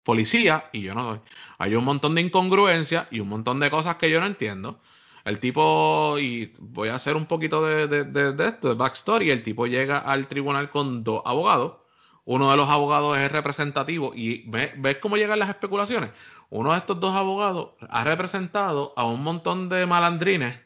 policía 0.04 0.70
y 0.72 0.84
yo 0.84 0.96
no 0.96 1.04
soy. 1.04 1.20
Hay 1.58 1.76
un 1.76 1.84
montón 1.84 2.16
de 2.16 2.22
incongruencias 2.22 3.10
y 3.12 3.20
un 3.20 3.28
montón 3.28 3.60
de 3.60 3.70
cosas 3.70 3.98
que 3.98 4.10
yo 4.10 4.22
no 4.22 4.28
entiendo. 4.28 4.80
El 5.26 5.40
tipo, 5.40 6.18
y 6.20 6.52
voy 6.60 6.90
a 6.90 6.96
hacer 6.96 7.16
un 7.16 7.26
poquito 7.28 7.66
de, 7.66 7.88
de- 7.88 8.46
esto, 8.48 8.70
de 8.70 8.76
backstory, 8.76 9.32
el 9.32 9.42
tipo 9.44 9.68
llega 9.68 10.00
al 10.00 10.28
tribunal 10.28 10.70
con 10.70 11.04
dos 11.04 11.22
abogados. 11.26 11.78
Uno 12.26 12.52
de 12.52 12.58
los 12.58 12.70
abogados 12.70 13.18
es 13.18 13.32
representativo 13.32 14.12
y 14.16 14.44
ve- 14.50 14.74
ves 14.78 14.98
cómo 14.98 15.18
llegan 15.18 15.40
las 15.40 15.50
especulaciones. 15.50 16.12
Uno 16.50 16.72
de 16.74 16.78
estos 16.80 17.00
dos 17.00 17.16
abogados 17.16 17.72
ha 17.90 18.04
representado 18.04 18.94
a 18.98 19.06
un 19.06 19.24
montón 19.24 19.70
de 19.70 19.86
malandrines 19.86 20.60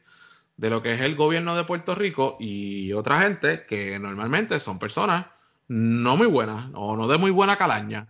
de 0.57 0.69
lo 0.71 0.81
que 0.81 0.93
es 0.95 1.01
el 1.01 1.15
gobierno 1.15 1.55
de 1.55 1.63
Puerto 1.63 1.93
Rico 1.95 2.35
y 2.39 2.93
otra 2.93 3.21
gente 3.21 3.65
que 3.67 3.99
normalmente 3.99 4.59
son 4.59 4.79
personas 4.79 5.27
no 5.67 6.17
muy 6.17 6.27
buenas 6.27 6.65
o 6.73 6.95
no 6.95 7.07
de 7.07 7.17
muy 7.19 7.29
buena 7.31 7.57
calaña. 7.57 8.07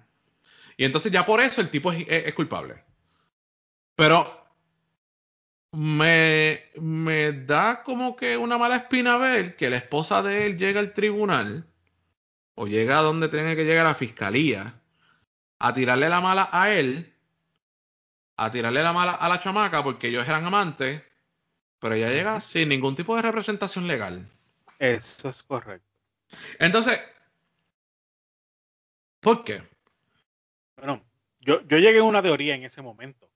Y 0.77 0.85
entonces 0.85 1.11
ya 1.11 1.25
por 1.25 1.41
eso 1.41 1.59
el 1.61 1.69
tipo 1.69 1.91
es- 1.91 2.05
es 2.07 2.33
culpable. 2.33 2.83
Pero 3.95 4.46
me, 5.72 6.63
me 6.76 7.32
da 7.34 7.84
como 7.84 8.15
que 8.15 8.38
una 8.38 8.57
mala 8.57 8.78
espina 8.78 9.18
ver 9.18 9.55
que 9.55 9.70
la 9.70 9.78
esposa 9.78 10.24
de 10.24 10.45
él 10.45 10.57
llega 10.57 10.80
al 10.80 10.93
tribunal 10.93 11.68
o 12.55 12.68
llega 12.68 12.99
a 12.99 13.03
donde 13.03 13.30
tiene 13.30 13.55
que 13.55 13.65
llegar 13.65 13.86
a 13.86 13.89
la 13.89 13.95
fiscalía 13.95 14.82
a 15.59 15.74
tirarle 15.74 16.09
la 16.09 16.22
mala 16.22 16.49
a 16.51 16.72
él, 16.72 17.13
a 18.38 18.51
tirarle 18.51 18.84
la 18.84 18.93
mala 18.93 19.13
a 19.13 19.30
la 19.30 19.39
chamaca 19.39 19.84
porque 19.84 20.07
ellos 20.07 20.28
eran 20.28 20.45
amantes, 20.45 21.03
pero 21.80 21.95
ella 21.95 22.09
llega 22.09 22.39
sin 22.39 22.70
ningún 22.70 22.95
tipo 22.95 23.15
de 23.15 23.22
representación 23.22 23.88
legal. 23.88 24.28
Eso 24.80 25.30
es 25.30 25.43
correcto. 25.43 25.88
Entonces, 26.59 26.99
¿por 29.20 29.43
qué? 29.43 29.63
Bueno, 30.76 31.03
yo, 31.39 31.61
yo 31.68 31.78
llegué 31.80 31.99
a 31.99 32.03
una 32.03 32.22
teoría 32.22 32.55
en 32.55 32.63
ese 32.63 32.82
momento. 32.82 33.30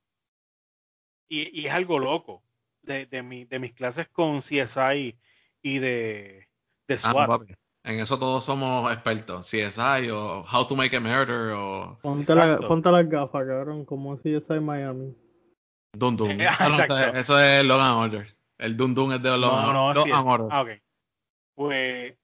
Y, 1.31 1.61
y 1.61 1.67
es 1.67 1.73
algo 1.73 1.97
loco. 1.97 2.43
De, 2.81 3.05
de, 3.05 3.23
mi- 3.23 3.45
de 3.45 3.59
mis 3.59 3.73
clases 3.73 4.09
con 4.09 4.39
CSI 4.41 5.15
y 5.61 5.79
de, 5.79 6.47
de 6.87 6.93
Ah, 6.95 6.97
SWAT. 6.97 7.27
papi, 7.27 7.53
En 7.83 7.99
eso 7.99 8.17
todos 8.19 8.43
somos 8.43 8.91
expertos. 8.91 9.47
CSI 9.49 10.09
o 10.09 10.43
How 10.51 10.67
to 10.67 10.75
Make 10.75 10.97
a 10.97 10.99
Murder 10.99 11.53
o 11.55 11.97
Ponte, 12.01 12.35
la, 12.35 12.57
ponte 12.57 12.91
las 12.91 13.07
gafas, 13.07 13.45
cabrón, 13.47 13.85
como 13.85 14.17
si 14.17 14.31
yo 14.31 14.41
soy 14.41 14.59
Miami. 14.59 15.15
Dun 15.93 16.17
Dun. 16.17 16.31
Eso, 17.15 17.39
es, 17.39 17.63
Logan 17.63 17.91
Order. 17.91 18.35
El 18.57 18.75
Dun 18.75 18.93
Dun 18.93 19.13
es 19.13 19.21
de 19.21 19.37
Logan, 19.37 19.67
No, 19.67 19.73
no, 19.73 19.93
Law 19.93 20.03
sí. 20.03 20.11
and 20.11 20.27
Order. 20.27 20.47
Ah, 20.49 20.61
ok. 20.63 20.69
Pues 21.55 22.15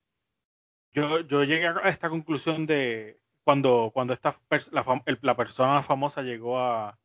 yo, 0.92 1.20
yo 1.22 1.44
llegué 1.44 1.68
a 1.68 1.88
esta 1.88 2.10
conclusión 2.10 2.66
de 2.66 3.20
cuando, 3.44 3.92
cuando 3.94 4.14
esta 4.14 4.38
la, 4.72 5.04
la 5.22 5.38
persona 5.38 5.84
famosa 5.84 6.24
llegó 6.24 6.60
a, 6.60 6.98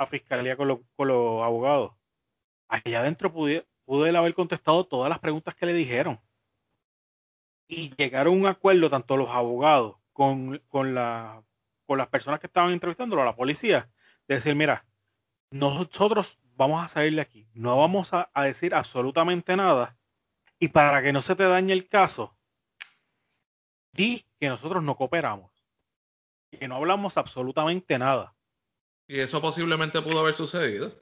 a 0.00 0.06
fiscalía 0.06 0.56
con, 0.56 0.68
lo- 0.68 0.82
con 0.96 1.08
los 1.08 1.42
abogados. 1.44 1.92
Allá 2.68 3.00
adentro 3.00 3.32
pude, 3.32 3.66
él 4.06 4.16
haber 4.16 4.34
contestado 4.34 4.86
todas 4.86 5.10
las 5.10 5.20
preguntas 5.20 5.54
que 5.54 5.66
le 5.66 5.74
dijeron. 5.74 6.20
Y 7.68 7.94
llegaron 7.96 8.34
a 8.34 8.36
un 8.38 8.46
acuerdo, 8.46 8.90
tanto 8.90 9.16
los 9.16 9.30
abogados 9.30 9.96
con, 10.12 10.58
con, 10.68 10.94
la, 10.94 11.42
con 11.86 11.98
las 11.98 12.08
personas 12.08 12.40
que 12.40 12.46
estaban 12.48 12.72
entrevistándolo, 12.72 13.24
la 13.24 13.36
policía, 13.36 13.90
de 14.28 14.34
decir, 14.36 14.54
mira, 14.54 14.86
nosotros 15.50 16.40
vamos 16.56 16.84
a 16.84 16.88
salir 16.88 17.14
de 17.16 17.22
aquí, 17.22 17.48
no 17.54 17.78
vamos 17.78 18.14
a, 18.14 18.30
a 18.34 18.44
decir 18.44 18.74
absolutamente 18.74 19.56
nada 19.56 19.98
y 20.60 20.68
para 20.68 21.02
que 21.02 21.12
no 21.12 21.22
se 21.22 21.36
te 21.36 21.44
dañe 21.44 21.72
el 21.74 21.88
caso, 21.88 22.36
di 23.92 24.26
que 24.38 24.48
nosotros 24.48 24.82
no 24.82 24.96
cooperamos, 24.96 25.52
que 26.50 26.68
no 26.68 26.76
hablamos 26.76 27.16
absolutamente 27.18 27.98
nada. 27.98 28.36
Y 29.10 29.18
eso 29.18 29.40
posiblemente 29.40 30.00
pudo 30.02 30.20
haber 30.20 30.34
sucedido. 30.34 30.94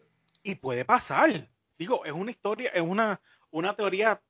Y 0.42 0.54
puede 0.54 0.86
pasar. 0.86 1.50
Digo, 1.78 2.06
es 2.06 2.12
una 2.12 2.30
historia, 2.30 2.70
es 2.70 2.80
una, 2.80 3.20
una 3.50 3.76
teoría 3.76 4.22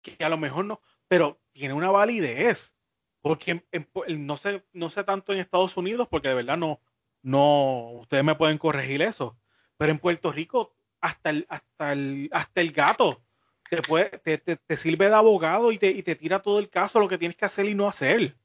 que 0.00 0.24
a 0.24 0.28
lo 0.28 0.38
mejor 0.38 0.64
no, 0.64 0.80
pero 1.08 1.40
tiene 1.52 1.74
una 1.74 1.90
validez. 1.90 2.76
Porque 3.22 3.66
en- 3.72 3.88
no 4.26 4.36
sé, 4.36 4.64
no 4.72 4.90
sé 4.90 5.02
tanto 5.02 5.32
en 5.32 5.40
Estados 5.40 5.76
Unidos, 5.76 6.06
porque 6.08 6.28
de 6.28 6.34
verdad 6.36 6.56
no, 6.56 6.80
no, 7.22 7.90
ustedes 8.00 8.22
me 8.22 8.36
pueden 8.36 8.58
corregir 8.58 9.02
eso. 9.02 9.36
Pero 9.76 9.90
en 9.90 9.98
Puerto 9.98 10.30
Rico, 10.30 10.72
hasta 11.00 11.30
el, 11.30 11.46
hasta 11.48 11.92
el, 11.94 12.28
hasta 12.30 12.60
el 12.60 12.70
gato 12.70 13.24
te 13.68 13.82
puede, 13.82 14.18
te, 14.20 14.38
te- 14.38 14.56
te 14.56 14.76
sirve 14.76 15.08
de 15.08 15.16
abogado 15.16 15.72
y 15.72 15.78
te, 15.78 15.90
y 15.90 16.04
te 16.04 16.14
tira 16.14 16.42
todo 16.42 16.60
el 16.60 16.70
caso, 16.70 17.00
lo 17.00 17.08
que 17.08 17.18
tienes 17.18 17.36
que 17.36 17.44
hacer 17.46 17.66
y 17.66 17.74
no 17.74 17.88
hacer. 17.88 18.36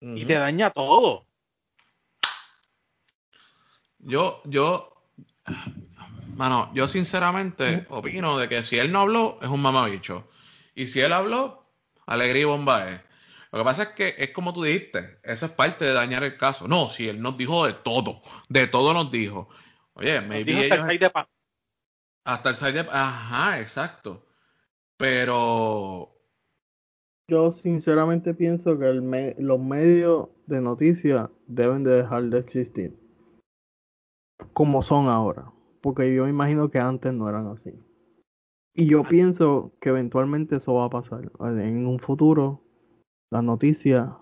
Y 0.00 0.24
te 0.26 0.34
daña 0.34 0.70
todo. 0.70 1.28
Yo, 3.98 4.40
yo, 4.44 4.92
mano, 6.36 6.70
yo 6.74 6.86
sinceramente 6.88 7.86
opino 7.88 8.38
de 8.38 8.48
que 8.48 8.62
si 8.62 8.78
él 8.78 8.92
no 8.92 9.00
habló, 9.00 9.38
es 9.42 9.48
un 9.48 9.60
mamabicho. 9.62 10.28
Y 10.74 10.86
si 10.86 11.00
él 11.00 11.12
habló, 11.12 11.64
alegría 12.06 12.42
y 12.42 12.44
bomba 12.44 12.88
es. 12.90 13.00
Lo 13.52 13.60
que 13.60 13.64
pasa 13.64 13.82
es 13.84 13.88
que 13.90 14.14
es 14.18 14.30
como 14.32 14.52
tú 14.52 14.62
dijiste, 14.64 15.18
eso 15.22 15.46
es 15.46 15.52
parte 15.52 15.84
de 15.86 15.92
dañar 15.92 16.22
el 16.24 16.36
caso. 16.36 16.68
No, 16.68 16.88
si 16.90 17.08
él 17.08 17.22
nos 17.22 17.36
dijo 17.38 17.66
de 17.66 17.72
todo, 17.72 18.20
de 18.48 18.66
todo 18.66 18.92
nos 18.92 19.10
dijo. 19.10 19.48
Oye, 19.94 20.20
dijo 20.44 20.60
hasta 20.60 20.66
el 20.66 20.72
ellos- 20.72 20.84
seis 20.86 21.00
de 21.00 21.10
pa- 21.10 21.28
hasta 22.24 22.50
el 22.50 22.56
side 22.56 22.72
de- 22.82 22.90
Ajá, 22.90 23.60
exacto. 23.60 24.26
Pero 24.98 26.12
Yo 27.28 27.50
sinceramente 27.52 28.34
pienso 28.34 28.78
que 28.78 28.86
el 28.88 29.02
me- 29.02 29.34
los 29.38 29.58
medios 29.58 30.28
de 30.46 30.60
noticias 30.60 31.28
deben 31.46 31.82
de 31.82 32.02
dejar 32.02 32.24
de 32.24 32.38
existir. 32.38 32.96
Como 34.52 34.82
son 34.82 35.08
ahora. 35.08 35.52
Porque 35.80 36.14
yo 36.14 36.26
imagino 36.28 36.70
que 36.70 36.78
antes 36.78 37.12
no 37.12 37.28
eran 37.28 37.46
así. 37.48 37.72
Y 38.74 38.86
yo 38.86 39.04
pienso 39.04 39.72
que 39.80 39.88
eventualmente 39.90 40.56
eso 40.56 40.74
va 40.74 40.84
a 40.84 40.90
pasar. 40.90 41.30
En 41.40 41.86
un 41.86 41.98
futuro, 41.98 42.62
la 43.30 43.40
noticia, 43.40 44.16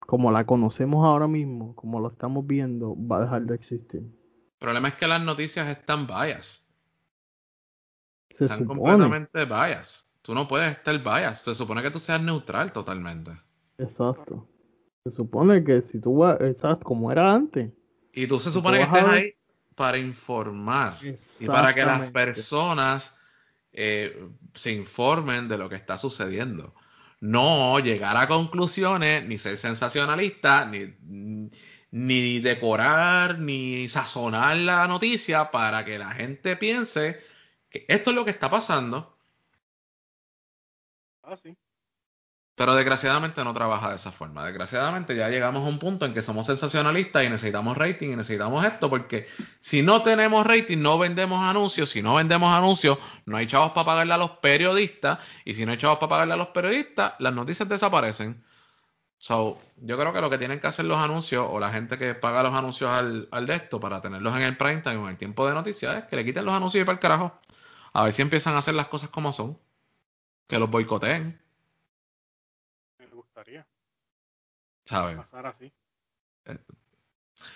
como 0.00 0.32
la 0.32 0.44
conocemos 0.46 1.04
ahora 1.04 1.28
mismo, 1.28 1.74
como 1.76 2.00
lo 2.00 2.08
estamos 2.08 2.46
viendo, 2.46 2.96
va 2.96 3.18
a 3.18 3.20
dejar 3.22 3.42
de 3.46 3.54
existir. 3.54 4.00
el 4.00 4.58
problema 4.58 4.88
es 4.88 4.94
que 4.94 5.06
las 5.06 5.22
noticias 5.22 5.68
están 5.68 6.06
biased. 6.06 6.62
Se 8.30 8.44
Están 8.44 8.58
supone. 8.60 8.80
completamente 8.80 9.44
biased. 9.44 10.06
Tú 10.22 10.34
no 10.34 10.48
puedes 10.48 10.72
estar 10.76 10.98
biased. 10.98 11.44
Se 11.44 11.54
supone 11.54 11.82
que 11.82 11.90
tú 11.90 12.00
seas 12.00 12.20
neutral 12.22 12.72
totalmente. 12.72 13.30
Exacto. 13.78 14.48
Se 15.04 15.12
supone 15.12 15.62
que 15.62 15.82
si 15.82 16.00
tú 16.00 16.16
vas, 16.16 16.40
exacto, 16.40 16.84
como 16.84 17.12
era 17.12 17.32
antes. 17.32 17.72
Y 18.16 18.26
tú 18.26 18.40
se 18.40 18.48
tú 18.48 18.54
supone 18.54 18.78
que 18.78 18.84
estés 18.84 19.04
ahí 19.04 19.34
para 19.74 19.98
informar 19.98 20.98
y 21.38 21.46
para 21.46 21.74
que 21.74 21.84
las 21.84 22.10
personas 22.10 23.16
eh, 23.72 24.28
se 24.54 24.72
informen 24.72 25.48
de 25.48 25.58
lo 25.58 25.68
que 25.68 25.76
está 25.76 25.98
sucediendo. 25.98 26.74
No 27.20 27.78
llegar 27.78 28.16
a 28.16 28.26
conclusiones, 28.26 29.24
ni 29.26 29.36
ser 29.36 29.58
sensacionalista, 29.58 30.64
ni, 30.64 31.50
ni 31.90 32.40
decorar, 32.40 33.38
ni 33.38 33.86
sazonar 33.88 34.56
la 34.56 34.88
noticia 34.88 35.50
para 35.50 35.84
que 35.84 35.98
la 35.98 36.12
gente 36.12 36.56
piense 36.56 37.20
que 37.68 37.84
esto 37.86 38.10
es 38.10 38.16
lo 38.16 38.24
que 38.24 38.30
está 38.30 38.48
pasando, 38.50 39.16
Ah, 41.26 41.34
sí. 41.34 41.56
Pero 42.56 42.74
desgraciadamente 42.74 43.44
no 43.44 43.52
trabaja 43.52 43.90
de 43.90 43.96
esa 43.96 44.10
forma. 44.10 44.42
Desgraciadamente 44.46 45.14
ya 45.14 45.28
llegamos 45.28 45.64
a 45.64 45.68
un 45.68 45.78
punto 45.78 46.06
en 46.06 46.14
que 46.14 46.22
somos 46.22 46.46
sensacionalistas 46.46 47.22
y 47.22 47.28
necesitamos 47.28 47.76
rating 47.76 48.12
y 48.12 48.16
necesitamos 48.16 48.64
esto, 48.64 48.88
porque 48.88 49.28
si 49.60 49.82
no 49.82 50.02
tenemos 50.02 50.46
rating, 50.46 50.78
no 50.78 50.98
vendemos 50.98 51.44
anuncios. 51.44 51.90
Si 51.90 52.00
no 52.00 52.14
vendemos 52.14 52.50
anuncios, 52.50 52.96
no 53.26 53.36
hay 53.36 53.46
chavos 53.46 53.72
para 53.72 53.84
pagarle 53.84 54.14
a 54.14 54.16
los 54.16 54.30
periodistas. 54.38 55.18
Y 55.44 55.52
si 55.52 55.66
no 55.66 55.72
hay 55.72 55.78
chavos 55.78 55.98
para 55.98 56.08
pagarle 56.08 56.32
a 56.32 56.38
los 56.38 56.48
periodistas, 56.48 57.12
las 57.18 57.34
noticias 57.34 57.68
desaparecen. 57.68 58.42
So, 59.18 59.60
yo 59.76 59.98
creo 59.98 60.14
que 60.14 60.22
lo 60.22 60.30
que 60.30 60.38
tienen 60.38 60.58
que 60.58 60.66
hacer 60.66 60.86
los 60.86 60.96
anuncios 60.96 61.46
o 61.50 61.60
la 61.60 61.70
gente 61.70 61.98
que 61.98 62.14
paga 62.14 62.42
los 62.42 62.54
anuncios 62.54 62.90
al, 62.90 63.28
al 63.32 63.46
de 63.46 63.54
esto 63.56 63.80
para 63.80 64.00
tenerlos 64.00 64.34
en 64.34 64.42
el 64.42 64.56
prime 64.56 64.80
time 64.80 64.96
o 64.96 65.04
en 65.04 65.10
el 65.10 65.16
tiempo 65.18 65.46
de 65.46 65.54
noticias 65.54 65.96
es 65.96 66.04
que 66.04 66.16
le 66.16 66.24
quiten 66.24 66.44
los 66.46 66.54
anuncios 66.54 66.80
y 66.80 66.84
para 66.86 66.94
el 66.94 67.00
carajo. 67.00 67.38
A 67.92 68.04
ver 68.04 68.14
si 68.14 68.22
empiezan 68.22 68.54
a 68.54 68.58
hacer 68.58 68.74
las 68.74 68.86
cosas 68.86 69.10
como 69.10 69.32
son. 69.34 69.58
Que 70.46 70.58
los 70.58 70.70
boicoteen, 70.70 71.38
gustaría 73.36 73.66
¿sabes? 74.86 75.16
pasar 75.16 75.46
así. 75.46 75.70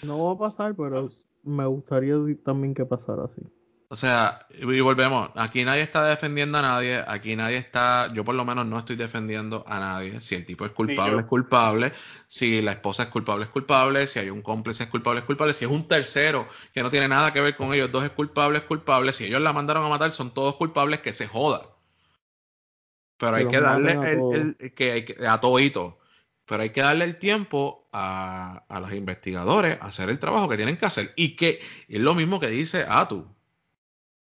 No 0.03 0.25
va 0.27 0.33
a 0.33 0.39
pasar, 0.39 0.75
pero 0.75 1.11
me 1.43 1.65
gustaría 1.65 2.17
también 2.45 2.75
que 2.75 2.85
pasara 2.85 3.25
así. 3.25 3.41
O 3.89 3.97
sea, 3.97 4.47
y 4.51 4.81
volvemos, 4.81 5.31
aquí 5.35 5.65
nadie 5.65 5.83
está 5.83 6.05
defendiendo 6.05 6.59
a 6.59 6.63
nadie, 6.63 7.03
aquí 7.09 7.35
nadie 7.35 7.57
está, 7.57 8.13
yo 8.13 8.25
por 8.25 8.35
lo 8.35 8.45
menos 8.45 8.67
no 8.67 8.79
estoy 8.79 8.95
defendiendo 8.95 9.65
a 9.67 9.81
nadie. 9.81 10.21
Si 10.21 10.35
el 10.35 10.45
tipo 10.45 10.67
es 10.67 10.73
culpable, 10.73 11.23
es 11.23 11.27
culpable. 11.27 11.93
Si 12.29 12.61
la 12.61 12.73
esposa 12.73 13.05
es 13.05 13.09
culpable, 13.09 13.47
es 13.47 13.51
culpable. 13.51 14.07
Si 14.07 14.19
hay 14.19 14.29
un 14.29 14.43
cómplice, 14.43 14.85
es 14.85 14.91
culpable, 14.91 15.21
es 15.21 15.27
culpable. 15.27 15.55
Si 15.55 15.65
es 15.65 15.71
un 15.71 15.89
tercero 15.89 16.47
que 16.75 16.83
no 16.83 16.91
tiene 16.91 17.09
nada 17.09 17.33
que 17.33 17.41
ver 17.41 17.57
con 17.57 17.73
ellos 17.73 17.91
dos, 17.91 18.05
es 18.05 18.11
culpable, 18.11 18.59
es 18.59 18.65
culpable. 18.65 19.13
Si 19.13 19.25
ellos 19.25 19.41
la 19.41 19.53
mandaron 19.53 19.85
a 19.85 19.89
matar, 19.89 20.13
son 20.13 20.35
todos 20.35 20.57
culpables, 20.57 21.01
que 21.01 21.13
se 21.13 21.27
joda. 21.27 21.80
Pero 23.21 23.37
hay 23.37 23.47
que 23.49 23.61
darle 23.61 23.93
a 23.93 24.11
el, 24.11 24.73
que 24.75 24.93
hay 24.93 25.05
que- 25.05 25.27
a 25.27 25.41
todito. 25.41 25.99
Pero 26.47 26.63
hay 26.63 26.71
que 26.71 26.81
darle 26.81 27.05
el 27.05 27.17
tiempo 27.19 27.87
a, 27.93 28.65
a 28.69 28.81
los 28.81 28.93
investigadores 28.93 29.79
a 29.81 29.87
hacer 29.87 30.11
el 30.11 30.19
trabajo 30.19 30.49
que 30.49 30.57
tienen 30.57 30.77
que 30.79 30.87
hacer. 30.87 31.13
Y 31.15 31.37
que 31.37 31.61
es 31.87 32.01
lo 32.01 32.15
mismo 32.15 32.41
que 32.41 32.49
dice 32.49 32.85
Atu 32.89 33.27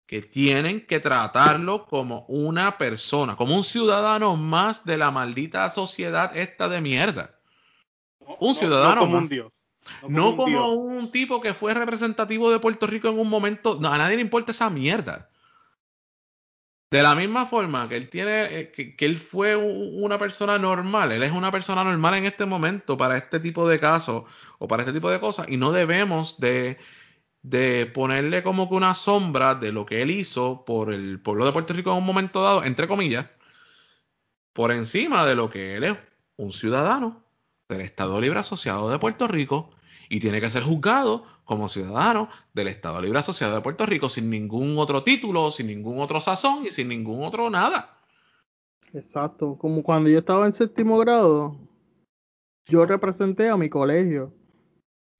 que 0.06 0.20
tienen 0.22 0.86
que 0.86 1.00
tratarlo 1.00 1.86
como 1.86 2.24
una 2.28 2.76
persona, 2.78 3.36
como 3.36 3.56
un 3.56 3.64
ciudadano 3.64 4.36
más 4.36 4.84
de 4.84 4.98
la 4.98 5.10
maldita 5.10 5.68
sociedad 5.70 6.36
esta 6.36 6.68
de 6.68 6.80
mierda. 6.82 7.34
No- 8.20 8.36
Un 8.38 8.48
no- 8.50 8.54
ciudadano 8.54 8.94
No 8.94 9.00
como 9.00 9.14
un 9.16 9.20
más. 9.22 9.30
dios. 9.30 9.52
No 10.08 10.30
un 10.30 10.36
como 10.36 10.48
dios. 10.48 10.64
un 10.76 11.10
tipo 11.10 11.40
que 11.40 11.52
fue 11.54 11.74
representativo 11.74 12.50
de 12.52 12.58
Puerto 12.60 12.86
Rico 12.86 13.08
en 13.08 13.18
un 13.18 13.28
momento. 13.28 13.78
No, 13.80 13.92
a 13.92 13.98
nadie 13.98 14.16
le 14.16 14.22
importa 14.22 14.52
esa 14.52 14.70
mierda. 14.70 15.30
De 16.94 17.02
la 17.02 17.16
misma 17.16 17.44
forma 17.44 17.88
que 17.88 17.96
él 17.96 18.08
tiene, 18.08 18.44
eh, 18.60 18.70
que, 18.70 19.04
él 19.04 19.18
fue 19.18 19.56
una 19.56 20.16
persona 20.16 20.60
normal, 20.60 21.10
él 21.10 21.24
es 21.24 21.32
una 21.32 21.50
persona 21.50 21.82
normal 21.82 22.14
en 22.14 22.26
este 22.26 22.46
momento 22.46 22.96
para 22.96 23.16
este 23.16 23.40
tipo 23.40 23.66
de 23.68 23.80
casos 23.80 24.22
o 24.60 24.68
para 24.68 24.84
este 24.84 24.92
tipo 24.92 25.10
de 25.10 25.18
cosas 25.18 25.48
y 25.48 25.56
no 25.56 25.72
debemos 25.72 26.38
de, 26.38 26.78
de 27.42 27.86
ponerle 27.86 28.44
como 28.44 28.68
que 28.68 28.76
una 28.76 28.94
sombra 28.94 29.56
de 29.56 29.72
lo 29.72 29.86
que 29.86 30.02
él 30.02 30.12
hizo 30.12 30.64
por 30.64 30.94
el 30.94 31.18
pueblo 31.20 31.44
de 31.44 31.50
Puerto 31.50 31.74
Rico 31.74 31.90
en 31.90 31.96
un 31.96 32.04
momento 32.04 32.44
dado, 32.44 32.62
entre 32.62 32.86
comillas, 32.86 33.26
por 34.52 34.70
encima 34.70 35.26
de 35.26 35.34
lo 35.34 35.50
que 35.50 35.74
él 35.74 35.82
es 35.82 35.96
un 36.36 36.52
ciudadano 36.52 37.24
del 37.68 37.80
Estado 37.80 38.20
Libre 38.20 38.38
Asociado 38.38 38.88
de 38.88 39.00
Puerto 39.00 39.26
Rico 39.26 39.72
y 40.08 40.20
tiene 40.20 40.40
que 40.40 40.48
ser 40.48 40.62
juzgado 40.62 41.26
como 41.44 41.68
ciudadano 41.68 42.28
del 42.52 42.68
Estado 42.68 43.00
Libre 43.00 43.18
Asociado 43.18 43.54
de 43.54 43.60
Puerto 43.60 43.86
Rico 43.86 44.08
sin 44.08 44.30
ningún 44.30 44.78
otro 44.78 45.02
título, 45.02 45.50
sin 45.50 45.66
ningún 45.66 46.00
otro 46.00 46.20
sazón 46.20 46.66
y 46.66 46.70
sin 46.70 46.88
ningún 46.88 47.24
otro 47.24 47.50
nada. 47.50 47.98
Exacto, 48.92 49.58
como 49.58 49.82
cuando 49.82 50.08
yo 50.08 50.18
estaba 50.18 50.46
en 50.46 50.52
séptimo 50.52 50.98
grado, 50.98 51.56
yo 52.66 52.86
representé 52.86 53.48
a 53.48 53.56
mi 53.56 53.68
colegio 53.68 54.32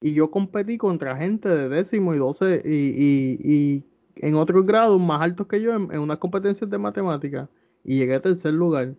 y 0.01 0.15
yo 0.15 0.31
competí 0.31 0.79
contra 0.79 1.17
gente 1.17 1.49
de 1.49 1.69
décimo 1.69 2.15
y 2.15 2.19
doce 2.19 2.63
y, 2.65 3.85
en 4.17 4.37
otros 4.37 4.65
grados 4.65 5.01
más 5.01 5.21
altos 5.21 5.49
que 5.49 5.61
yo 5.61 5.75
en, 5.75 5.93
en 5.93 5.99
unas 5.99 6.19
competencias 6.19 6.71
de 6.71 6.79
matemáticas 6.79 7.49
y 7.83 7.99
llegué 7.99 8.15
a 8.15 8.23
tercer 8.23 8.55
lugar. 8.55 8.95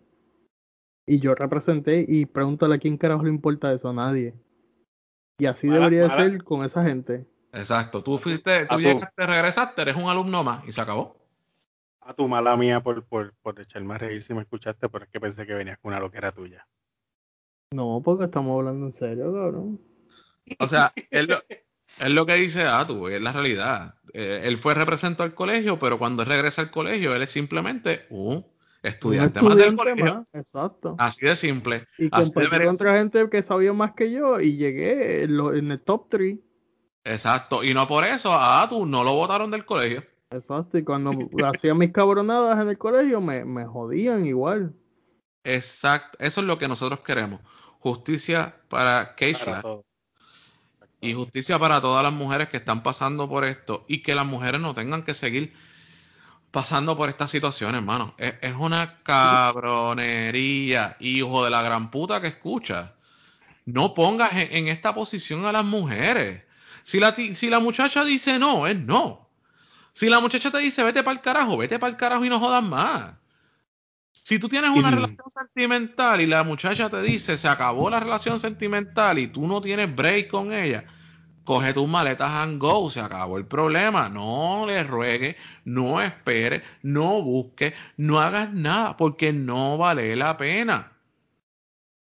Y 1.06 1.20
yo 1.20 1.34
representé 1.34 2.04
y 2.06 2.26
pregúntale 2.26 2.74
a 2.74 2.78
quién 2.78 2.98
carajo 2.98 3.22
le 3.22 3.30
importa 3.30 3.72
eso, 3.72 3.88
a 3.88 3.92
nadie. 3.92 4.34
Y 5.38 5.46
así 5.46 5.66
Mala- 5.66 5.80
debería 5.80 6.02
de 6.02 6.08
mala- 6.08 6.22
ser 6.22 6.44
con 6.44 6.64
esa 6.64 6.84
gente. 6.84 7.26
Exacto, 7.52 8.02
tú 8.02 8.18
fuiste, 8.18 8.66
tú 8.66 8.76
tu- 8.76 8.80
llegaste, 8.82 9.26
regresaste, 9.26 9.82
eres 9.82 9.96
un 9.96 10.08
alumno 10.08 10.42
más 10.44 10.64
y 10.66 10.72
se 10.72 10.80
acabó. 10.80 11.16
A 12.00 12.14
tu 12.14 12.28
mala 12.28 12.56
mía 12.56 12.82
por, 12.82 13.04
por, 13.04 13.34
por 13.42 13.58
echarme 13.60 13.94
a 13.94 13.98
reír 13.98 14.22
si 14.22 14.32
me 14.34 14.42
escuchaste, 14.42 14.88
pero 14.88 15.04
es 15.04 15.10
que 15.10 15.20
pensé 15.20 15.46
que 15.46 15.54
venías 15.54 15.78
con 15.78 15.90
una 15.92 16.00
loquera 16.00 16.32
tuya. 16.32 16.66
No, 17.72 18.00
porque 18.04 18.24
estamos 18.24 18.56
hablando 18.58 18.86
en 18.86 18.92
serio, 18.92 19.32
cabrón. 19.32 19.80
O 20.60 20.66
sea, 20.68 20.92
es 21.10 21.26
lo, 21.26 21.42
es 21.48 22.10
lo 22.10 22.24
que 22.26 22.34
dice 22.34 22.62
Atu, 22.64 23.08
es 23.08 23.20
la 23.20 23.32
realidad. 23.32 23.94
Eh, 24.12 24.42
él 24.44 24.56
fue 24.58 24.74
representado 24.74 25.24
al 25.24 25.34
colegio, 25.34 25.78
pero 25.78 25.98
cuando 25.98 26.22
él 26.22 26.28
regresa 26.28 26.62
al 26.62 26.70
colegio, 26.70 27.14
él 27.14 27.22
es 27.22 27.30
simplemente 27.32 28.06
un 28.10 28.46
estudiante, 28.88 29.40
Un 29.40 29.48
más 29.48 29.56
del 29.56 29.68
estudiante 29.68 30.00
colegio. 30.02 30.14
más, 30.18 30.26
exacto. 30.34 30.94
Así 30.98 31.26
de 31.26 31.36
simple. 31.36 31.86
Y 31.98 32.08
Así 32.12 32.32
competí 32.32 32.64
contra 32.64 32.96
gente 32.96 33.28
que 33.30 33.42
sabía 33.42 33.72
más 33.72 33.92
que 33.94 34.10
yo 34.12 34.40
y 34.40 34.56
llegué 34.56 35.22
en, 35.24 35.36
lo- 35.36 35.54
en 35.54 35.70
el 35.70 35.82
top 35.82 36.08
3. 36.08 36.38
Exacto. 37.04 37.62
Y 37.64 37.72
no 37.74 37.86
por 37.86 38.04
eso, 38.04 38.30
ah, 38.32 38.66
tú 38.68 38.84
no 38.86 39.04
lo 39.04 39.14
votaron 39.14 39.50
del 39.50 39.64
colegio. 39.64 40.04
Exacto, 40.30 40.76
y 40.78 40.82
cuando 40.84 41.10
hacía 41.44 41.74
mis 41.74 41.92
cabronadas 41.92 42.60
en 42.60 42.68
el 42.68 42.78
colegio 42.78 43.20
me, 43.20 43.44
me 43.44 43.64
jodían 43.64 44.26
igual. 44.26 44.74
Exacto. 45.44 46.18
Eso 46.20 46.40
es 46.40 46.46
lo 46.46 46.58
que 46.58 46.66
nosotros 46.68 47.00
queremos. 47.00 47.40
Justicia 47.78 48.56
para 48.68 49.14
Keishla. 49.14 49.62
Y 51.00 51.12
justicia 51.14 51.58
para 51.58 51.80
todas 51.80 52.02
las 52.02 52.12
mujeres 52.12 52.48
que 52.48 52.56
están 52.56 52.82
pasando 52.82 53.28
por 53.28 53.44
esto 53.44 53.84
y 53.86 54.02
que 54.02 54.14
las 54.14 54.26
mujeres 54.26 54.60
no 54.60 54.74
tengan 54.74 55.04
que 55.04 55.14
seguir 55.14 55.52
pasando 56.56 56.96
por 56.96 57.10
estas 57.10 57.30
situaciones, 57.30 57.76
hermano. 57.76 58.14
Es, 58.16 58.32
es 58.40 58.54
una 58.54 59.02
cabronería, 59.02 60.96
hijo 61.00 61.44
de 61.44 61.50
la 61.50 61.60
gran 61.60 61.90
puta 61.90 62.22
que 62.22 62.28
escucha. 62.28 62.94
No 63.66 63.92
pongas 63.92 64.32
en, 64.32 64.48
en 64.56 64.68
esta 64.68 64.94
posición 64.94 65.44
a 65.44 65.52
las 65.52 65.66
mujeres. 65.66 66.44
Si 66.82 66.98
la, 66.98 67.14
si 67.14 67.50
la 67.50 67.58
muchacha 67.60 68.04
dice 68.04 68.38
no, 68.38 68.66
es 68.66 68.74
no. 68.78 69.28
Si 69.92 70.08
la 70.08 70.18
muchacha 70.20 70.50
te 70.50 70.56
dice 70.58 70.82
vete 70.82 71.02
para 71.02 71.16
el 71.16 71.20
carajo, 71.20 71.58
vete 71.58 71.78
para 71.78 71.90
el 71.90 71.98
carajo 71.98 72.24
y 72.24 72.30
no 72.30 72.40
jodas 72.40 72.62
más. 72.62 73.10
Si 74.12 74.38
tú 74.38 74.48
tienes 74.48 74.70
una 74.70 74.88
Y- 74.88 74.94
relación 74.94 75.30
sentimental 75.30 76.22
y 76.22 76.26
la 76.26 76.42
muchacha 76.42 76.88
te 76.88 77.02
dice 77.02 77.36
se 77.36 77.48
acabó 77.48 77.90
la 77.90 78.00
relación 78.00 78.38
sentimental 78.38 79.18
y 79.18 79.26
tú 79.26 79.46
no 79.46 79.60
tienes 79.60 79.94
break 79.94 80.28
con 80.28 80.54
ella, 80.54 80.84
coge 81.46 81.72
tus 81.72 81.88
maletas 81.88 82.30
and 82.30 82.60
go, 82.60 82.90
se 82.90 83.00
acabó 83.00 83.38
el 83.38 83.46
problema. 83.46 84.08
No 84.10 84.66
le 84.66 84.82
ruegues, 84.84 85.36
no 85.64 86.02
esperes, 86.02 86.62
no 86.82 87.22
busques, 87.22 87.74
no 87.96 88.18
hagas 88.20 88.52
nada 88.52 88.96
porque 88.98 89.32
no 89.32 89.78
vale 89.78 90.14
la 90.16 90.36
pena. 90.36 90.92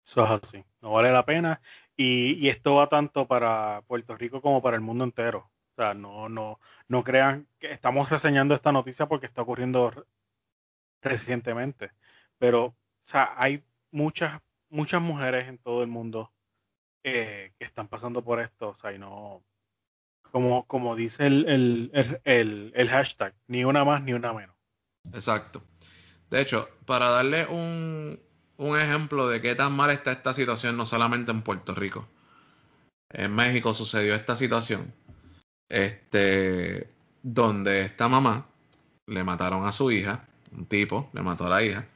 Eso 0.05 0.23
es 0.25 0.31
así. 0.31 0.65
No 0.81 0.91
vale 0.91 1.11
la 1.11 1.25
pena. 1.25 1.61
Y, 1.95 2.33
y 2.45 2.49
esto 2.49 2.75
va 2.75 2.87
tanto 2.89 3.27
para 3.27 3.81
Puerto 3.87 4.15
Rico 4.15 4.41
como 4.41 4.61
para 4.61 4.75
el 4.75 4.81
mundo 4.81 5.03
entero. 5.03 5.51
O 5.73 5.81
sea, 5.81 5.93
no, 5.93 6.29
no, 6.29 6.59
no 6.87 7.03
crean 7.03 7.47
que 7.59 7.71
estamos 7.71 8.09
reseñando 8.09 8.55
esta 8.55 8.71
noticia 8.71 9.07
porque 9.07 9.25
está 9.25 9.41
ocurriendo 9.41 9.91
re- 9.91 10.03
recientemente. 11.01 11.91
Pero, 12.37 12.65
o 12.65 12.75
sea, 13.03 13.33
hay 13.37 13.63
muchas, 13.91 14.41
muchas 14.69 15.01
mujeres 15.01 15.47
en 15.47 15.57
todo 15.57 15.81
el 15.83 15.89
mundo 15.89 16.31
eh, 17.03 17.53
que 17.57 17.65
están 17.65 17.87
pasando 17.87 18.23
por 18.23 18.39
esto. 18.39 18.69
O 18.69 18.75
sea, 18.75 18.93
y 18.93 18.99
no, 18.99 19.43
como, 20.31 20.65
como 20.65 20.95
dice 20.95 21.27
el, 21.27 21.47
el, 21.47 21.91
el, 22.23 22.71
el, 22.75 22.89
hashtag, 22.89 23.33
ni 23.47 23.63
una 23.63 23.83
más 23.83 24.03
ni 24.03 24.13
una 24.13 24.33
menos. 24.33 24.55
Exacto. 25.13 25.63
De 26.29 26.41
hecho, 26.41 26.69
para 26.85 27.09
darle 27.09 27.45
un, 27.47 28.19
un 28.57 28.77
ejemplo 28.77 29.27
de 29.27 29.41
qué 29.41 29.55
tan 29.55 29.73
mal 29.73 29.89
está 29.89 30.11
esta 30.11 30.33
situación, 30.33 30.77
no 30.77 30.85
solamente 30.85 31.31
en 31.31 31.41
Puerto 31.41 31.73
Rico. 31.73 32.07
En 33.11 33.33
México 33.33 33.73
sucedió 33.73 34.13
esta 34.13 34.35
situación, 34.35 34.93
este, 35.67 36.89
donde 37.23 37.81
esta 37.81 38.07
mamá 38.07 38.47
le 39.07 39.23
mataron 39.23 39.65
a 39.65 39.71
su 39.71 39.91
hija, 39.91 40.27
un 40.51 40.65
tipo 40.67 41.09
le 41.13 41.23
mató 41.23 41.47
a 41.47 41.49
la 41.49 41.63
hija, 41.63 41.87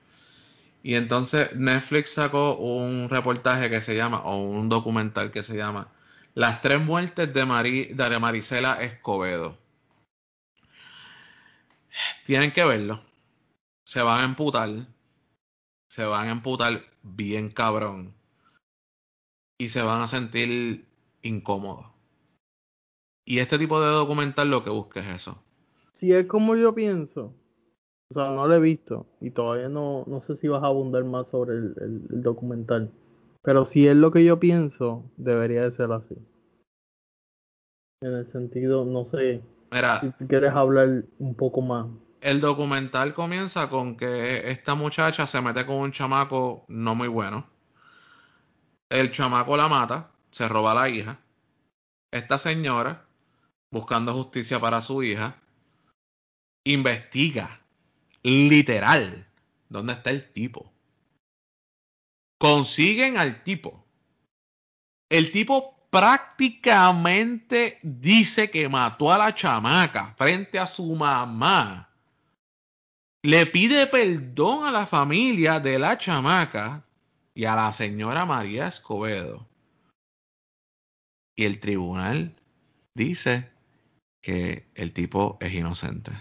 y 0.84 0.96
entonces 0.96 1.56
Netflix 1.56 2.12
sacó 2.14 2.58
un 2.58 3.10
reportaje 3.10 3.70
que 3.70 3.82
se 3.82 3.96
llama, 3.96 4.22
o 4.24 4.38
un 4.44 4.70
documental 4.70 5.32
que 5.32 5.44
se 5.44 5.58
llama, 5.58 5.88
Las 6.36 6.62
tres 6.62 6.80
muertes 6.80 7.34
de, 7.34 7.46
Mari- 7.46 7.94
de 7.94 8.20
Marisela 8.20 8.82
Escobedo. 8.84 9.58
Tienen 12.26 12.52
que 12.52 12.64
verlo 12.64 13.02
se 13.86 14.02
van 14.02 14.22
a 14.22 14.26
emputar, 14.26 14.70
se 15.90 16.04
van 16.06 16.28
a 16.28 16.32
emputar 16.32 16.84
bien 17.04 17.50
cabrón 17.50 18.14
y 19.60 19.70
se 19.70 19.82
van 19.82 20.02
a 20.02 20.08
sentir 20.08 20.86
incómodos. 21.22 21.88
Y 23.26 23.40
este 23.40 23.58
tipo 23.58 23.82
de 23.82 23.88
documental 23.88 24.50
lo 24.50 24.64
que 24.64 24.70
busca 24.70 25.00
es 25.00 25.08
eso. 25.08 25.42
Si 25.94 26.12
es 26.12 26.26
como 26.26 26.56
yo 26.56 26.74
pienso, 26.74 27.34
o 28.14 28.20
sea, 28.20 28.30
no 28.32 28.48
lo 28.48 28.54
he 28.56 28.60
visto 28.60 29.06
y 29.20 29.32
todavía 29.32 29.70
no, 29.70 30.04
no 30.08 30.22
sé 30.22 30.36
si 30.38 30.48
vas 30.48 30.64
a 30.64 30.68
abundar 30.68 31.04
más 31.04 31.28
sobre 31.30 31.54
el, 31.58 31.76
el- 31.82 32.08
el 32.12 32.24
documental, 32.24 32.92
pero 33.42 33.66
si 33.66 33.88
es 33.88 33.96
lo 33.96 34.12
que 34.12 34.24
yo 34.24 34.40
pienso, 34.40 35.04
debería 35.18 35.64
de 35.64 35.72
ser 35.72 35.92
así. 35.92 36.16
En 38.02 38.14
el 38.14 38.28
sentido, 38.28 38.86
no 38.86 39.06
sé, 39.06 39.42
Mira, 39.72 40.00
si 40.18 40.26
quieres 40.28 40.54
hablar 40.54 41.06
un 41.18 41.34
poco 41.34 41.62
más. 41.62 41.88
el 42.22 42.42
documental 42.42 43.14
comienza 43.14 43.70
con 43.70 43.98
que 43.98 44.50
esta 44.50 44.74
muchacha 44.76 45.28
se 45.28 45.42
mete 45.42 45.66
con 45.66 45.76
un 45.78 45.92
chamaco 45.92 46.66
no 46.68 46.96
muy 46.96 47.08
bueno. 47.08 47.48
El 48.90 49.12
chamaco 49.12 49.58
la 49.58 49.68
mata, 49.68 50.12
se 50.32 50.48
roba 50.48 50.72
a 50.72 50.76
la 50.76 50.90
hija. 50.90 51.20
Esta 52.12 52.38
señora, 52.38 53.06
buscando 53.72 54.14
justicia 54.14 54.60
para 54.60 54.82
su 54.82 55.04
hija, 55.04 55.38
investiga, 56.66 57.60
literal, 58.24 59.28
dónde 59.70 59.94
está 59.94 60.10
el 60.10 60.32
tipo. 60.32 60.72
Consiguen 62.40 63.18
al 63.18 63.44
tipo. 63.44 63.86
El 65.10 65.32
tipo 65.32 65.88
prácticamente 65.90 67.80
dice 67.84 68.50
que 68.50 68.68
mató 68.68 69.14
a 69.14 69.18
la 69.18 69.36
chamaca 69.36 70.16
frente 70.18 70.58
a 70.58 70.66
su 70.66 70.96
mamá. 70.96 71.90
Le 73.24 73.46
pide 73.46 73.88
perdón 73.88 74.66
a 74.66 74.72
la 74.72 74.88
familia 74.88 75.60
de 75.60 75.80
la 75.80 75.98
chamaca 75.98 76.84
y 77.36 77.46
a 77.46 77.56
la 77.56 77.72
señora 77.74 78.26
María 78.26 78.68
Escobedo. 78.68 79.48
Y 81.36 81.46
el 81.46 81.60
tribunal 81.60 82.36
dice 82.96 83.52
que 84.22 84.68
el 84.76 84.94
tipo 84.94 85.38
es 85.42 85.54
inocente. 85.54 86.12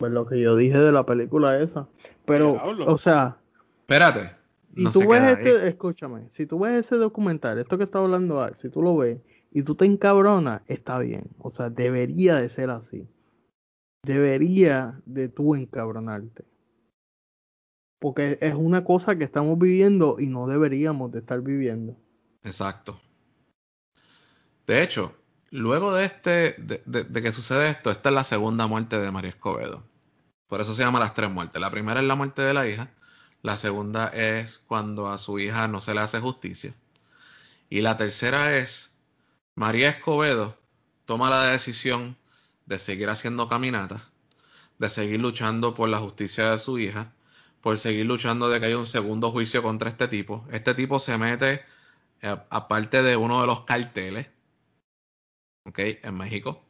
Pues 0.00 0.10
lo 0.12 0.26
que 0.26 0.40
yo 0.40 0.56
dije 0.56 0.78
de 0.78 0.92
la 0.92 1.04
película 1.04 1.60
esa. 1.60 1.86
Pero, 2.24 2.54
o 2.86 2.96
sea, 2.96 3.36
Espérate. 3.82 4.32
si 4.74 4.82
no 4.84 4.90
tú 4.90 5.00
se 5.00 5.06
ves 5.06 5.18
queda 5.20 5.30
este, 5.32 5.50
ahí. 5.62 5.68
escúchame, 5.68 6.30
si 6.30 6.46
tú 6.46 6.58
ves 6.58 6.86
ese 6.86 6.96
documental, 6.96 7.58
esto 7.58 7.76
que 7.76 7.84
está 7.84 7.98
hablando 7.98 8.40
Al, 8.40 8.56
si 8.56 8.70
tú 8.70 8.80
lo 8.82 8.96
ves 8.96 9.20
y 9.52 9.62
tú 9.62 9.74
te 9.74 9.84
encabronas, 9.84 10.62
está 10.68 10.98
bien. 11.00 11.24
O 11.38 11.50
sea, 11.50 11.68
debería 11.68 12.36
de 12.36 12.48
ser 12.48 12.70
así. 12.70 13.06
Debería 14.02 14.98
de 15.04 15.28
tú 15.28 15.54
encabronarte. 15.54 16.44
Porque 18.00 18.38
es 18.40 18.54
una 18.54 18.82
cosa 18.84 19.18
que 19.18 19.24
estamos 19.24 19.58
viviendo 19.58 20.16
y 20.18 20.28
no 20.28 20.46
deberíamos 20.46 21.12
de 21.12 21.18
estar 21.18 21.42
viviendo. 21.42 21.94
Exacto. 22.42 22.98
De 24.66 24.82
hecho, 24.82 25.12
luego 25.50 25.92
de 25.92 26.04
este, 26.06 26.54
de, 26.56 26.82
de- 26.86 27.04
de 27.04 27.22
que 27.22 27.32
sucede 27.32 27.68
esto, 27.70 27.90
esta 27.90 28.08
es 28.08 28.14
la 28.14 28.24
segunda 28.24 28.66
muerte 28.66 28.98
de 28.98 29.10
María 29.10 29.30
Escobedo. 29.30 29.82
Por 30.50 30.60
eso 30.60 30.74
se 30.74 30.82
llama 30.82 30.98
las 30.98 31.14
tres 31.14 31.30
muertes. 31.30 31.60
La 31.60 31.70
primera 31.70 32.00
es 32.00 32.06
la 32.06 32.16
muerte 32.16 32.42
de 32.42 32.52
la 32.52 32.68
hija. 32.68 32.90
La 33.40 33.56
segunda 33.56 34.08
es 34.08 34.58
cuando 34.58 35.08
a 35.08 35.16
su 35.16 35.38
hija 35.38 35.68
no 35.68 35.80
se 35.80 35.94
le 35.94 36.00
hace 36.00 36.18
justicia. 36.18 36.74
Y 37.70 37.82
la 37.82 37.96
tercera 37.96 38.56
es 38.56 38.98
María 39.54 39.90
Escobedo 39.90 40.58
toma 41.04 41.30
la 41.30 41.46
decisión 41.46 42.16
de 42.66 42.80
seguir 42.80 43.10
haciendo 43.10 43.48
caminatas, 43.48 44.02
de 44.78 44.88
seguir 44.88 45.20
luchando 45.20 45.74
por 45.74 45.88
la 45.88 45.98
justicia 45.98 46.50
de 46.50 46.58
su 46.58 46.80
hija, 46.80 47.12
por 47.60 47.78
seguir 47.78 48.06
luchando 48.06 48.48
de 48.48 48.58
que 48.58 48.66
haya 48.66 48.78
un 48.78 48.88
segundo 48.88 49.30
juicio 49.30 49.62
contra 49.62 49.90
este 49.90 50.08
tipo. 50.08 50.46
Este 50.50 50.74
tipo 50.74 50.98
se 50.98 51.16
mete 51.16 51.64
eh, 52.22 52.36
aparte 52.50 53.04
de 53.04 53.16
uno 53.16 53.40
de 53.40 53.46
los 53.46 53.64
carteles, 53.64 54.26
¿ok? 55.64 55.78
En 56.02 56.16
México. 56.16 56.64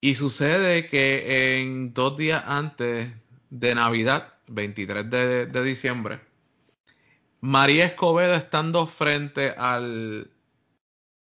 Y 0.00 0.14
sucede 0.14 0.88
que 0.88 1.60
en 1.60 1.92
dos 1.92 2.16
días 2.16 2.42
antes 2.46 3.12
de 3.50 3.74
Navidad, 3.74 4.34
23 4.48 5.10
de, 5.10 5.64
diciembre, 5.64 6.20
María 7.40 7.84
Escobedo 7.86 8.34
estando 8.34 8.86
frente 8.86 9.50
al, 9.50 10.30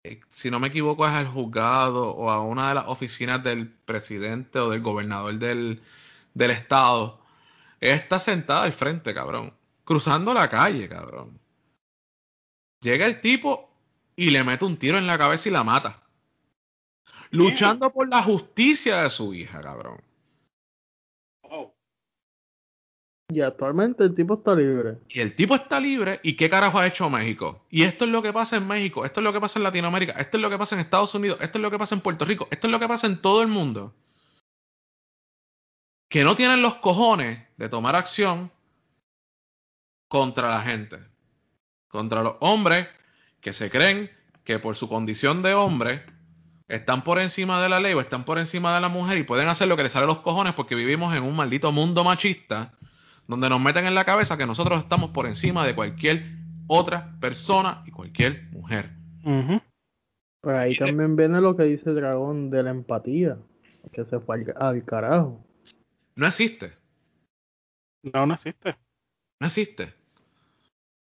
eh, 0.05 0.21
si 0.31 0.51
no 0.51 0.61
me 0.61 0.69
equivoco, 0.69 1.07
es 1.07 1.13
al 1.13 1.27
juzgado 1.27 2.11
o 2.11 2.31
a 2.31 2.43
una 2.43 2.69
de 2.69 2.75
las 2.75 2.89
oficinas 2.89 3.43
del 3.43 3.69
presidente 3.69 4.59
o 4.59 4.71
del 4.71 4.83
gobernador 4.83 5.35
del, 5.39 5.83
del 6.35 6.51
estado, 6.51 7.21
está 7.81 8.19
sentada 8.19 8.65
al 8.65 8.73
frente, 8.73 9.15
cabrón, 9.15 9.55
cruzando 9.85 10.35
la 10.35 10.51
calle, 10.51 10.89
cabrón. 10.89 11.41
Llega 12.83 13.07
el 13.07 13.21
tipo 13.21 13.71
y 14.17 14.31
le 14.31 14.45
mete 14.45 14.65
un 14.65 14.79
tiro 14.79 14.99
en 14.99 15.07
la 15.07 15.19
cabeza 15.19 15.49
y 15.49 15.53
la 15.53 15.65
mata. 15.65 16.06
Luchando 17.31 17.93
por 17.93 18.09
la 18.09 18.23
justicia 18.23 19.03
de 19.03 19.11
su 19.11 19.35
hija, 19.35 19.61
cabrón. 19.61 20.01
Y 23.29 23.41
actualmente 23.41 24.05
el 24.05 24.15
tipo 24.15 24.35
está 24.35 24.55
libre. 24.55 24.99
Y 25.09 25.19
el 25.21 25.35
tipo 25.35 25.57
está 25.57 25.81
libre. 25.81 26.21
¿Y 26.23 26.35
qué 26.35 26.49
carajo 26.49 26.79
ha 26.79 26.87
hecho 26.87 27.11
México? 27.11 27.67
Y 27.71 27.83
esto 27.83 28.05
es 28.05 28.11
lo 28.13 28.23
que 28.23 28.33
pasa 28.33 28.57
en 28.57 28.69
México. 28.69 29.05
Esto 29.05 29.21
es 29.21 29.25
lo 29.25 29.33
que 29.33 29.41
pasa 29.41 29.59
en 29.59 29.65
Latinoamérica. 29.65 30.13
Esto 30.13 30.37
es 30.37 30.43
lo 30.43 30.49
que 30.49 30.59
pasa 30.59 30.77
en 30.77 30.81
Estados 30.81 31.15
Unidos. 31.15 31.39
Esto 31.41 31.59
es 31.59 31.63
lo 31.63 31.71
que 31.71 31.79
pasa 31.79 31.97
en 31.97 32.03
Puerto 32.03 32.25
Rico. 32.25 32.47
Esto 32.53 32.69
es 32.69 32.71
lo 32.71 32.79
que 32.79 32.87
pasa 32.87 33.09
en 33.09 33.21
todo 33.21 33.43
el 33.43 33.49
mundo. 33.49 33.95
Que 36.09 36.23
no 36.23 36.37
tienen 36.37 36.63
los 36.63 36.77
cojones 36.77 37.41
de 37.57 37.69
tomar 37.69 37.97
acción 37.97 38.53
contra 40.07 40.49
la 40.49 40.61
gente. 40.61 41.01
Contra 41.89 42.23
los 42.23 42.37
hombres 42.39 42.87
que 43.41 43.53
se 43.53 43.71
creen 43.71 44.09
que 44.45 44.61
por 44.61 44.77
su 44.77 44.89
condición 44.89 45.43
de 45.43 45.55
hombre 45.55 46.07
están 46.69 47.05
por 47.05 47.19
encima 47.21 47.63
de 47.63 47.69
la 47.69 47.81
ley 47.81 47.93
o 47.95 48.01
están 48.01 48.25
por 48.25 48.39
encima 48.39 48.75
de 48.75 48.81
la 48.81 48.89
mujer 48.89 49.19
y 49.19 49.23
pueden 49.23 49.49
hacer 49.49 49.69
lo 49.69 49.77
que 49.77 49.85
les 49.85 49.93
sale 49.93 50.05
a 50.05 50.09
los 50.09 50.19
cojones 50.21 50.55
porque 50.55 50.75
vivimos 50.75 51.15
en 51.15 51.23
un 51.23 51.37
maldito 51.37 51.71
mundo 51.73 52.03
machista 52.05 52.73
donde 53.29 53.49
nos 53.49 53.61
meten 53.61 53.87
en 53.87 53.95
la 53.95 54.05
cabeza 54.05 54.37
que 54.37 54.47
nosotros 54.47 54.79
estamos 54.81 55.11
por 55.11 55.27
encima 55.27 55.67
de 55.67 55.75
cualquier 55.75 56.37
otra 56.69 57.17
persona 57.21 57.83
y 57.87 57.91
cualquier 57.91 58.45
mujer. 58.51 58.91
Ujú. 59.25 59.61
Pero 60.43 60.59
ahí 60.59 60.77
también 60.77 61.17
viene 61.17 61.41
lo 61.41 61.57
que 61.57 61.65
dice 61.65 61.91
Dragón 61.93 62.51
de 62.51 62.63
la 62.63 62.71
empatía, 62.71 63.37
que 63.93 64.05
se 64.05 64.21
fue 64.21 64.37
al, 64.37 64.55
al 64.57 64.85
carajo. 64.85 65.45
No 66.15 66.27
existe, 66.27 66.73
No, 68.03 68.27
no 68.27 68.35
existe. 68.35 68.77
no 69.41 69.47
existe. 69.49 69.93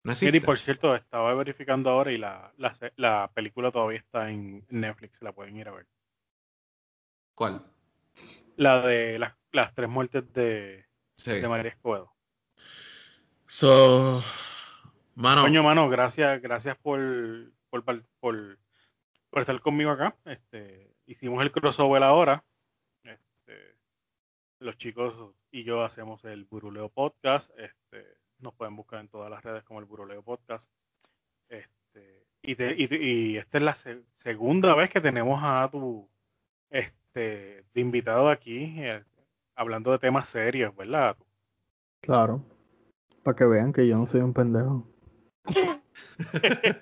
No 0.02 0.14
por 0.46 0.58
cierto, 0.58 0.94
estaba 0.96 1.34
verificando 1.34 1.90
ahora 1.90 2.10
y 2.10 2.16
la, 2.18 2.52
la, 2.96 3.30
película 3.34 3.70
todavía 3.70 3.98
está 3.98 4.30
en 4.30 4.64
Netflix, 4.70 5.20
la 5.20 5.32
pueden 5.32 5.56
ir 5.56 5.68
a 5.68 5.72
ver. 5.72 5.86
¿Cuál? 7.34 7.66
La 8.56 8.80
de 8.80 9.18
las, 9.18 9.34
las 9.52 9.74
tres 9.74 9.88
muertes 9.90 10.32
de, 10.32 10.86
Sí. 11.16 11.32
de 11.32 11.48
María 11.48 11.70
Escobedo. 11.70 12.14
So, 13.46 14.22
mano, 15.16 15.42
Coño, 15.42 15.62
mano, 15.62 15.90
gracias, 15.90 16.40
gracias 16.40 16.78
por, 16.78 17.00
por, 17.68 17.84
por, 18.20 18.58
por 19.28 19.40
estar 19.40 19.60
conmigo 19.60 19.90
acá. 19.90 20.16
Este, 20.24 20.94
hicimos 21.04 21.42
el 21.42 21.52
crossover 21.52 22.02
ahora. 22.02 22.42
Este, 23.02 23.76
los 24.60 24.78
chicos 24.78 25.34
y 25.50 25.64
yo 25.64 25.82
hacemos 25.82 26.24
el 26.24 26.44
Buruleo 26.46 26.88
Podcast. 26.88 27.50
Este, 27.58 28.19
nos 28.42 28.54
pueden 28.54 28.76
buscar 28.76 29.00
en 29.00 29.08
todas 29.08 29.30
las 29.30 29.42
redes 29.42 29.62
como 29.64 29.80
el 29.80 29.86
Buruleo 29.86 30.22
Podcast. 30.22 30.70
Este, 31.48 32.26
y, 32.42 32.54
te- 32.56 32.74
y, 32.78 33.36
esta 33.36 33.58
es 33.58 33.64
la 33.64 33.74
se- 33.74 34.02
segunda 34.14 34.74
vez 34.74 34.90
que 34.90 35.00
tenemos 35.00 35.40
a 35.42 35.68
tu 35.70 36.08
este, 36.70 37.64
de 37.74 37.80
invitado 37.80 38.28
aquí 38.30 38.74
eh, 38.78 39.02
hablando 39.56 39.90
de 39.92 39.98
temas 39.98 40.28
serios, 40.28 40.74
¿verdad? 40.76 41.16
Claro. 42.00 42.42
Para 43.22 43.36
que 43.36 43.44
vean 43.44 43.72
que 43.72 43.86
yo 43.86 43.98
no 43.98 44.06
soy 44.06 44.20
un 44.20 44.32
pendejo. 44.32 44.86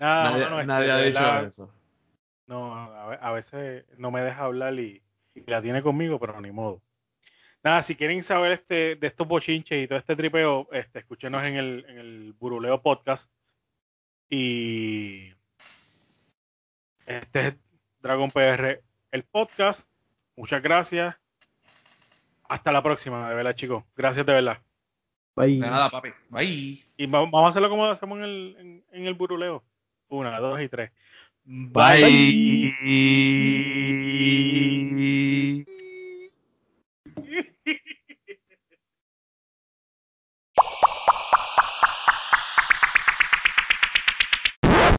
Nada, 0.00 0.30
nadie, 0.30 0.44
mano, 0.44 0.56
este, 0.60 0.66
nadie 0.66 0.90
ha 0.90 0.98
dicho 1.02 1.46
eso. 1.46 1.74
No, 2.46 2.74
a, 2.74 3.06
ve- 3.08 3.18
a 3.20 3.30
veces 3.32 3.84
no 3.98 4.10
me 4.10 4.20
deja 4.22 4.44
hablar 4.44 4.74
y, 4.78 5.02
y 5.34 5.42
la 5.50 5.62
tiene 5.62 5.82
conmigo, 5.82 6.18
pero 6.18 6.40
ni 6.40 6.50
modo. 6.50 6.82
Nada, 7.64 7.82
si 7.82 7.94
quieren 7.94 8.22
saber 8.24 8.52
este, 8.52 8.96
de 8.96 9.06
estos 9.06 9.26
bochinches 9.28 9.84
y 9.84 9.86
todo 9.88 9.98
este 9.98 10.16
tripeo, 10.16 10.68
este, 10.72 10.98
escúchenos 11.00 11.42
en 11.44 11.56
el, 11.56 11.84
en 11.88 11.98
el 11.98 12.32
Buruleo 12.38 12.82
Podcast. 12.82 13.30
Y 14.28 15.32
este 17.06 17.48
es 17.48 17.54
Dragon 18.00 18.30
PR, 18.30 18.82
el 19.12 19.22
podcast. 19.24 19.88
Muchas 20.36 20.60
gracias. 20.62 21.14
Hasta 22.48 22.72
la 22.72 22.82
próxima, 22.82 23.28
de 23.28 23.34
verdad, 23.36 23.54
chicos. 23.54 23.84
Gracias 23.96 24.26
de 24.26 24.32
verdad. 24.32 24.60
Bye. 25.36 25.52
De 25.54 25.60
nada, 25.60 25.88
papi. 25.88 26.10
Bye. 26.30 26.82
Y 26.96 27.06
va- 27.06 27.20
vamos 27.20 27.44
a 27.44 27.48
hacerlo 27.48 27.70
como 27.70 27.86
lo 27.86 27.92
hacemos 27.92 28.18
en 28.18 28.24
el, 28.24 28.56
en, 28.58 28.84
en 28.92 29.06
el 29.06 29.14
Buruleo. 29.14 29.62
Una, 30.08 30.38
dos 30.40 30.60
y 30.60 30.68
tres. 30.68 30.90
Bye. 31.44 32.74